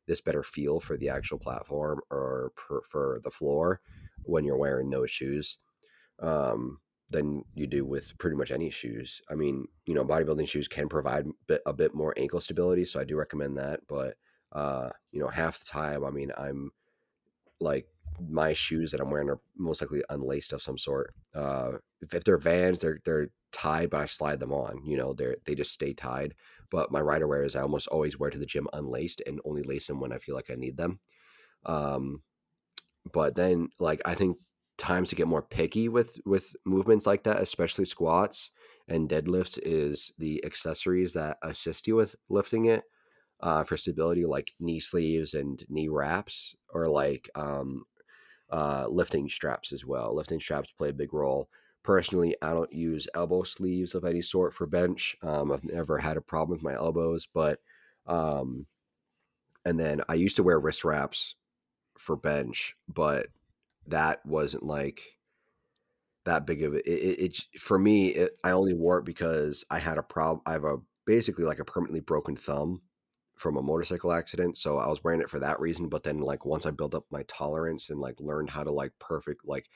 [0.09, 2.51] this better feel for the actual platform or
[2.89, 3.79] for the floor
[4.23, 5.59] when you're wearing no shoes
[6.19, 6.79] um,
[7.11, 9.21] than you do with pretty much any shoes.
[9.29, 11.27] I mean, you know, bodybuilding shoes can provide
[11.65, 13.81] a bit more ankle stability, so I do recommend that.
[13.87, 14.15] But
[14.51, 16.71] uh, you know, half the time, I mean, I'm
[17.61, 17.85] like
[18.27, 21.13] my shoes that I'm wearing are most likely unlaced of some sort.
[21.35, 24.81] Uh, if, if they're Vans, they're they're tied, but I slide them on.
[24.83, 26.33] You know, they're they just stay tied.
[26.71, 29.99] But my Ryderwears I almost always wear to the gym unlaced and only lace them
[29.99, 30.99] when I feel like I need them.
[31.65, 32.23] Um,
[33.11, 34.37] but then like I think
[34.77, 38.51] times to get more picky with with movements like that, especially squats
[38.87, 42.83] and deadlifts, is the accessories that assist you with lifting it
[43.41, 47.85] uh, for stability, like knee sleeves and knee wraps, or like um,
[48.51, 50.15] uh, lifting straps as well.
[50.15, 51.49] Lifting straps play a big role.
[51.83, 55.15] Personally, I don't use elbow sleeves of any sort for bench.
[55.21, 57.59] Um, I've never had a problem with my elbows, but
[58.05, 58.65] um,
[59.65, 61.35] and then I used to wear wrist wraps
[61.97, 63.27] for bench, but
[63.87, 65.03] that wasn't like
[66.25, 67.19] that big of a, it, it,
[67.53, 70.63] it for me it, i only wore it because i had a problem i have
[70.63, 72.81] a basically like a permanently broken thumb
[73.35, 76.45] from a motorcycle accident so i was wearing it for that reason but then like
[76.45, 79.69] once i built up my tolerance and like learned how to like perfect like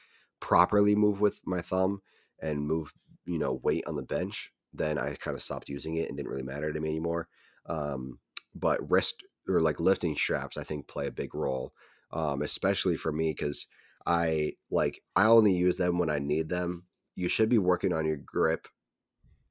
[0.43, 2.01] properly move with my thumb
[2.41, 2.91] and move
[3.25, 6.29] you know weight on the bench then i kind of stopped using it and didn't
[6.29, 7.29] really matter to me anymore
[7.67, 8.19] um
[8.53, 11.71] but wrist or like lifting straps i think play a big role
[12.11, 13.67] um especially for me because
[14.05, 16.83] I like I only use them when I need them.
[17.15, 18.67] You should be working on your grip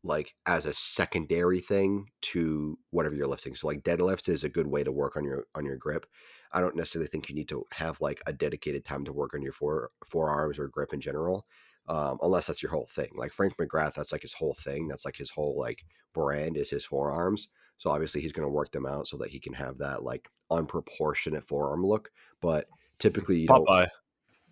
[0.05, 3.55] like as a secondary thing to whatever you're lifting.
[3.55, 6.07] So like deadlift is a good way to work on your on your grip.
[6.53, 9.43] I don't necessarily think you need to have like a dedicated time to work on
[9.43, 11.47] your fore, forearms or grip in general.
[11.89, 13.09] Um, unless that's your whole thing.
[13.17, 14.87] Like Frank McGrath, that's like his whole thing.
[14.87, 17.49] That's like his whole like brand is his forearms.
[17.79, 20.29] So obviously he's going to work them out so that he can have that like
[20.51, 22.11] unproportionate forearm look.
[22.41, 22.67] But
[22.99, 23.89] typically you don't Popeye.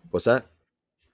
[0.09, 0.47] What's that?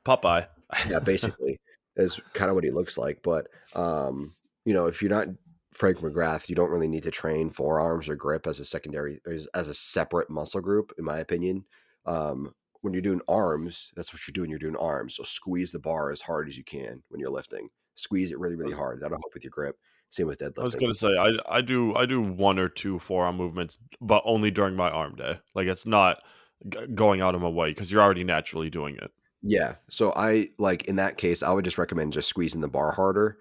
[0.06, 0.48] Popeye.
[0.90, 1.60] Yeah, basically
[1.98, 3.20] is kind of what he looks like.
[3.24, 4.34] But um,
[4.66, 5.28] you know, if you're not
[5.74, 9.48] Frank McGrath, you don't really need to train forearms or grip as a secondary as,
[9.54, 11.66] as a separate muscle group, in my opinion.
[12.06, 14.50] Um, when you're doing arms, that's what you're doing.
[14.50, 15.16] You're doing arms.
[15.16, 17.70] So squeeze the bar as hard as you can when you're lifting.
[17.96, 19.02] Squeeze it really, really hard.
[19.02, 19.78] That'll help with your grip.
[20.10, 20.62] Same with deadlifting.
[20.62, 24.22] I was gonna say I I do I do one or two forearm movements, but
[24.26, 25.40] only during my arm day.
[25.54, 26.24] Like it's not
[26.68, 29.12] g- going out of my way because you're already naturally doing it.
[29.42, 29.76] Yeah.
[29.90, 33.38] So I like in that case, I would just recommend just squeezing the bar harder,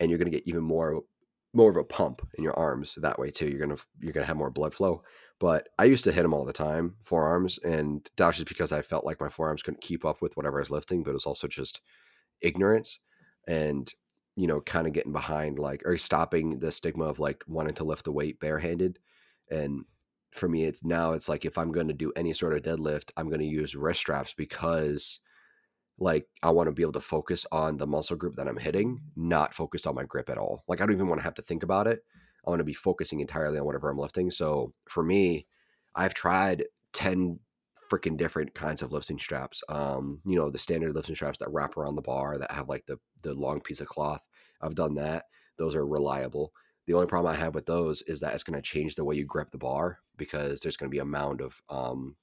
[0.00, 1.02] and you're gonna get even more
[1.54, 3.48] more of a pump in your arms that way too.
[3.48, 5.02] You're gonna you're gonna have more blood flow.
[5.40, 8.70] But I used to hit them all the time, forearms, and that was just because
[8.72, 11.02] I felt like my forearms couldn't keep up with whatever I was lifting.
[11.02, 11.80] But it was also just
[12.40, 12.98] ignorance
[13.48, 13.92] and
[14.36, 17.84] you know kind of getting behind like or stopping the stigma of like wanting to
[17.84, 18.98] lift the weight barehanded
[19.50, 19.84] and
[20.32, 23.10] for me it's now it's like if i'm going to do any sort of deadlift
[23.16, 25.20] i'm going to use wrist straps because
[25.98, 29.00] like i want to be able to focus on the muscle group that i'm hitting
[29.16, 31.42] not focus on my grip at all like i don't even want to have to
[31.42, 32.04] think about it
[32.46, 35.46] i want to be focusing entirely on whatever i'm lifting so for me
[35.94, 37.38] i've tried 10
[37.92, 39.62] freaking different kinds of lifting straps.
[39.68, 42.86] Um, you know, the standard lifting straps that wrap around the bar that have like
[42.86, 44.22] the the long piece of cloth.
[44.60, 45.24] I've done that.
[45.58, 46.52] Those are reliable.
[46.86, 49.14] The only problem I have with those is that it's going to change the way
[49.14, 52.16] you grip the bar because there's going to be a mound of um,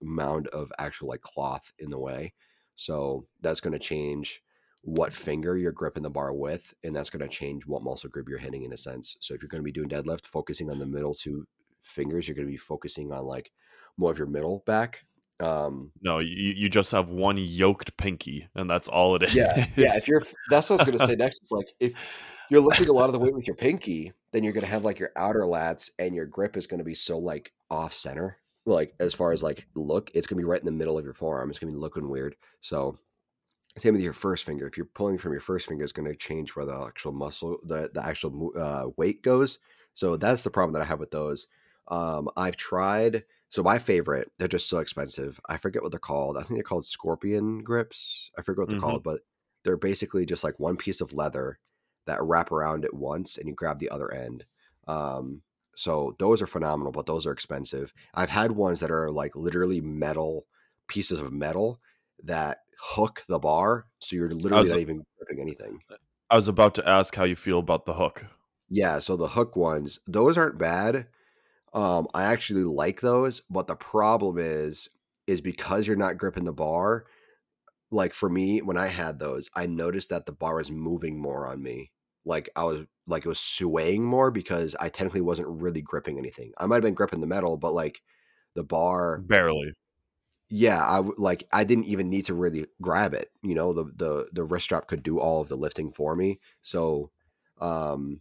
[0.00, 2.32] mound of actual like cloth in the way.
[2.80, 4.42] So that's going to change
[4.80, 8.26] what finger you're gripping the bar with, and that's going to change what muscle group
[8.26, 9.18] you're hitting in a sense.
[9.20, 11.46] So if you're going to be doing deadlift, focusing on the middle two
[11.82, 13.52] fingers, you're going to be focusing on like
[13.98, 15.04] more of your middle back.
[15.40, 19.34] Um, no, you, you just have one yoked pinky, and that's all it is.
[19.34, 19.96] Yeah, yeah.
[19.96, 21.42] If you're, that's what I was going to say next.
[21.44, 21.92] Is like if
[22.48, 24.86] you're lifting a lot of the weight with your pinky, then you're going to have
[24.86, 28.38] like your outer lats, and your grip is going to be so like off center.
[28.66, 31.04] Like as far as like look, it's going to be right in the middle of
[31.04, 31.50] your forearm.
[31.50, 32.36] It's going to be looking weird.
[32.60, 32.98] So
[33.78, 34.66] same with your first finger.
[34.66, 37.58] If you're pulling from your first finger, it's going to change where the actual muscle,
[37.64, 39.58] the the actual uh, weight goes.
[39.92, 41.46] So that's the problem that I have with those.
[41.88, 43.24] Um, I've tried.
[43.50, 45.40] So my favorite, they're just so expensive.
[45.48, 46.36] I forget what they're called.
[46.36, 48.30] I think they're called scorpion grips.
[48.38, 48.86] I forget what they're mm-hmm.
[48.86, 49.20] called, but
[49.64, 51.58] they're basically just like one piece of leather
[52.06, 54.44] that wrap around it once and you grab the other end.
[54.86, 55.42] Um,
[55.80, 57.94] so those are phenomenal, but those are expensive.
[58.12, 60.44] I've had ones that are like literally metal
[60.88, 61.80] pieces of metal
[62.22, 65.80] that hook the bar, so you're literally not even gripping anything.
[66.28, 68.26] I was about to ask how you feel about the hook.
[68.68, 71.06] Yeah, so the hook ones, those aren't bad.
[71.72, 74.90] Um, I actually like those, but the problem is,
[75.26, 77.06] is because you're not gripping the bar.
[77.90, 81.46] Like for me, when I had those, I noticed that the bar was moving more
[81.46, 81.90] on me.
[82.26, 86.52] Like I was like it was swaying more because I technically wasn't really gripping anything.
[86.58, 88.02] I might have been gripping the metal, but like
[88.54, 89.74] the bar barely
[90.48, 93.30] yeah, I like I didn't even need to really grab it.
[93.42, 96.40] You know, the the the wrist strap could do all of the lifting for me.
[96.62, 97.12] So
[97.58, 98.20] um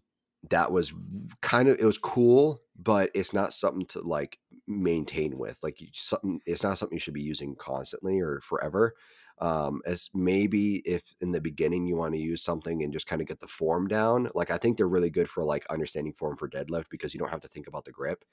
[0.49, 0.93] that was
[1.41, 5.59] kind of it was cool, but it's not something to like maintain with.
[5.63, 8.95] Like something it's not something you should be using constantly or forever.
[9.39, 13.21] Um as maybe if in the beginning you want to use something and just kind
[13.21, 14.29] of get the form down.
[14.35, 17.29] Like I think they're really good for like understanding form for deadlift because you don't
[17.31, 18.25] have to think about the grip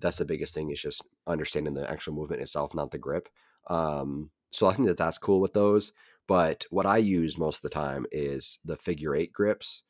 [0.00, 3.28] that's the biggest thing is just understanding the actual movement itself, not the grip.
[3.68, 5.92] Um, so I think that that's cool with those.
[6.26, 9.82] But what I use most of the time is the figure eight grips,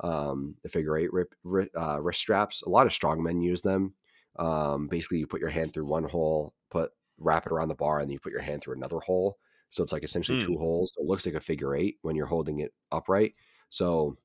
[0.00, 1.34] um, the figure eight rip,
[1.76, 2.62] uh, wrist straps.
[2.62, 3.94] A lot of strongmen use them.
[4.38, 7.98] Um, basically, you put your hand through one hole, put wrap it around the bar,
[7.98, 9.38] and then you put your hand through another hole.
[9.70, 10.44] So it's like essentially mm.
[10.44, 10.92] two holes.
[10.94, 13.34] So it looks like a figure eight when you're holding it upright.
[13.68, 14.16] So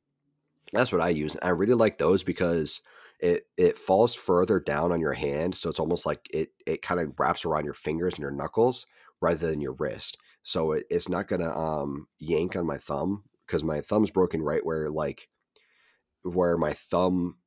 [0.74, 1.36] that's what I use.
[1.42, 2.82] I really like those because
[3.20, 7.00] it it falls further down on your hand, so it's almost like it it kind
[7.00, 8.88] of wraps around your fingers and your knuckles
[9.22, 10.18] rather than your wrist.
[10.44, 14.66] So it, it's not gonna um yank on my thumb because my thumb's broken right
[14.66, 15.30] where like
[16.24, 17.38] where my thumb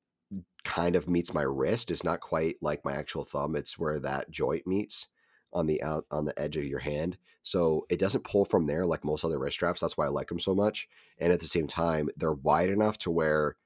[0.64, 3.56] kind of meets my wrist is not quite like my actual thumb.
[3.56, 5.08] It's where that joint meets
[5.54, 7.16] on the out on the edge of your hand.
[7.42, 9.80] So it doesn't pull from there like most other wrist straps.
[9.80, 10.88] That's why I like them so much.
[11.18, 13.56] And at the same time, they're wide enough to where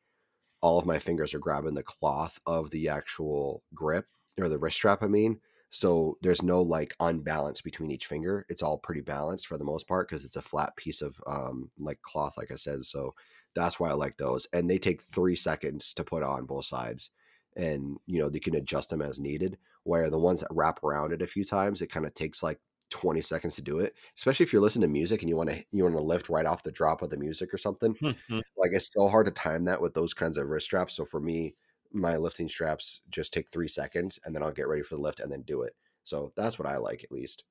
[0.61, 4.07] all of my fingers are grabbing the cloth of the actual grip
[4.39, 5.41] or the wrist strap, I mean.
[5.71, 8.47] So there's no like unbalance between each finger.
[8.49, 11.71] It's all pretty balanced for the most part because it's a flat piece of um,
[11.79, 12.85] like cloth, like I said.
[12.85, 13.15] So
[13.55, 14.47] that's why I like those.
[14.53, 17.11] And they take three seconds to put on both sides.
[17.57, 19.59] And you know, they can adjust them as needed.
[19.89, 22.61] Where the ones that wrap around it a few times, it kind of takes like
[22.91, 25.63] 20 seconds to do it especially if you're listening to music and you want to
[25.73, 28.39] you want to lift right off the drop of the music or something mm-hmm.
[28.57, 31.21] like it's so hard to time that with those kinds of wrist straps so for
[31.21, 31.55] me
[31.93, 35.21] my lifting straps just take three seconds and then i'll get ready for the lift
[35.21, 35.75] and then do it
[36.05, 37.45] so that's what i like at least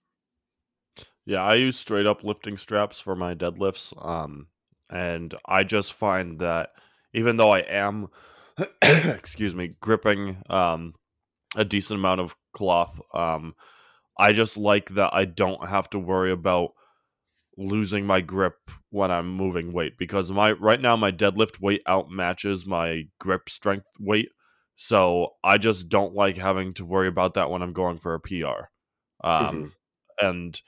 [1.26, 4.48] yeah i use straight up lifting straps for my deadlifts um
[4.90, 6.72] and i just find that
[7.14, 8.08] even though i am
[8.82, 10.96] excuse me gripping um
[11.56, 13.54] a decent amount of cloth um
[14.20, 16.72] I just like that I don't have to worry about
[17.58, 18.56] losing my grip
[18.92, 23.88] when I'm moving weight because my right now my deadlift weight outmatches my grip strength
[24.00, 24.30] weight.
[24.76, 28.20] So I just don't like having to worry about that when I'm going for a
[28.20, 28.70] PR.
[29.24, 29.74] Um,
[30.22, 30.26] mm-hmm.
[30.26, 30.62] and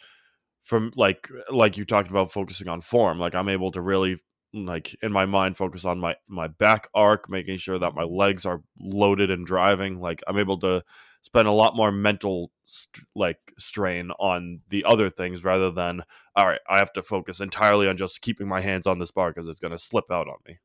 [0.64, 4.18] from like like you talked about focusing on form, like I'm able to really
[4.54, 8.46] like in my mind focus on my my back arc, making sure that my legs
[8.46, 10.00] are loaded and driving.
[10.00, 10.84] Like I'm able to
[11.22, 16.04] spend a lot more mental st- like strain on the other things rather than
[16.36, 19.32] all right i have to focus entirely on just keeping my hands on this bar
[19.32, 20.60] because it's going to slip out on me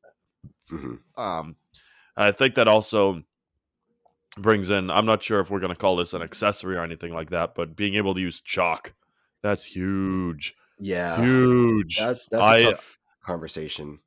[0.71, 1.21] mm-hmm.
[1.21, 1.55] um
[2.15, 3.21] i think that also
[4.37, 7.13] brings in i'm not sure if we're going to call this an accessory or anything
[7.13, 8.93] like that but being able to use chalk
[9.41, 13.99] that's huge yeah huge that's that's I, tough conversation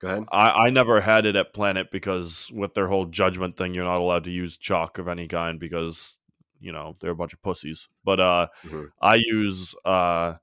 [0.00, 0.28] Go ahead.
[0.30, 4.00] I, I never had it at Planet because with their whole judgment thing, you're not
[4.00, 6.18] allowed to use chalk of any kind because
[6.60, 7.88] you know they're a bunch of pussies.
[8.04, 8.90] But uh, Mhm.
[9.00, 10.34] I use uh,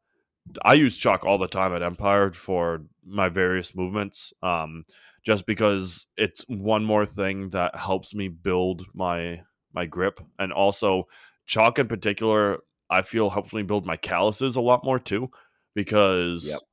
[0.63, 4.33] I use chalk all the time at Empire for my various movements.
[4.43, 4.85] Um,
[5.23, 9.41] just because it's one more thing that helps me build my
[9.73, 11.05] my grip, and also
[11.45, 12.59] chalk in particular,
[12.89, 15.29] I feel helps me build my calluses a lot more too,
[15.75, 16.66] because Yep.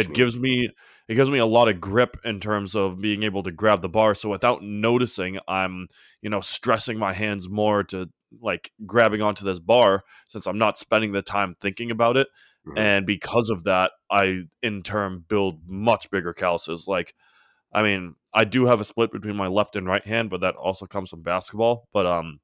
[0.00, 0.68] It gives me
[1.08, 3.88] it gives me a lot of grip in terms of being able to grab the
[3.88, 5.88] bar so without noticing i'm
[6.20, 8.08] you know stressing my hands more to
[8.40, 12.28] like grabbing onto this bar since i'm not spending the time thinking about it
[12.66, 12.78] Mhm.
[12.78, 17.14] and because of that i in turn build much bigger calluses like
[17.72, 20.54] i mean i do have a split between my left and right hand but that
[20.54, 22.38] also comes from basketball but um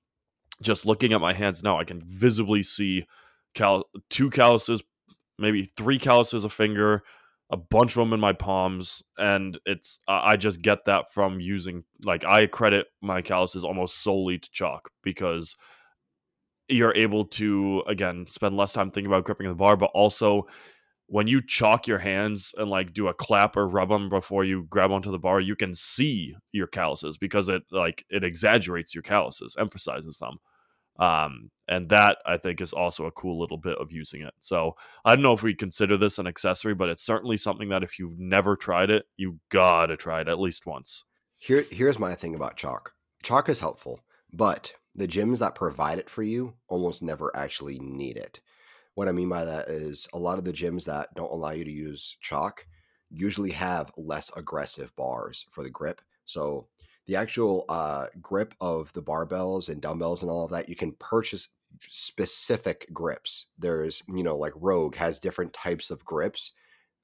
[0.61, 3.07] just looking at my hands now i can visibly see
[3.55, 4.83] cal- two calluses
[5.39, 7.03] maybe three calluses a finger
[7.51, 11.83] a bunch of them in my palms and it's i just get that from using
[12.05, 15.57] like i credit my calluses almost solely to chalk because
[16.69, 20.47] you're able to again spend less time thinking about gripping the bar but also
[21.07, 24.66] when you chalk your hands and like do a clap or rub them before you
[24.69, 29.03] grab onto the bar you can see your calluses because it like it exaggerates your
[29.03, 30.37] calluses emphasizes them
[30.99, 34.35] um, and that I think is also a cool little bit of using it.
[34.41, 37.83] So I don't know if we consider this an accessory, but it's certainly something that
[37.83, 41.05] if you've never tried it, you gotta try it at least once.
[41.39, 42.93] Here, here's my thing about chalk.
[43.23, 44.01] Chalk is helpful,
[44.33, 48.41] but the gyms that provide it for you almost never actually need it.
[48.95, 51.65] What I mean by that is a lot of the gyms that don't allow you
[51.65, 52.66] to use chalk
[53.11, 56.01] usually have less aggressive bars for the grip.
[56.25, 56.66] So
[57.09, 60.93] the actual uh, grip of the barbells and dumbbells and all of that, you can
[60.93, 61.49] purchase
[61.89, 63.47] specific grips.
[63.59, 66.53] There's, you know, like Rogue has different types of grips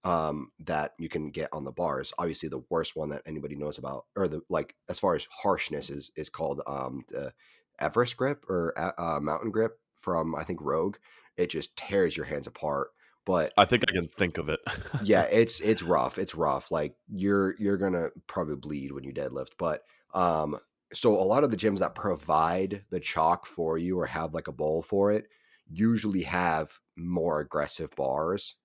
[0.05, 2.13] um, that you can get on the bars.
[2.19, 5.89] Obviously, the worst one that anybody knows about, or the like, as far as harshness
[5.89, 7.33] is is called um, the
[7.81, 10.97] Everest grip or uh, Mountain grip from I think Rogue.
[11.39, 12.89] It just tears your hands apart.
[13.27, 14.61] But I think I can think of it.
[15.03, 16.19] yeah, it's it's rough.
[16.19, 16.71] It's rough.
[16.71, 19.53] Like you're you're gonna probably bleed when you deadlift.
[19.59, 19.83] But
[20.15, 20.59] um,
[20.93, 24.49] so a lot of the gyms that provide the chalk for you or have like
[24.49, 25.27] a bowl for it
[25.71, 28.57] usually have more aggressive bars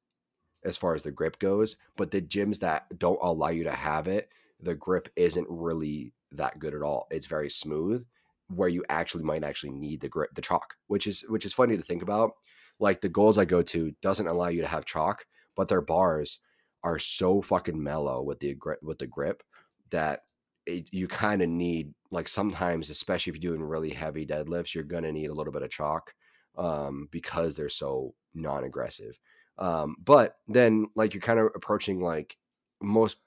[0.64, 1.78] as far as the grip goes.
[1.96, 4.30] But the gyms that don't allow you to have it,
[4.62, 7.08] the grip isn't really that good at all.
[7.10, 8.06] It's very smooth,
[8.50, 11.78] where you actually might actually need the grip, the chalk, which is which is funny
[11.78, 12.32] to think about.
[12.80, 16.40] Like the Gold's I go to doesn't allow you to have chalk, but their bars
[16.84, 19.44] are so fucking mellow with the with the grip
[19.92, 20.22] that
[20.70, 24.84] it, you kind of need like sometimes, especially if you're doing really heavy deadlifts, you're
[24.84, 26.14] gonna need a little bit of chalk
[26.58, 29.20] um, because they're so non-aggressive.
[29.58, 32.38] Um, but then like you're kind of approaching like
[32.82, 33.18] most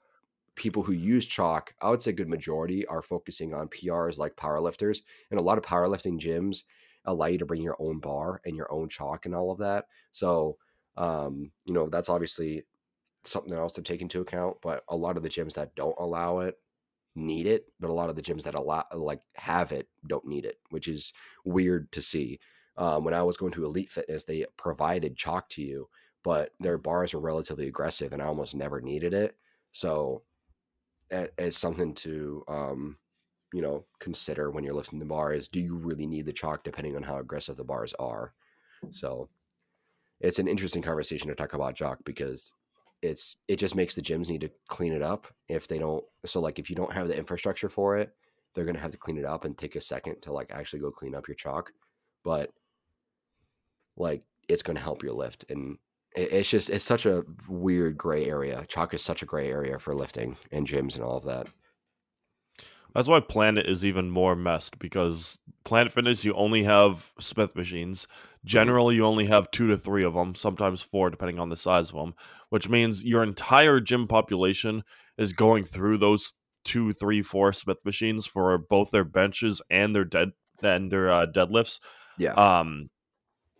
[0.55, 4.99] people who use chalk, I would say good majority are focusing on PRs like powerlifters.
[5.31, 6.63] And a lot of powerlifting gyms
[7.05, 9.85] allow you to bring your own bar and your own chalk and all of that.
[10.11, 10.57] So
[10.95, 12.63] um, you know, that's obviously
[13.23, 14.57] something else to take into account.
[14.61, 16.55] But a lot of the gyms that don't allow it
[17.15, 20.45] need it, but a lot of the gyms that allow like have it don't need
[20.45, 21.13] it, which is
[21.45, 22.39] weird to see.
[22.77, 25.89] Um, when I was going to Elite Fitness, they provided chalk to you,
[26.23, 29.37] but their bars are relatively aggressive, and I almost never needed it.
[29.71, 30.23] So
[31.11, 32.97] a- it's something to um,
[33.53, 36.63] you know consider when you're lifting the bar is do you really need the chalk
[36.63, 38.33] depending on how aggressive the bars are.
[38.91, 39.29] So
[40.19, 42.53] it's an interesting conversation to talk about chalk because
[43.03, 46.39] it's it just makes the gyms need to clean it up if they don't so
[46.39, 48.15] like if you don't have the infrastructure for it
[48.55, 50.79] they're going to have to clean it up and take a second to like actually
[50.79, 51.71] go clean up your chalk
[52.23, 52.49] but
[53.97, 55.77] like it's going to help your lift and
[56.15, 59.77] it, it's just it's such a weird gray area chalk is such a gray area
[59.77, 61.47] for lifting and gyms and all of that
[62.95, 68.07] That's why Planet is even more messed because Planet Fitness, you only have Smith machines.
[68.45, 71.89] Generally, you only have two to three of them, sometimes four, depending on the size
[71.89, 72.13] of them,
[72.49, 74.83] which means your entire gym population
[75.17, 76.33] is going through those
[76.65, 81.25] two, three, four Smith machines for both their benches and their dead and their uh,
[81.25, 81.79] deadlifts.
[82.17, 82.89] yeah Um,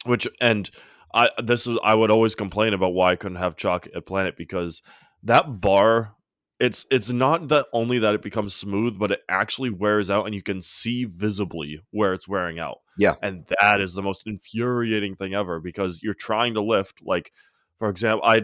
[0.06, 0.70] which and
[1.14, 4.36] I this is I would always complain about why I couldn't have chalk at Planet
[4.38, 4.82] because
[5.24, 6.16] that bar
[6.64, 10.34] it's it's not that only that it becomes smooth, but it actually wears out and
[10.34, 12.78] you can see visibly where it's wearing out.
[12.98, 13.16] Yeah.
[13.22, 17.34] And that is the most infuriating thing ever because you're trying to lift like
[17.80, 18.44] for example, I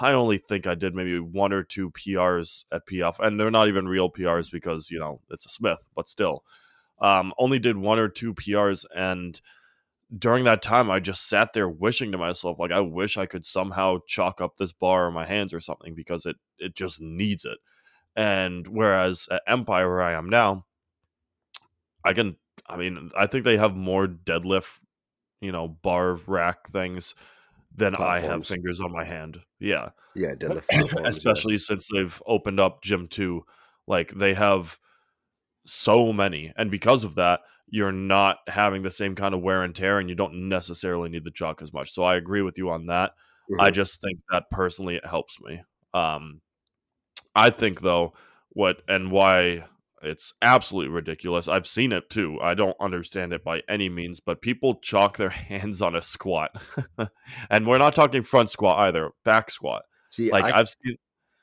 [0.00, 3.68] I only think I did maybe one or two PRs at PF and they're not
[3.68, 6.44] even real PRs because, you know, it's a Smith, but still.
[7.02, 9.38] Um only did one or two PRs and
[10.16, 13.44] during that time I just sat there wishing to myself like I wish I could
[13.44, 17.44] somehow chalk up this bar in my hands or something because it it just needs
[17.44, 17.58] it.
[18.16, 20.64] And whereas at Empire where I am now,
[22.04, 22.36] I can
[22.66, 24.78] I mean I think they have more deadlift
[25.40, 27.14] you know, bar rack things
[27.74, 29.38] than I have fingers on my hand.
[29.60, 29.90] Yeah.
[30.14, 31.00] Yeah, deadlift platforms.
[31.02, 31.08] yeah.
[31.08, 33.44] Especially since they've opened up Gym 2.
[33.86, 34.78] Like they have
[35.68, 36.52] so many.
[36.56, 40.08] And because of that, you're not having the same kind of wear and tear and
[40.08, 41.92] you don't necessarily need the chalk as much.
[41.92, 43.12] So I agree with you on that.
[43.58, 43.74] I Mhm.
[43.74, 45.62] just think that personally it helps me.
[45.94, 46.40] Um
[47.34, 48.14] I think though
[48.50, 49.64] what and why
[50.02, 51.48] it's absolutely ridiculous.
[51.48, 52.38] I've seen it too.
[52.40, 56.50] I don't understand it by any means, but people chalk their hands on a squat.
[57.50, 59.82] and we're not talking front squat either, back squat.
[60.10, 60.96] See, Like I I've seen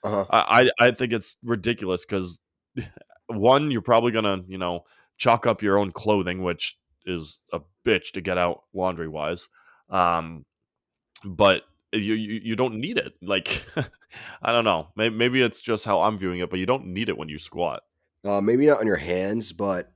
[0.03, 2.39] uh I I I think it's ridiculous cuz
[3.27, 4.85] one you're probably to, you know,
[5.18, 9.47] chalk up your own clothing which is a bitch to get out laundry wise.
[9.89, 10.45] Um
[11.23, 13.14] but you, you you don't need it.
[13.22, 13.64] Like
[14.41, 14.89] I don't know.
[14.95, 17.39] Maybe, maybe it's just how I'm viewing it, but you don't need it when you
[17.39, 17.84] squat.
[18.23, 19.91] Uh, maybe not on your hands, but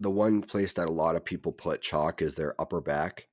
[0.00, 3.26] the one place that a lot of people put chalk is their upper back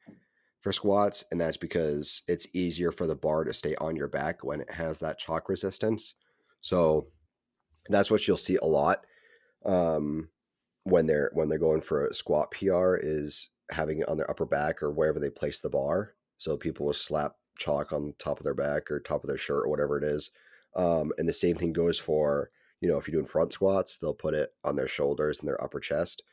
[0.62, 4.44] for squats, and that's because it's easier for the bar to stay on your back
[4.44, 6.16] when it has that chalk resistance.
[6.62, 7.08] So
[7.90, 9.06] that's what you'll see a lot
[9.66, 10.30] um,
[10.84, 14.46] when they're when they're going for a squat PR is having it on their upper
[14.46, 16.16] back or wherever they place the bar.
[16.38, 19.66] So people will slap chalk on top of their back or top of their shirt
[19.66, 20.32] or whatever it is.
[20.76, 24.14] Um, and the same thing goes for you know if you're doing front squats, they'll
[24.14, 26.24] put it on their shoulders and their upper chest.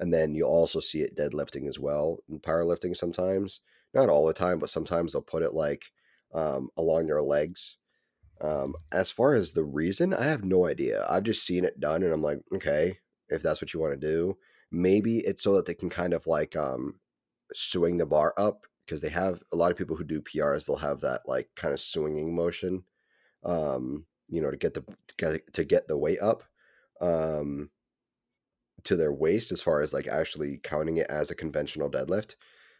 [0.00, 3.60] And then you'll also see it deadlifting as well in powerlifting sometimes.
[3.94, 5.90] Not all the time, but sometimes they'll put it like
[6.32, 7.77] um, along their legs
[8.40, 11.06] um, as far as the reason, I have no idea.
[11.08, 12.98] I've just seen it done, and I'm like, okay,
[13.28, 14.36] if that's what you want to do,
[14.70, 17.00] maybe it's so that they can kind of like um,
[17.54, 20.66] swing the bar up because they have a lot of people who do PRs.
[20.66, 22.84] They'll have that like kind of swinging motion,
[23.44, 24.84] um, you know, to get the
[25.52, 26.44] to get, the weight up
[27.00, 27.70] um,
[28.84, 32.34] to their waist, as far as like actually counting it as a conventional deadlift.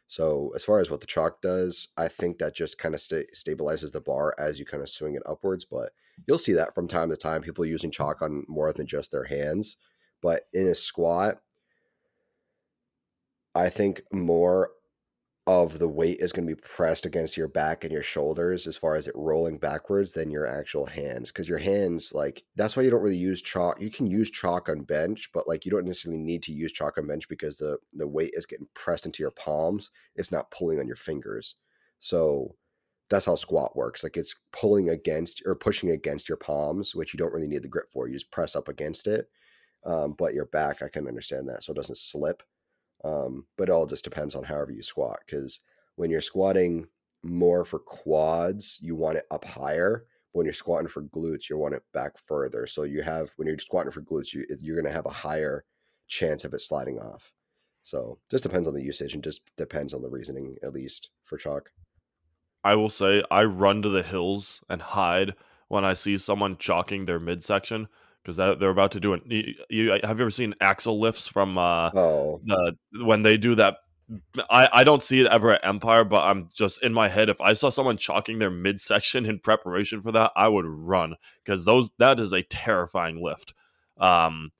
[0.08, 3.24] So as far as what the chalk does, I think that just kind of sta
[3.36, 5.64] stabilizes the bar as you kind of swing it upwards.
[5.64, 5.92] But
[6.26, 9.24] you'll see that from time to time, people using chalk on more than just their
[9.24, 9.76] hands.
[10.22, 11.42] But in a squat,
[13.54, 14.70] I think more
[15.48, 18.76] of the weight is going to be pressed against your back and your shoulders as
[18.76, 22.82] far as it rolling backwards than your actual hands because your hands like that's why
[22.82, 25.86] you don't really use chalk you can use chalk on bench but like you don't
[25.86, 29.22] necessarily need to use chalk on bench because the the weight is getting pressed into
[29.22, 31.54] your palms it's not pulling on your fingers.
[31.98, 32.54] So
[33.08, 37.18] that's how squat works like it's pulling against or pushing against your palms which you
[37.18, 39.30] don't really need the grip for you just press up against it
[39.86, 42.42] um, but your back i can understand that so it doesn't slip
[43.04, 45.20] um, but it all just depends on however you squat.
[45.26, 45.60] Because
[45.96, 46.86] when you're squatting
[47.22, 50.04] more for quads, you want it up higher.
[50.32, 52.66] When you're squatting for glutes, you want it back further.
[52.66, 55.64] So you have when you're squatting for glutes, you, you're going to have a higher
[56.06, 57.32] chance of it sliding off.
[57.82, 61.38] So just depends on the usage and just depends on the reasoning, at least for
[61.38, 61.70] chalk.
[62.62, 65.34] I will say I run to the hills and hide
[65.68, 67.88] when I see someone chalking their midsection
[68.28, 69.22] because they're about to do it.
[69.24, 73.54] You, you have you ever seen axle lifts from uh, Oh, the when they do
[73.54, 73.78] that?
[74.50, 77.30] I, I don't see it ever at Empire, but I'm just in my head.
[77.30, 81.64] If I saw someone chalking their midsection in preparation for that, I would run because
[81.64, 83.54] those that is a terrifying lift.
[83.98, 84.50] Um,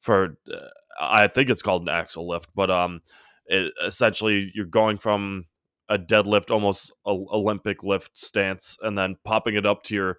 [0.00, 0.68] for uh,
[1.00, 3.02] I think it's called an axle lift, but um,
[3.46, 5.46] it, essentially you're going from
[5.88, 10.18] a deadlift, almost a, Olympic lift stance, and then popping it up to your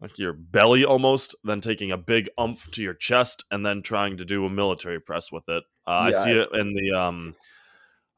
[0.00, 4.16] like your belly almost, then taking a big umph to your chest, and then trying
[4.16, 5.62] to do a military press with it.
[5.86, 6.24] Uh, I yeah.
[6.24, 7.34] see it in the um,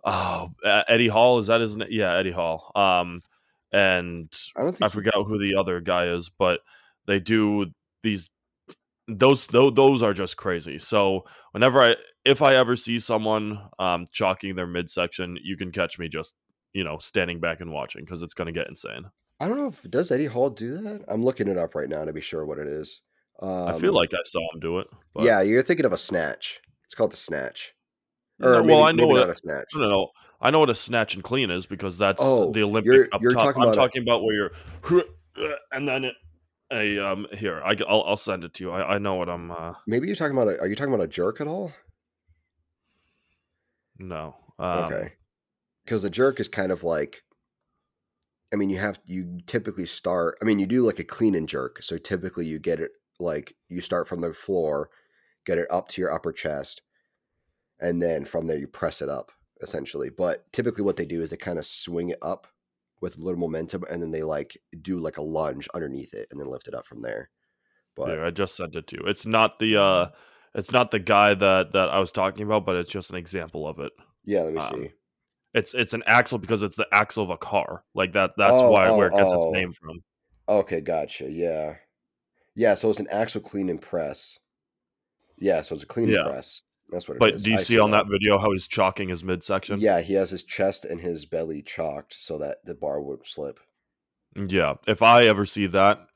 [0.04, 1.88] oh Eddie Hall is that his name?
[1.90, 2.70] Yeah, Eddie Hall.
[2.74, 3.22] Um,
[3.72, 6.60] and I don't I forgot who the other guy is, but
[7.06, 7.66] they do
[8.02, 8.30] these
[9.08, 10.78] those those, those are just crazy.
[10.78, 15.98] So whenever I if I ever see someone um chalking their midsection, you can catch
[15.98, 16.34] me just
[16.72, 19.06] you know standing back and watching because it's gonna get insane.
[19.42, 21.04] I don't know if does Eddie Hall do that.
[21.08, 23.00] I'm looking it up right now to be sure what it is.
[23.42, 25.98] I feel Um, like I saw him do it, but yeah, you're thinking of a
[25.98, 26.60] snatch.
[26.84, 27.74] It's called the snatch,
[28.40, 29.72] or no, well, I know maybe what a snatch.
[29.74, 30.10] no, no.
[30.40, 33.20] I know what a snatch and clean is because that's Oh, the Olympic you're up
[33.20, 33.46] you're top.
[33.46, 35.04] talking I'm about a talking about where you're
[35.72, 36.14] and then it,
[36.72, 38.70] a um here I, will I'll send it to you.
[38.70, 39.50] I, I know what I'm.
[39.50, 41.72] uh maybe you're talking about a are you talking about a jerk at all?
[43.98, 45.12] No, um, Okay.
[45.84, 47.22] Because a jerk is kind of like
[48.52, 51.48] I mean, you have you typically start I mean, you do like a clean and
[51.48, 51.82] jerk.
[51.82, 54.90] So typically you get it like you start from the floor,
[55.46, 56.82] get it up to your upper chest,
[57.80, 60.10] and then from there you press it up essentially.
[60.10, 62.46] But typically what they do is they kind of swing it up
[63.00, 66.40] with a little momentum and then they like do like a lunge underneath it and
[66.40, 67.30] then lift it up from there.
[67.96, 69.02] But There, I just sent it to you.
[69.06, 70.10] It's not the uh
[70.54, 73.66] it's not the guy that that I was talking about, but it's just an example
[73.66, 73.92] of it.
[74.24, 74.92] yeah, let me Um see.
[75.54, 77.84] It's it's an axle because it's the axle of a car.
[77.94, 78.32] Like that.
[78.36, 79.50] That's Oh, why where oh, it gets its oh.
[79.50, 80.02] name from.
[80.48, 81.30] Okay, gotcha.
[81.30, 81.76] Yeah.
[82.54, 84.38] Yeah, so it's an axle clean and press.
[85.38, 86.24] Yeah, so it's a clean Yeah.
[86.24, 86.62] press.
[86.90, 87.42] That's what it But is.
[87.44, 89.80] do you I see on that video how he's chalking his midsection?
[89.80, 93.58] Yeah, he has his chest and his belly chalked so that the bar wouldn't slip.
[94.36, 94.74] Yeah.
[94.86, 96.06] If I ever see that,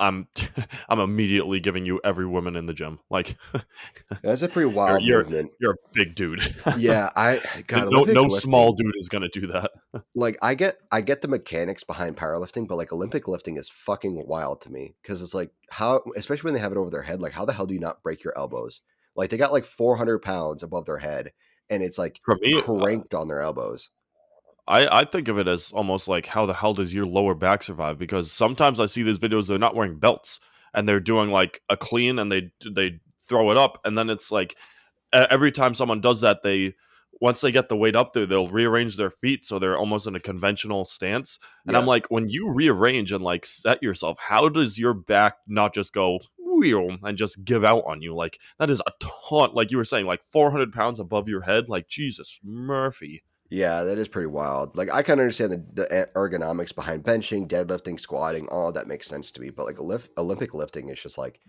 [0.00, 0.26] I'm
[0.88, 2.98] I'm immediately giving you every woman in the gym.
[3.10, 3.36] Like
[4.22, 5.52] That's a pretty wild you're- movement.
[5.60, 6.56] you're a big dude.
[6.78, 9.70] Yeah, I God, no no small dude is gonna do that.
[10.14, 14.26] like I get I get the mechanics behind powerlifting, but like Olympic lifting is fucking
[14.26, 17.20] wild to me because it's like how, especially when they have it over their head,
[17.20, 18.80] like how the hell do you not break your elbows?
[19.14, 21.32] Like they got like 400 pounds above their head,
[21.68, 23.90] and it's like me, uh, cranked on their elbows.
[24.70, 27.64] I, I think of it as almost like how the hell does your lower back
[27.64, 27.98] survive?
[27.98, 30.38] Because sometimes I see these videos they're not wearing belts
[30.72, 34.30] and they're doing like a clean and they they throw it up and then it's
[34.30, 34.56] like
[35.12, 36.74] every time someone does that they
[37.20, 40.14] once they get the weight up there they'll rearrange their feet so they're almost in
[40.14, 41.40] a conventional stance.
[41.66, 45.74] And I'm like when you rearrange and like set yourself how does your back not
[45.74, 48.14] just go wheel and just give out on you?
[48.14, 48.92] Like that is a
[49.28, 51.68] ton like you were saying like 400 pounds above your head?
[51.68, 54.76] Like Jesus Murphy Yeah, that is pretty wild.
[54.76, 59.08] Like I kind of understand the, the ergonomics behind benching, deadlifting, squatting, all that makes
[59.08, 59.50] sense to me.
[59.50, 61.40] But like lift, Olympic lifting is just like,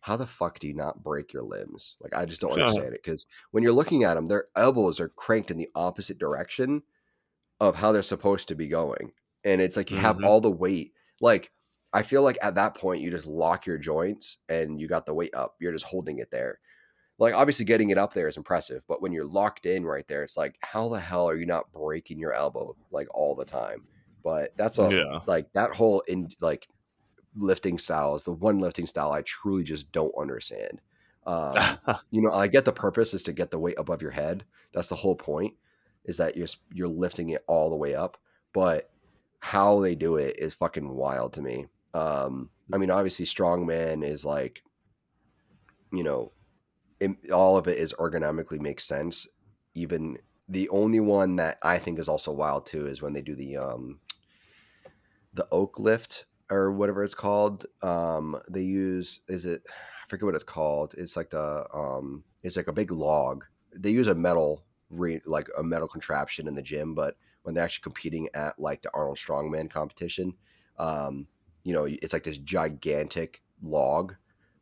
[0.00, 1.96] how the fuck do you not break your limbs?
[2.00, 2.72] Like I just don't Yeah.
[2.82, 6.18] understand it because when you're looking at them, their elbows are cranked in the opposite
[6.18, 6.82] direction
[7.60, 9.12] of how they're supposed to be going,
[9.44, 10.24] and it's like you have Mhm.
[10.24, 10.94] all the weight.
[11.20, 11.52] Like
[11.92, 15.14] I feel like at that point you just lock your joints and you got the
[15.14, 15.56] weight up.
[15.60, 16.60] You're just holding it there
[17.18, 20.22] like obviously getting it up there is impressive, but when you're locked in right there,
[20.22, 23.84] it's like how the hell are you not breaking your elbow like all the time?
[24.22, 25.20] But that's a Yeah.
[25.26, 26.68] like that whole in like
[27.36, 30.80] lifting style is the one lifting style I truly just don't understand.
[31.26, 31.78] Um,
[32.10, 34.44] you know, I get the purpose is to get the weight above your head.
[34.72, 35.54] That's the whole point
[36.04, 38.18] is that you're you're lifting it all the way up,
[38.52, 38.90] but
[39.40, 41.66] how they do it is fucking wild to me.
[41.94, 44.62] Um, I mean, obviously, strongman is like,
[45.92, 46.32] you know,
[47.00, 49.26] it, all of it is ergonomically makes sense.
[49.74, 50.18] Even
[50.48, 53.56] the only one that I think is also wild too is when they do the
[53.56, 54.00] um,
[55.34, 57.66] the oak lift or whatever it's called.
[57.82, 60.94] Um, they use is it I forget what it's called.
[60.96, 63.44] It's like the um, it's like a big log.
[63.76, 67.64] They use a metal re, like a metal contraption in the gym, but when they're
[67.64, 70.34] actually competing at like the Arnold Strongman competition,
[70.78, 71.26] um,
[71.62, 74.14] you know, it's like this gigantic log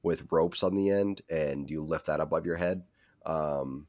[0.07, 2.85] with ropes on the end, and you lift that above your head.
[3.27, 3.89] Um,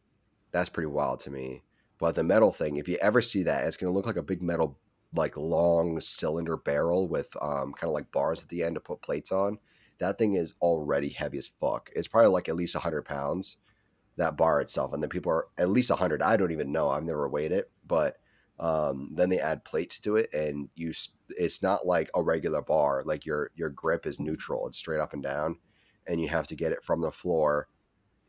[0.51, 1.63] that's pretty wild to me.
[1.99, 4.23] But the metal thing, if you ever see that, it's going to look like a
[4.23, 4.79] big metal,
[5.15, 9.03] like long cylinder barrel with um, kind of like bars at the end to put
[9.03, 9.59] plates on.
[9.99, 11.91] That thing is already heavy as fuck.
[11.95, 13.57] It's probably like at least 100 pounds,
[14.15, 14.93] that bar itself.
[14.93, 16.23] And then people are at least 100.
[16.23, 16.89] I don't even know.
[16.89, 17.69] I've never weighed it.
[17.85, 18.17] But
[18.59, 20.93] um, then they add plates to it, and you.
[21.29, 23.03] It's not like a regular bar.
[23.05, 24.67] Like your your grip is neutral.
[24.67, 25.57] It's straight up and down,
[26.07, 27.67] and you have to get it from the floor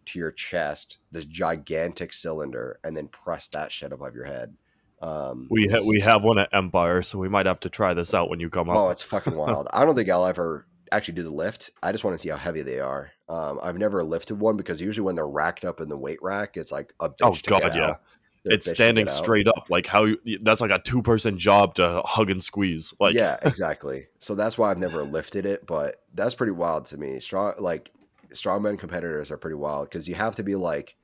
[0.06, 4.54] to your chest, this gigantic cylinder, and then press that shit above your head.
[5.00, 8.14] Um, We ha- we have one at Empire, so we might have to try this
[8.14, 8.76] out when you come up.
[8.76, 9.68] Oh, it's fucking wild.
[9.72, 11.70] I don't think I'll ever actually do the lift.
[11.82, 13.10] I just want to see how heavy they are.
[13.28, 16.56] Um, I've never lifted one because usually when they're racked up in the weight rack,
[16.56, 17.82] it's like a bitch Oh, to God, get yeah.
[17.90, 18.00] out.
[18.17, 22.02] A it's standing straight up, like how you, that's like a two person job to
[22.04, 22.94] hug and squeeze.
[23.00, 24.06] Like yeah, exactly.
[24.18, 27.20] So that's why I've never lifted it, but that's pretty wild to me.
[27.20, 27.90] Strong like
[28.32, 30.96] strongman competitors are pretty wild because you have to be like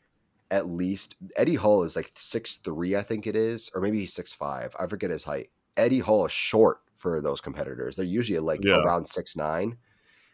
[0.50, 4.12] at least Eddie Hall is like six three, I think it is, or maybe he's
[4.12, 4.74] six five.
[4.78, 5.50] I forget his height.
[5.76, 7.96] Eddie Hall is short for those competitors.
[7.96, 8.76] They're usually like Yeah.
[8.76, 9.76] around six nine.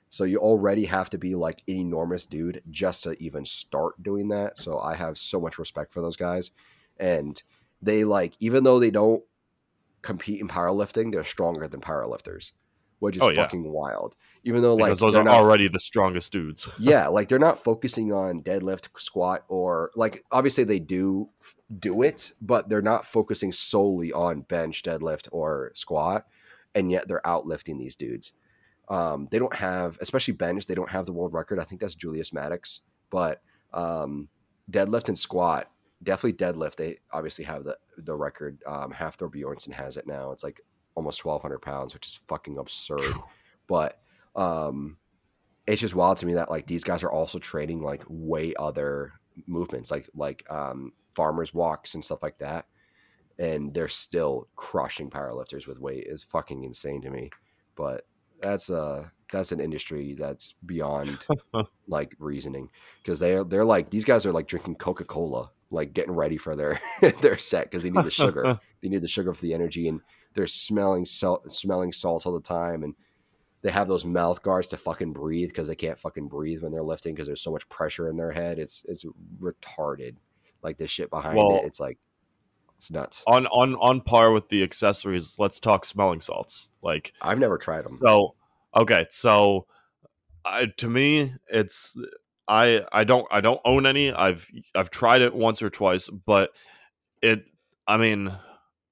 [0.09, 4.29] So you already have to be like an enormous dude just to even start doing
[4.29, 4.59] that.
[4.59, 6.51] So I have so much respect for those guys.
[7.01, 7.43] And
[7.83, 9.23] they like, even though they don't
[10.03, 12.53] compete in powerlifting, they're stronger than powerlifters,
[12.99, 13.43] which is Oh, yeah.
[13.43, 14.15] fucking wild.
[14.45, 16.69] Even though like those they're not already the strongest dudes.
[16.79, 21.29] yeah, like they're not focusing on deadlift, squat, or like obviously they do
[21.79, 26.27] do it, but they're not focusing solely on bench, deadlift, or squat,
[26.75, 28.33] and yet they're outlifting these dudes.
[28.89, 31.61] Um, they don't have, especially bench, they don't have the world record.
[31.61, 33.41] I think that's Julius Maddox, but
[33.73, 34.29] um,
[34.71, 35.71] deadlift and squat,
[36.03, 36.77] definitely deadlift.
[36.77, 38.63] They obviously have the the record.
[38.67, 40.33] Um, Hafthor Bjornsson has it now.
[40.33, 40.61] It's like
[40.95, 43.15] almost twelve hundred pounds, which is fucking absurd.
[43.67, 44.01] but
[44.37, 44.97] um,
[45.67, 49.13] it's just wild to me that like these guys are also training like way other
[49.47, 52.67] movements, like like um, farmers walks and stuff like that,
[53.39, 56.07] and they're still crushing powerlifters with weight.
[56.07, 57.31] is fucking insane to me.
[57.77, 58.07] But
[58.41, 61.27] that's a that's an industry that's beyond
[61.89, 62.69] like reasoning
[63.03, 66.57] because they're they're like these guys are like drinking Coca Cola like getting ready for
[66.57, 66.81] their
[67.21, 68.59] their set because they need the sugar.
[68.83, 70.01] they need the sugar for the energy, and
[70.35, 72.95] they're smelling salt, smelling salts all the time, and
[73.63, 76.83] they have those mouth guards to fucking breathe because they can't fucking breathe when they're
[76.83, 78.59] lifting because there's so much pressure in their head.
[78.59, 79.05] It's it's
[79.41, 80.17] retarded.
[80.63, 81.99] Like the shit behind Well- it, it's like
[82.77, 83.23] it's nuts.
[83.27, 85.37] on on on par with the accessories.
[85.39, 86.69] Let's talk smelling salts.
[86.83, 87.97] Like I've never tried them.
[87.99, 88.35] So
[88.77, 89.67] okay, so
[90.45, 91.95] I, to me, it's
[92.51, 94.13] I I don't I don't own any.
[94.13, 96.51] I've I've tried it once or twice, but
[97.23, 97.45] it
[97.87, 98.37] I mean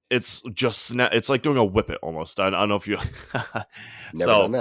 [0.09, 2.39] it's just sna- it's like doing a whip it almost.
[2.39, 2.97] I, I don't know if you
[3.33, 3.65] never
[4.15, 4.51] so done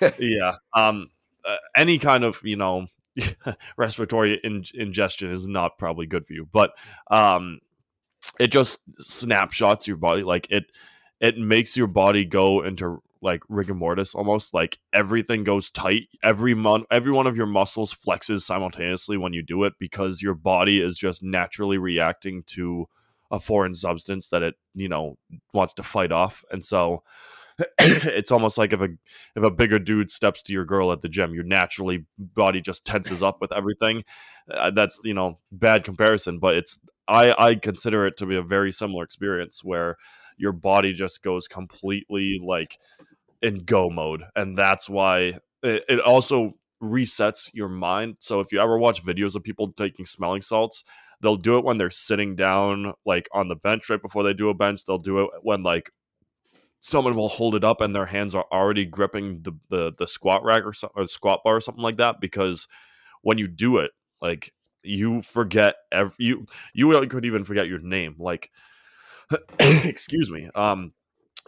[0.00, 0.14] that.
[0.20, 1.08] yeah um
[1.44, 2.86] uh, any kind of you know
[3.76, 6.70] respiratory in- ingestion is not probably good for you but
[7.10, 7.58] um
[8.38, 10.64] it just snapshots your body like it
[11.20, 16.54] it makes your body go into like rigor mortis almost like everything goes tight every
[16.54, 20.80] month every one of your muscles flexes simultaneously when you do it because your body
[20.80, 22.86] is just naturally reacting to
[23.30, 25.16] a foreign substance that it you know
[25.52, 27.02] wants to fight off and so
[27.78, 28.88] it's almost like if a
[29.34, 32.84] if a bigger dude steps to your girl at the gym, your naturally body just
[32.84, 34.04] tenses up with everything.
[34.48, 36.78] Uh, that's you know bad comparison, but it's
[37.08, 39.96] I I consider it to be a very similar experience where
[40.36, 42.78] your body just goes completely like
[43.42, 48.16] in go mode, and that's why it, it also resets your mind.
[48.20, 50.84] So if you ever watch videos of people taking smelling salts,
[51.20, 54.48] they'll do it when they're sitting down like on the bench right before they do
[54.50, 54.84] a bench.
[54.84, 55.90] They'll do it when like
[56.80, 60.44] someone will hold it up and their hands are already gripping the the, the squat
[60.44, 62.68] rack or, so, or squat bar or something like that because
[63.22, 63.90] when you do it
[64.22, 64.52] like
[64.82, 68.50] you forget every you you could even forget your name like
[69.58, 70.92] excuse me um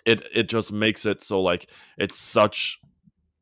[0.06, 1.68] it it just makes it so like
[1.98, 2.78] it's such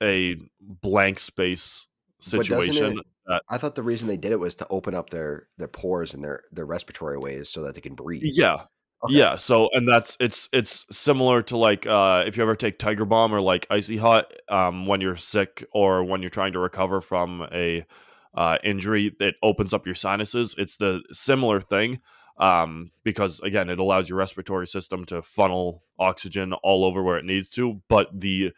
[0.02, 1.86] a blank space
[2.20, 5.48] situation it- that I thought the reason they did it was to open up their
[5.58, 8.22] their pores and their their respiratory ways so that they can breathe.
[8.24, 8.62] yeah
[9.04, 9.14] Okay.
[9.14, 13.04] Yeah, so and that's it's it's similar to like uh if you ever take Tiger
[13.04, 17.00] Balm or like Icy Hot um when you're sick or when you're trying to recover
[17.00, 17.86] from a
[18.34, 20.56] uh injury that opens up your sinuses.
[20.58, 22.00] It's the similar thing
[22.38, 27.24] um because again it allows your respiratory system to funnel oxygen all over where it
[27.24, 28.52] needs to, but the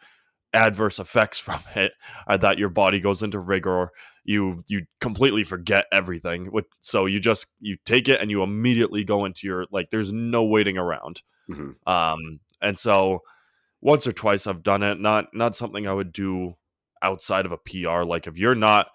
[0.53, 1.93] adverse effects from it
[2.27, 3.91] are that your body goes into rigor
[4.23, 6.51] you you completely forget everything
[6.81, 10.43] so you just you take it and you immediately go into your like there's no
[10.43, 11.75] waiting around Mhm.
[11.87, 13.21] um and so
[13.81, 16.55] once or twice i've done it not not something i would do
[17.01, 18.87] outside of a pr like if you're not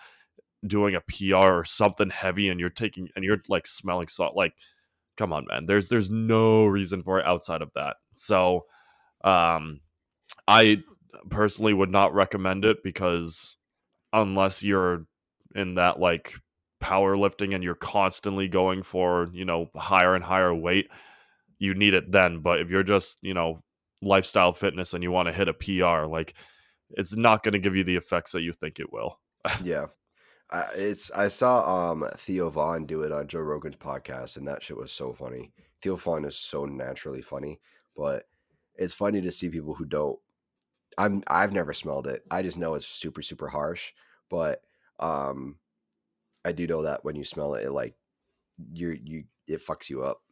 [0.64, 4.54] doing a pr or something heavy and you're taking and you're like smelling salt like
[5.16, 5.66] come on man.
[5.66, 7.96] There's there's no reason for it outside of that.
[8.16, 8.66] So
[9.24, 9.80] um
[10.46, 10.76] i
[11.30, 13.56] personally would not recommend it because
[14.12, 15.06] unless you're
[15.54, 16.34] in that like
[16.82, 20.88] powerlifting and you're constantly going for you know higher and higher weight
[21.58, 22.40] you need it then.
[22.40, 23.62] But if you're just you know
[24.02, 26.34] lifestyle fitness and you want to hit a pr like
[26.90, 29.18] it's not going to give you the effects that you think it will.
[29.64, 29.86] Yeah.
[30.50, 34.62] I, it's I saw um Theo Von do it on Joe Rogan's podcast and that
[34.62, 35.52] shit was so funny.
[35.82, 37.60] Theo Von is so naturally funny,
[37.96, 38.24] but
[38.76, 40.18] it's funny to see people who don't
[40.98, 42.24] I'm I've never smelled it.
[42.30, 43.92] I just know it's super super harsh,
[44.30, 44.62] but
[45.00, 45.56] um
[46.44, 47.94] I do know that when you smell it it like
[48.72, 50.22] you you it fucks you up.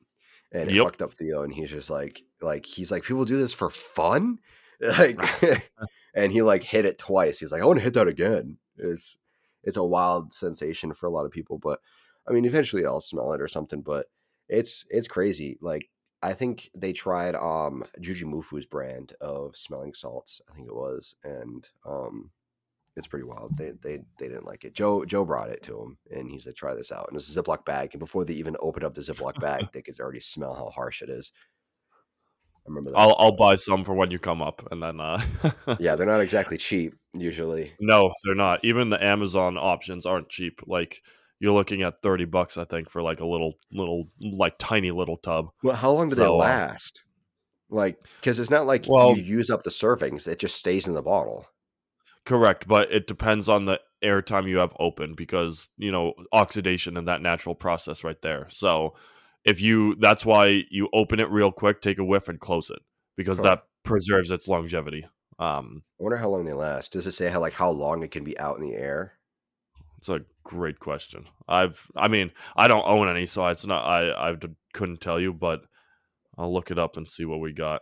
[0.52, 0.84] And it Yep.
[0.84, 4.38] fucked up Theo and he's just like like he's like people do this for fun?
[4.80, 5.18] Like
[6.14, 7.38] and he like hit it twice.
[7.38, 8.58] He's like I want to hit that again.
[8.76, 9.16] It's
[9.64, 11.80] it's a wild sensation for a lot of people, but
[12.28, 14.06] I mean eventually I'll smell it or something, but
[14.48, 15.58] it's it's crazy.
[15.60, 15.88] Like
[16.22, 21.68] I think they tried um Jujimufu's brand of smelling salts, I think it was, and
[21.86, 22.30] um
[22.96, 23.56] it's pretty wild.
[23.56, 24.74] They they they didn't like it.
[24.74, 27.06] Joe Joe brought it to him and he said, try this out.
[27.08, 27.90] And it's a Ziploc bag.
[27.92, 31.02] And before they even opened up the Ziploc bag, they could already smell how harsh
[31.02, 31.32] it is.
[32.66, 32.96] I remember that.
[32.98, 35.20] i'll i'll buy some for when you come up and then uh
[35.78, 37.72] yeah, they're not exactly cheap usually.
[37.80, 41.02] no they're not even the amazon options aren't cheap like
[41.40, 45.16] you're looking at 30 bucks i think for like a little little like tiny little
[45.18, 47.02] tub Well, how long do they So, uh, last?
[47.70, 50.94] Like, because it's not like Well- you use up the servings; it just stays in
[50.94, 51.46] the bottle.
[52.24, 57.08] Correct, but it depends on the airtime you have open because you know oxidation and
[57.08, 58.46] that natural process right there.
[58.50, 58.94] So
[59.44, 62.80] if you, that's why you open it real quick, take a whiff, and close it
[63.16, 63.44] because Huh.
[63.44, 65.04] that preserves its longevity.
[65.38, 66.92] Um, I wonder how long they last.
[66.92, 69.14] Does it say how like how long it can be out in the air?
[69.98, 71.26] it's a great question.
[71.48, 73.84] I've, I mean, I don't own any, so it's not.
[73.86, 74.36] I, I
[74.74, 75.62] couldn't tell you, but
[76.36, 77.80] I'll look it up and see what we got.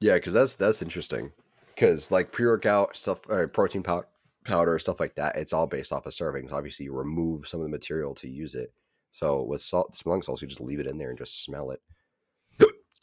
[0.00, 1.30] Yeah, because that's that's interesting.
[1.74, 4.06] Because like pre workout stuff, or protein pow-
[4.44, 6.52] powder, stuff like that, it's all based off of servings.
[6.52, 8.72] Obviously, you remove some of the material to use it.
[9.18, 11.80] So with salt, smelling salts, you just leave it in there and just smell it.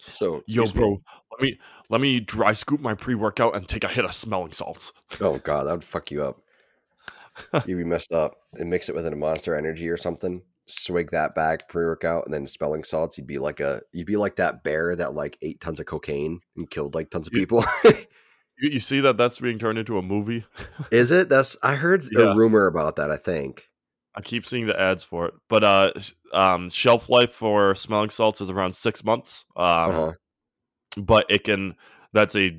[0.09, 0.79] so Yo, excuse me.
[0.79, 1.01] bro,
[1.31, 1.59] let me
[1.89, 4.93] let me dry scoop my pre workout and take a hit of smelling salts.
[5.19, 6.41] Oh god, that would fuck you up.
[7.65, 8.35] You'd be messed up.
[8.53, 10.41] And mix it with a monster energy or something.
[10.67, 13.17] Swig that back pre workout and then smelling salts.
[13.17, 16.39] You'd be like a you'd be like that bear that like ate tons of cocaine
[16.55, 17.65] and killed like tons of people.
[18.57, 20.45] You, you see that that's being turned into a movie?
[20.89, 21.27] Is it?
[21.27, 22.31] That's I heard Yeah.
[22.31, 23.11] a rumor about that.
[23.11, 23.67] I think.
[24.17, 25.91] I keep seeing the ads for it, but uh,
[26.33, 29.45] um, shelf life for smelling salts is around six months.
[29.57, 30.13] Um, Uh-huh.
[30.97, 31.75] but it can
[32.13, 32.57] that's a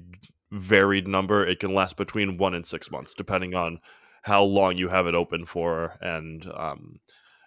[0.52, 1.46] varied number.
[1.46, 3.80] It can last between one and six months, depending on
[4.22, 7.00] how long you have it open for and um,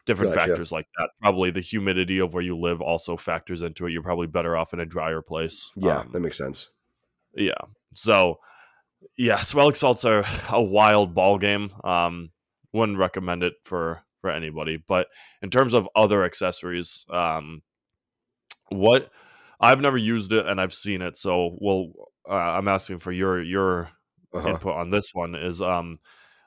[0.06, 0.48] different Gotcha.
[0.48, 1.10] factors like that.
[1.22, 3.91] Probably the humidity of where you live also factors into it.
[3.91, 5.72] You're probably better off in a drier place.
[5.76, 6.69] Yeah, Um, that makes sense.
[7.36, 7.53] yeah.
[7.94, 8.40] So,
[9.18, 11.72] yeah, smelling salts are a wild ball game.
[11.84, 12.31] Um,
[12.74, 14.78] wouldn't recommend it for for anybody.
[14.78, 15.08] But
[15.41, 17.62] in terms of other accessories, um,
[18.70, 19.12] what
[19.60, 21.91] I've never used it and I've seen it, so well,
[22.30, 23.90] uh, I'm asking for your your
[24.34, 24.50] Uh-huh.
[24.50, 25.36] input on this one.
[25.36, 26.00] Is um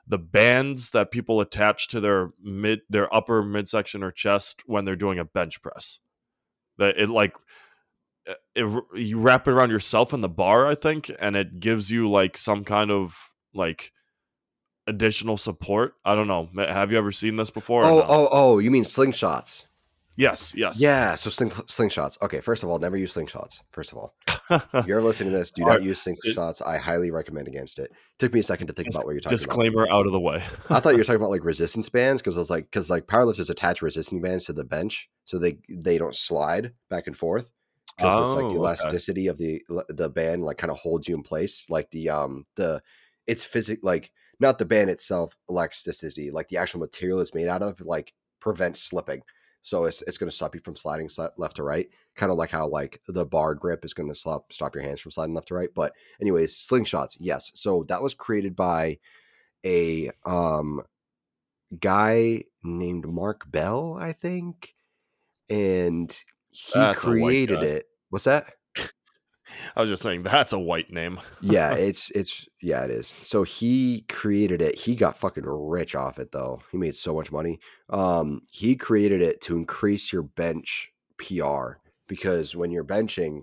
[0.07, 4.95] the bands that people attach to their mid their upper midsection or chest when they're
[4.95, 5.99] doing a bench press.
[6.77, 7.35] That it like
[8.25, 11.91] it, it- you wrap it around yourself in the bar, I think, and it gives
[11.91, 13.15] you like some kind of
[13.53, 13.91] like
[14.87, 15.95] additional support.
[16.05, 16.49] I don't know.
[16.57, 17.83] Have you ever seen this before?
[17.83, 18.05] Oh, no?
[18.07, 18.59] oh, oh!
[18.59, 19.65] You mean slingshots?
[20.15, 20.79] yes, yes.
[20.79, 21.15] Yeah.
[21.15, 22.21] So sling, slingshots.
[22.21, 22.39] Okay.
[22.39, 23.61] First of all, never use slingshots.
[23.71, 24.13] First of all,
[24.49, 26.65] if you're listening to this, do not use slingshots.
[26.65, 27.91] I highly recommend against it.
[28.19, 29.45] Took me a second to think Dis- about what you're talking about.
[29.45, 30.43] Disclaimer out of the way.
[30.69, 33.07] I thought you were talking about like resistance bands because I was like, because like
[33.07, 37.51] powerlifters attach resistance bands to the bench so they they don't slide back and forth
[37.97, 38.55] because it's like Oh, the okay.
[38.57, 41.65] elasticity of the the band like kind of holds you in place.
[41.69, 42.83] Like the um the
[43.25, 47.61] it's physic like not the band itself elasticity like the actual material it's made out
[47.61, 49.21] of like prevents slipping.
[49.61, 52.37] So it's it's going to stop you from sliding sli- left to right, kind of
[52.37, 55.33] like how like the bar grip is going to stop stop your hands from sliding
[55.33, 55.69] left to right.
[55.73, 57.51] But anyways, slingshots, yes.
[57.55, 58.99] So that was created by
[59.65, 60.81] a um
[61.79, 64.75] guy named Mark Bell, I think,
[65.49, 66.11] and
[66.49, 67.85] he That's created it.
[68.09, 68.53] What's that?
[69.75, 71.19] I was just saying that's a white name.
[71.41, 73.13] Yeah, it's it's yeah, it is.
[73.23, 74.79] So he created it.
[74.79, 76.61] He got fucking rich off it though.
[76.71, 77.59] He made so much money.
[77.89, 81.73] Um he created it to increase your bench PR
[82.07, 83.41] because when you're benching,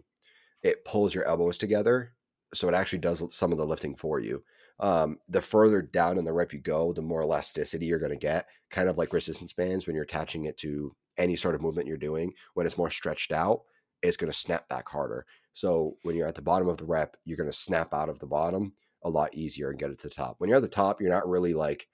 [0.63, 2.13] it pulls your elbows together,
[2.55, 4.43] so it actually does some of the lifting for you.
[4.79, 8.17] Um, the further down in the rep you go, the more elasticity you're going to
[8.17, 8.47] get.
[8.71, 11.99] Kind of like resistance bands when you're attaching it to any sort of movement you're
[11.99, 12.33] doing.
[12.55, 13.63] When it's more stretched out,
[14.03, 15.27] it's going to snap back harder.
[15.53, 18.19] So when you're at the bottom of the rep, you're going to snap out of
[18.19, 18.73] the bottom
[19.03, 20.37] a lot easier and get it to the top.
[20.39, 21.89] When you're at the top, you're not really like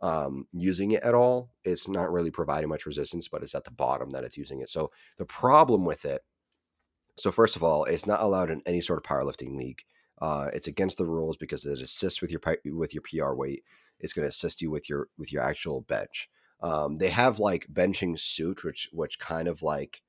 [0.00, 1.50] um, using it at all.
[1.64, 4.70] It's not really providing much resistance, but it's at the bottom that it's using it.
[4.70, 6.22] So the problem with it
[7.16, 9.82] so first of all, it's not allowed in any sort of powerlifting league.
[10.20, 12.40] Uh, it's against the rules because it assists with your
[12.72, 13.64] with your PR weight.
[14.00, 16.28] It's going to assist you with your with your actual bench.
[16.62, 20.02] Um, they have like benching suits, which which kind of like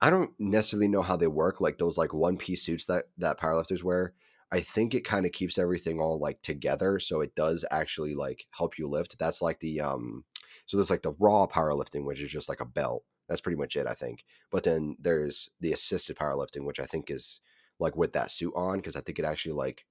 [0.00, 1.60] I don't necessarily know how they work.
[1.60, 4.14] Like those like one piece suits that that powerlifters wear.
[4.52, 8.46] I think it kind of keeps everything all like together, so it does actually like
[8.50, 9.18] help you lift.
[9.18, 10.24] That's like the um.
[10.66, 13.04] So there's like the raw powerlifting, which is just like a belt.
[13.28, 14.24] That's pretty much it, I think.
[14.50, 17.40] But then there's the assisted powerlifting, which I think is
[17.78, 19.84] like with that suit on, because I think it actually like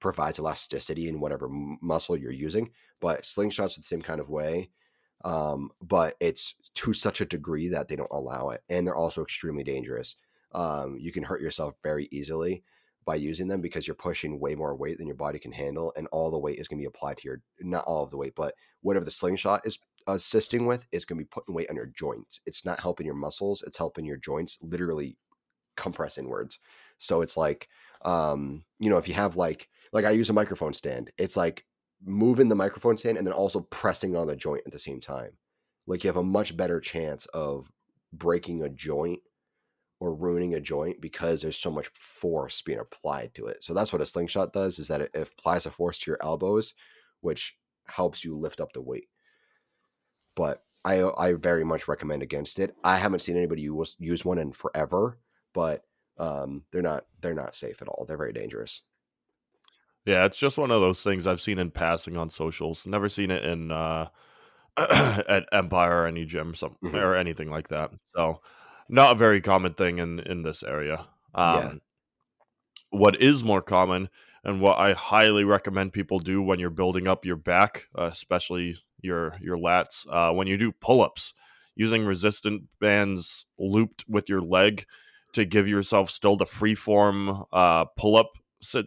[0.00, 2.70] provides elasticity in whatever muscle you're using.
[3.00, 4.70] But slingshots the same kind of way,
[5.24, 9.22] um, but it's to such a degree that they don't allow it, and they're also
[9.22, 10.16] extremely dangerous.
[10.52, 12.62] Um, you can hurt yourself very easily
[13.04, 16.06] by using them because you're pushing way more weight than your body can handle, and
[16.08, 18.34] all the weight is going to be applied to your not all of the weight,
[18.36, 21.86] but whatever the slingshot is assisting with is going to be putting weight on your
[21.86, 22.40] joints.
[22.46, 25.16] It's not helping your muscles; it's helping your joints literally
[25.76, 26.58] compress inwards.
[26.98, 27.68] So it's like,
[28.04, 31.64] um, you know, if you have like, like I use a microphone stand, it's like
[32.04, 35.32] moving the microphone stand and then also pressing on the joint at the same time.
[35.86, 37.70] Like you have a much better chance of
[38.12, 39.20] breaking a joint
[40.00, 43.62] or ruining a joint because there's so much force being applied to it.
[43.62, 46.74] So that's what a slingshot does is that it, applies a force to your elbows,
[47.20, 47.56] which
[47.86, 49.08] helps you lift up the weight.
[50.36, 52.74] But I I very much recommend against it.
[52.82, 55.18] I haven't seen anybody use use one in forever,
[55.54, 55.84] but
[56.18, 58.04] um, they're not they're not safe at all.
[58.04, 58.82] They're very dangerous.
[60.04, 62.86] Yeah, it's just one of those things I've seen in passing on socials.
[62.86, 64.08] Never seen it in uh,
[64.76, 66.94] at Empire or any gym some, Mhm.
[66.94, 67.90] or anything like that.
[68.14, 68.40] So,
[68.88, 71.06] not a very common thing in in this area.
[71.34, 71.72] Um, Yeah.
[72.90, 74.08] What is more common,
[74.44, 78.76] and what I highly recommend people do when you're building up your back, uh, especially
[79.00, 81.34] your your lats, uh, when you do pull ups,
[81.74, 84.86] using resistant bands looped with your leg
[85.32, 88.32] to give yourself still the freeform uh, pull up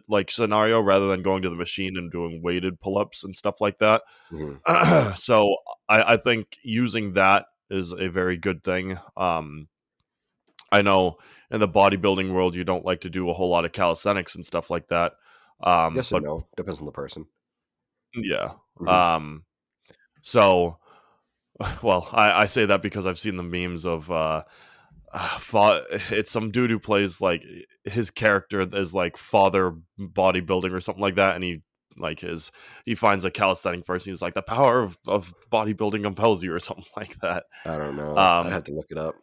[0.08, 3.60] like scenario rather than going to the machine and doing weighted pull ups and stuff
[3.60, 4.02] like that.
[4.32, 5.12] Mm-hmm.
[5.16, 5.56] so
[5.88, 8.98] I, I, think using that is a very good thing.
[9.16, 9.68] Um,
[10.70, 11.16] I know
[11.50, 14.44] in the bodybuilding world you don't like to do a whole lot of calisthenics and
[14.44, 15.12] stuff like that.
[15.62, 17.26] Um, yes but, no, depends on the person.
[18.14, 18.52] Yeah.
[18.78, 18.88] Mm-hmm.
[18.88, 19.44] Um.
[20.22, 20.78] So,
[21.82, 24.44] well, I, I say that because I've seen the memes of uh,
[25.12, 25.80] uh,
[26.10, 27.44] it's some dude who plays like
[27.84, 31.62] his character is like father bodybuilding or something like that, and he
[31.96, 32.50] like his
[32.84, 34.12] he finds a calisthenic person.
[34.12, 37.44] He's like the power of, of bodybuilding compels you or something like that.
[37.64, 38.10] I don't know.
[38.10, 39.14] Um, I'd have to look it up.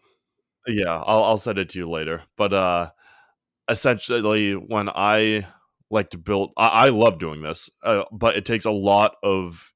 [0.67, 2.23] Yeah, I'll I'll send it to you later.
[2.37, 2.89] But uh,
[3.69, 5.47] essentially, when I
[5.91, 9.71] like to build, I, I love doing this, uh, but it takes a lot of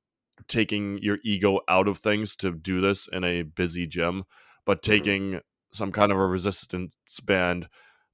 [0.48, 4.24] taking your ego out of things to do this in a busy gym.
[4.66, 4.92] But mm-hmm.
[4.92, 5.40] taking
[5.72, 6.94] some kind of a resistance
[7.24, 7.68] band,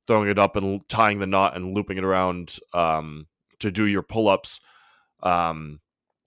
[0.07, 3.27] throwing it up and tying the knot and looping it around um,
[3.59, 4.59] to do your pull ups
[5.23, 5.79] um,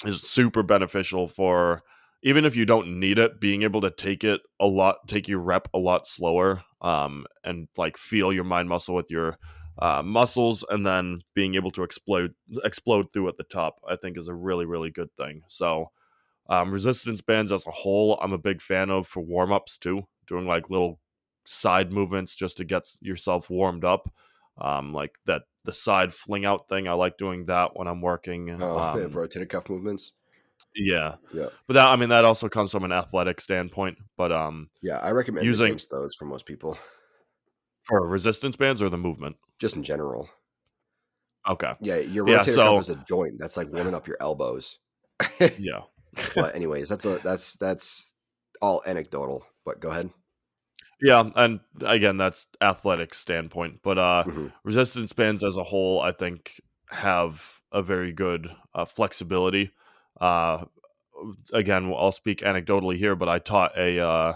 [0.04, 1.82] is super beneficial for
[2.22, 5.38] even if you don't need it, being able to take it a lot, take your
[5.38, 9.38] rep a lot slower, um, and like feel your mind muscle with your
[9.78, 12.34] uh, muscles, and then being able to explode
[12.64, 15.42] explode through at the top, I think is a really really good thing.
[15.48, 15.90] So,
[16.48, 20.02] um, resistance bands as a whole, I'm a big fan of for warm ups too,
[20.26, 20.98] doing like little
[21.48, 24.12] side movements just to get yourself warmed up.
[24.60, 26.88] Um, like that, the side fling out thing.
[26.88, 28.56] I like doing that when I'm working.
[28.60, 30.12] Oh, um, rotator cuff movements.
[30.74, 31.46] Yeah, yeah.
[31.66, 33.98] But that, I mean, that also comes from an athletic standpoint.
[34.16, 36.78] But um, yeah, I recommend using those for most people
[37.82, 40.28] for resistance bands or the movement, just in general.
[41.48, 41.72] Okay.
[41.80, 43.34] Yeah, your rotator yeah, so, cuff is a joint.
[43.38, 44.78] That's like warming up your elbows.
[45.40, 45.82] yeah.
[46.34, 48.14] but anyways, that's a that's that's
[48.60, 49.46] all anecdotal.
[49.64, 50.10] But go ahead.
[51.00, 54.46] Yeah, and again, that's athletic standpoint, but uh, mm-hmm.
[54.64, 56.60] resistance bands as a whole, I think,
[56.90, 59.70] have a very good uh, flexibility.
[60.20, 60.64] Uh,
[61.52, 64.32] again, I'll speak anecdotally here, but I taught a uh,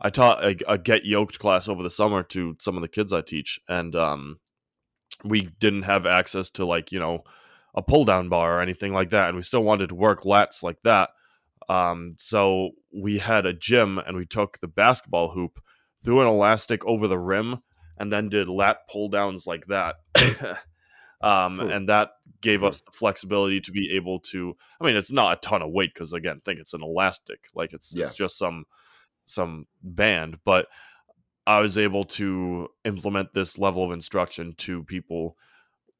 [0.00, 3.12] I taught a, a, get yoked class over the summer to some of the kids
[3.12, 4.38] I teach, and um,
[5.24, 7.24] we didn't have access to like you know
[7.74, 10.62] a pull down bar or anything like that, and we still wanted to work lats
[10.62, 11.10] like that.
[11.68, 15.60] Um, so we had a gym, and we took the basketball hoop
[16.04, 17.58] threw an elastic over the rim,
[17.98, 19.96] and then did lat pull downs like that.
[21.20, 22.10] um, and that
[22.40, 24.54] gave us the flexibility to be able to.
[24.80, 27.72] I mean, it's not a ton of weight because again, think it's an elastic, like
[27.72, 28.06] it's, yeah.
[28.06, 28.64] it's just some
[29.26, 30.66] some band, but
[31.46, 35.36] I was able to implement this level of instruction to people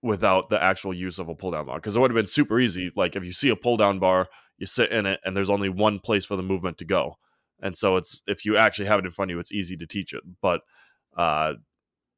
[0.03, 2.59] without the actual use of a pull down bar because it would have been super
[2.59, 2.91] easy.
[2.97, 4.29] Like if you see a pull down bar,
[4.59, 7.17] you sit in it, and there's only one place for the movement to go
[7.63, 9.87] and so it's if you actually have it in front of you it's easy to
[9.87, 10.63] teach it but
[11.17, 11.53] uh,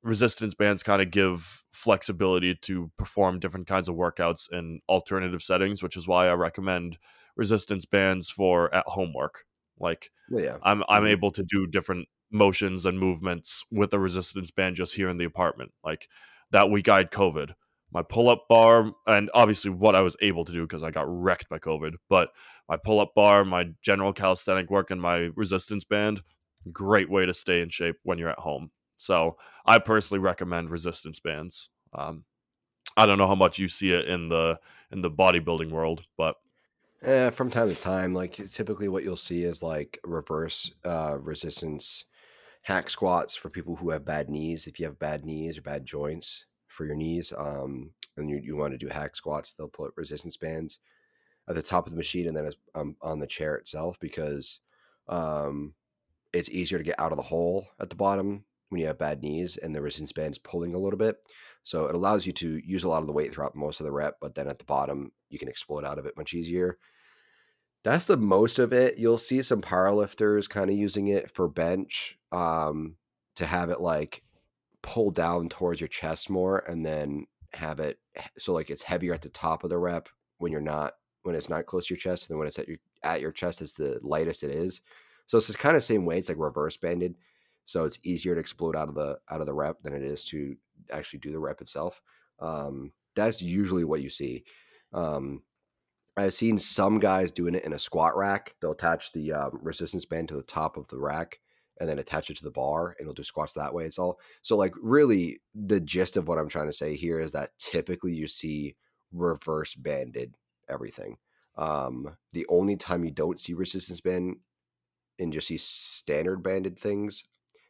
[0.03, 5.83] resistance bands kind of give flexibility to perform different kinds of workouts in alternative settings
[5.83, 6.99] which is why i recommend
[7.37, 9.45] resistance bands for at home work
[9.79, 10.57] like well, yeah.
[10.63, 11.07] i'm i'm mm-hmm.
[11.07, 15.25] able to do different motions and movements with a resistance band just here in the
[15.25, 16.09] apartment like
[16.51, 17.55] that week i had covid
[17.93, 21.05] my pull up bar, and obviously what I was able to do because I got
[21.07, 21.95] wrecked by COVID.
[22.09, 22.31] But
[22.73, 26.23] my pull up bar, my general calisthenic work, and my resistance band,
[26.73, 28.71] great way to stay in shape when you're at home.
[28.97, 29.37] So
[29.67, 31.69] I personally recommend resistance bands.
[31.93, 32.25] Um,
[32.97, 34.59] I don't know how much you see it in the
[34.91, 36.37] in the bodybuilding world, but
[37.03, 42.07] eh, from time to time, like typically what you'll see is like reverse uh, resistance
[42.63, 44.67] hack squats for people who have bad knees.
[44.67, 47.35] If you have bad knees or bad joints, for your knees.
[47.37, 50.79] Um, and you, you want to do hack squats, they'll put resistance bands
[51.53, 54.61] at the top of the machine and then um, on the chair itself because
[55.09, 55.75] um,
[56.33, 59.23] it's easier to get out of the hole at the bottom when you have bad
[59.23, 61.19] knees and the resistance band's pulling a little bit.
[61.63, 63.93] So it allows you to use a lot of the weight throughout most of the
[63.93, 66.79] rep, but then at the bottom you can explode out of it much easier.
[67.85, 68.99] That's the most of it.
[68.99, 72.97] You'll see some powerlifters kind of using it for bench um,
[73.37, 74.23] to have it like
[74.83, 77.99] pull down towards your chest more and then have it
[78.39, 80.09] so like it's heavier at the top of the rep
[80.39, 82.69] when you're not when it's not close to your chest and then when it's at
[82.69, 84.83] your at your chest is the lightest it is.
[85.27, 87.15] So it's kind of same way it's like reverse banded
[87.65, 90.25] so it's easier to explode out of the out of the rep than it is
[90.27, 90.57] to
[90.91, 92.03] actually do the rep itself.
[92.41, 94.45] Um, that's usually what you see.
[94.93, 95.43] Um,
[96.19, 98.55] i've seen some guys doing it in a squat rack.
[98.61, 101.41] They'll attach the um, resistance band to the top of the rack
[101.81, 103.85] and then attach it to the bar and it'll do squats that way.
[103.85, 107.33] It's all so like really the gist of what I'm trying to say here is
[107.33, 108.77] that typically you see
[109.13, 110.37] reverse banded
[110.73, 111.19] everything.
[111.57, 114.37] Um, the only time you don't see resistance band
[115.19, 117.25] in just these standard banded things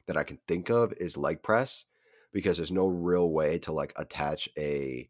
[0.06, 1.84] that I can think of is leg press
[2.32, 5.08] because there's no real way to like attach a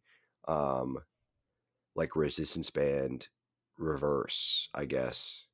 [0.49, 0.99] um
[1.95, 3.29] like resistance band
[3.79, 5.45] reverse, I guess.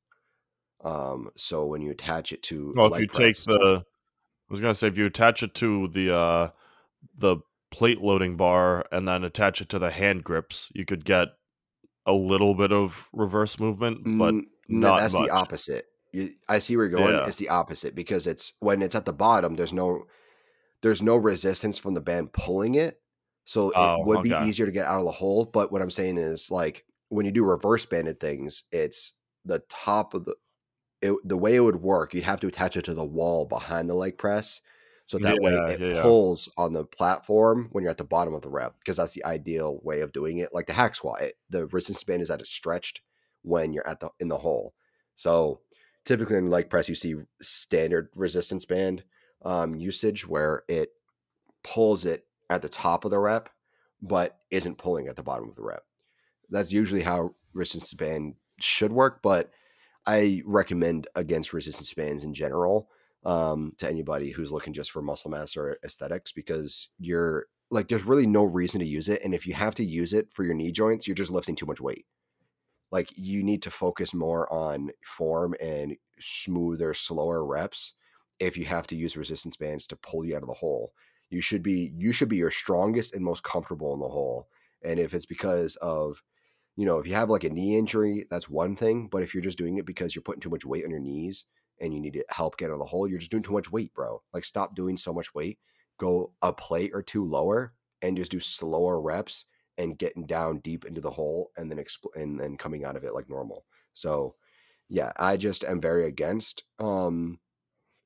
[0.83, 4.75] Um so when you attach it to Well, if you take the, I was gonna
[4.75, 6.49] say if you attach it to the uh
[7.17, 7.37] the
[7.71, 11.27] plate loading bar and then attach it to the hand grips, you could get
[12.05, 15.85] a little bit of reverse movement, but Mm, no, not that's the opposite.
[16.11, 17.15] You, I see where you're going.
[17.15, 17.27] Yeah.
[17.27, 19.55] It's the opposite because it's when it's at the bottom.
[19.55, 20.05] There's no
[20.81, 23.01] there's no resistance from the band pulling it,
[23.45, 25.45] so it Oh, would be easier to get out of the hole.
[25.45, 29.13] But what I'm saying is, like when you do reverse banded things, it's
[29.45, 30.35] the top of the
[31.01, 32.13] it, the way it would work.
[32.13, 34.61] You'd have to attach it to the wall behind the leg press,
[35.09, 36.01] so that way it yeah, yeah.
[36.03, 38.75] pulls on the platform when you're at the bottom of the rep.
[38.77, 40.53] Because that's the ideal way of doing it.
[40.53, 43.01] Like the hack squat, it, the resistance band is that it's stretched
[43.41, 44.75] when you're at the in the hole.
[45.15, 45.61] So
[46.05, 49.03] typically in leg press, you see standard resistance band
[49.43, 50.91] um, usage where it
[51.63, 53.49] pulls it at the top of the rep,
[54.03, 55.85] but isn't pulling at the bottom of the rep.
[56.51, 59.49] That's usually how resistance band should work, but
[60.05, 62.89] I recommend against resistance bands in general
[63.25, 68.05] um, to anybody who's looking just for muscle mass or aesthetics because you're like, there's
[68.05, 69.21] really no reason to use it.
[69.23, 71.65] And if you have to use it for your knee joints, you're just lifting too
[71.65, 72.05] much weight.
[72.91, 77.93] Like, you need to focus more on form and smoother, slower reps
[78.39, 80.93] if you have to use resistance bands to pull you out of the hole.
[81.29, 84.47] You should be you should be your strongest and most comfortable in the hole.
[84.83, 86.23] And if it's because of
[86.75, 89.09] you know, if you have like a knee injury, that's one thing.
[89.11, 91.45] But if you're just doing it because you're putting too much weight on your knees
[91.81, 93.71] and you need to help get out of the hole, you're just doing too much
[93.71, 94.21] weight, bro.
[94.33, 95.59] Like stop doing so much weight.
[95.99, 99.45] Go a plate or two lower and just do slower reps
[99.77, 103.03] and getting down deep into the hole and then expl- and then coming out of
[103.03, 103.65] it like normal.
[103.93, 104.35] So
[104.89, 107.39] yeah, I just am very against um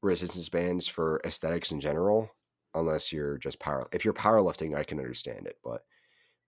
[0.02, 2.30] resistance bands for aesthetics in general,
[2.76, 3.88] unless you're just power.
[3.92, 5.84] If you're powerlifting, I can understand it, but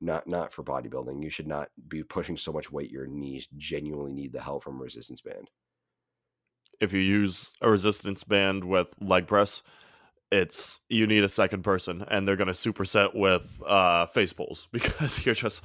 [0.02, 1.24] not not for bodybuilding.
[1.24, 4.76] You should not be pushing so much weight your knees genuinely need the help from
[4.76, 5.50] a resistance band.
[6.82, 9.64] If you use a resistance band with leg press,
[10.32, 15.26] it's you need a second person, and they're gonna superset with uh, face pulls because
[15.26, 15.62] you're just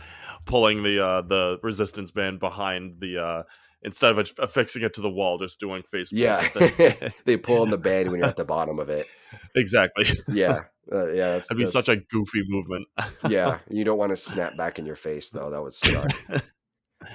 [0.47, 3.43] pulling the uh, the resistance band behind the uh,
[3.83, 7.63] instead of aff- affixing it to the wall, just doing face pulls Yeah, they pull
[7.63, 9.07] on the band when you're at the bottom of it.
[9.57, 10.05] exactly.
[10.29, 12.87] Yeah, uh, yeah, that's, That'd be that's such a goofy movement.
[13.29, 13.59] yeah.
[13.69, 15.51] You don't want to snap back in your face though.
[15.51, 16.11] That would suck.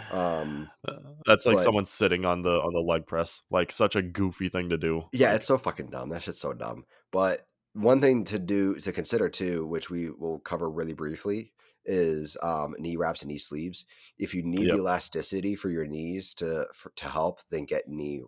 [0.09, 0.71] Um,
[1.25, 3.41] That's like but someone sitting on the on the leg press.
[3.49, 5.03] Like such a goofy thing to do.
[5.11, 6.09] Yeah, Like, it's so fucking dumb.
[6.09, 6.85] That shit's so dumb.
[7.11, 11.53] But one thing to do to consider too, which we will cover really briefly,
[11.85, 13.85] is um, knee wraps and knee sleeves.
[14.17, 14.71] If you need Yep.
[14.71, 18.23] the elasticity for your knees to for, to help, then get knee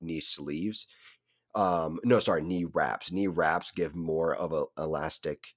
[0.00, 0.86] knee sleeves.
[1.54, 3.12] Um, no, sorry, knee wraps.
[3.12, 5.54] Knee wraps give more of a elastic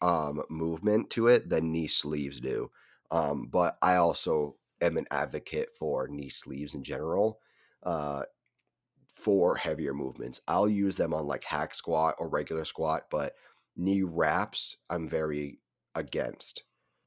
[0.00, 2.70] um, movement to it than knee sleeves do.
[3.10, 7.40] Um, but I also am an advocate for knee sleeves in general.
[7.82, 8.22] Uh,
[9.14, 10.40] for heavier movements.
[10.48, 13.34] I'll use them on like hack squat or regular squat, but
[13.76, 15.60] knee wraps, I'm very
[15.94, 16.64] against.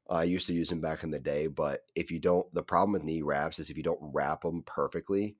[0.09, 2.91] I used to use them back in the day, but if you don't, the problem
[2.93, 5.37] with knee wraps is if you don't wrap them perfectly,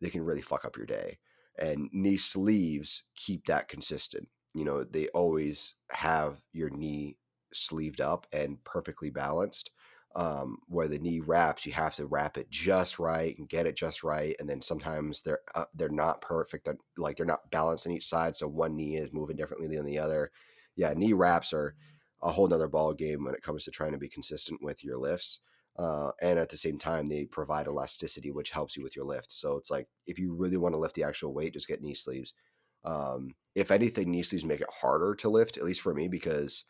[0.00, 1.18] they can really fuck up your day.
[1.58, 4.28] And knee sleeves keep that consistent.
[4.54, 7.16] You know, they always have your knee
[7.54, 9.70] sleeved up and perfectly balanced.
[10.14, 13.76] Um, where the knee wraps, you have to wrap it just right and get it
[13.76, 17.86] just right, and then sometimes they're uh, they're not perfect, they're, like they're not balanced
[17.86, 20.30] on each side, so one knee is moving differently than the other.
[20.76, 21.76] Yeah, knee wraps are
[22.22, 24.98] a whole nother ball game when it comes to trying to be consistent with your
[24.98, 25.40] lifts.
[25.78, 29.32] Uh, and at the same time, they provide elasticity, which helps you with your lift.
[29.32, 31.94] So it's like if you really want to lift the actual weight, just get knee
[31.94, 32.34] sleeves.
[32.84, 36.64] Um, if anything, knee sleeves make it harder to lift, at least for me, because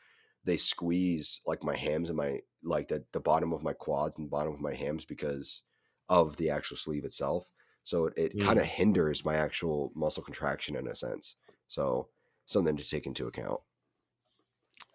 [0.44, 4.30] they squeeze like my hams and my like the, the bottom of my quads and
[4.30, 5.62] bottom of my hams because
[6.08, 7.46] of the actual sleeve itself.
[7.84, 8.68] So it, it kind of Mm.
[8.68, 11.36] hinders my actual muscle contraction in a sense.
[11.68, 12.08] So
[12.46, 13.60] something to take into account.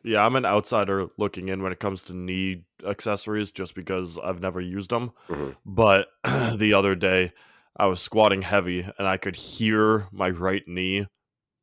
[0.04, 4.40] Yeah, I'm an outsider looking in when it comes to knee accessories just because I've
[4.42, 5.12] never used them.
[5.30, 5.56] Mhm.
[5.66, 6.08] But
[6.58, 7.34] the other day,
[7.76, 11.08] I was squatting heavy and I could hear my right knee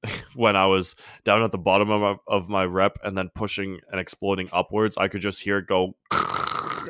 [0.35, 0.95] when I was
[1.25, 4.97] down at the bottom of my, of my rep and then pushing and exploding upwards.
[4.97, 5.95] I could just hear it go.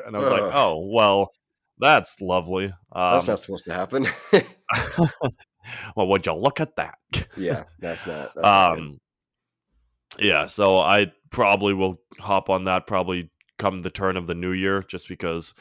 [0.06, 1.30] And I was like, oh, well,
[1.78, 2.66] that's lovely.
[2.92, 4.08] That's Um, not supposed to happen.
[5.96, 6.98] well, would you look at that?
[7.36, 8.34] yeah, that's not.
[8.34, 9.00] That's not um
[10.18, 14.52] yeah so i probably will hop on that probably come the turn of the new
[14.52, 15.54] year just because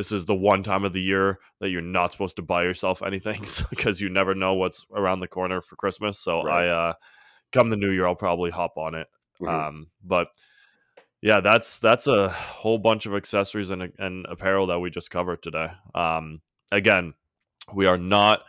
[0.00, 3.02] this is the one time of the year that you're not supposed to buy yourself
[3.02, 6.18] anything because you never know what's around the corner for Christmas.
[6.18, 6.66] So Right.
[6.66, 6.92] I, uh,
[7.52, 9.08] come the new year, I'll probably hop on it.
[9.42, 9.48] Mhm.
[9.50, 10.28] Um, but
[11.20, 15.42] yeah, that's that's a whole bunch of accessories and and apparel that we just covered
[15.42, 15.68] today.
[15.94, 16.40] Um,
[16.72, 17.12] again,
[17.74, 18.40] we are not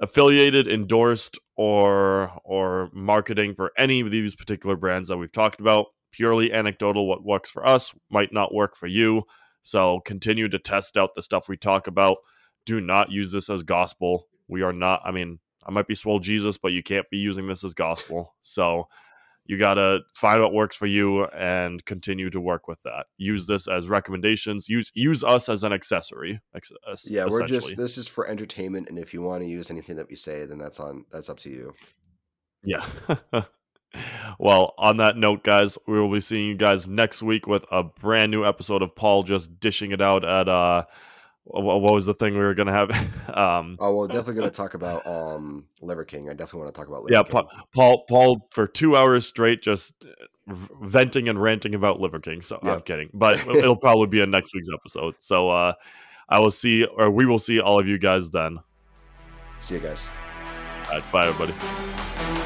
[0.00, 5.86] affiliated, endorsed, or or marketing for any of these particular brands that we've talked about.
[6.10, 7.06] Purely anecdotal.
[7.06, 9.22] What works for us might not work for you.
[9.66, 12.18] So continue to test out the stuff we talk about.
[12.66, 14.28] Do not use this as gospel.
[14.46, 15.00] We are not.
[15.04, 18.36] I mean, I might be swole Jesus, but you can't be using this as gospel.
[18.42, 18.86] So
[19.44, 23.06] you gotta find what works for you and continue to work with that.
[23.18, 24.68] Use this as recommendations.
[24.68, 26.40] Use use us as an accessory.
[27.04, 30.08] Yeah, we're just this is for entertainment, and if you want to use anything that
[30.08, 31.74] we say, then that's on that's up to you.
[32.62, 32.86] Yeah.
[34.38, 37.82] well, on that note, guys, we will be seeing you guys next week with a
[37.82, 40.84] brand new episode of Paul just dishing it out at uh
[41.48, 42.90] what was the thing we were gonna have?
[43.36, 46.28] um Oh, we're definitely going to talk about um Liver King.
[46.28, 47.32] I definitely want to talk about Liver yeah, King.
[47.32, 52.42] Pa- Paul Paul for two hours straight just uh, venting and ranting about Liver King.
[52.42, 55.14] So I'm kidding, but it'll probably be in next week's episode.
[55.18, 55.74] So uh
[56.28, 58.58] I will see or we will see all of you guys then.
[59.60, 60.08] See you guys.
[60.86, 62.45] All right, bye everybody.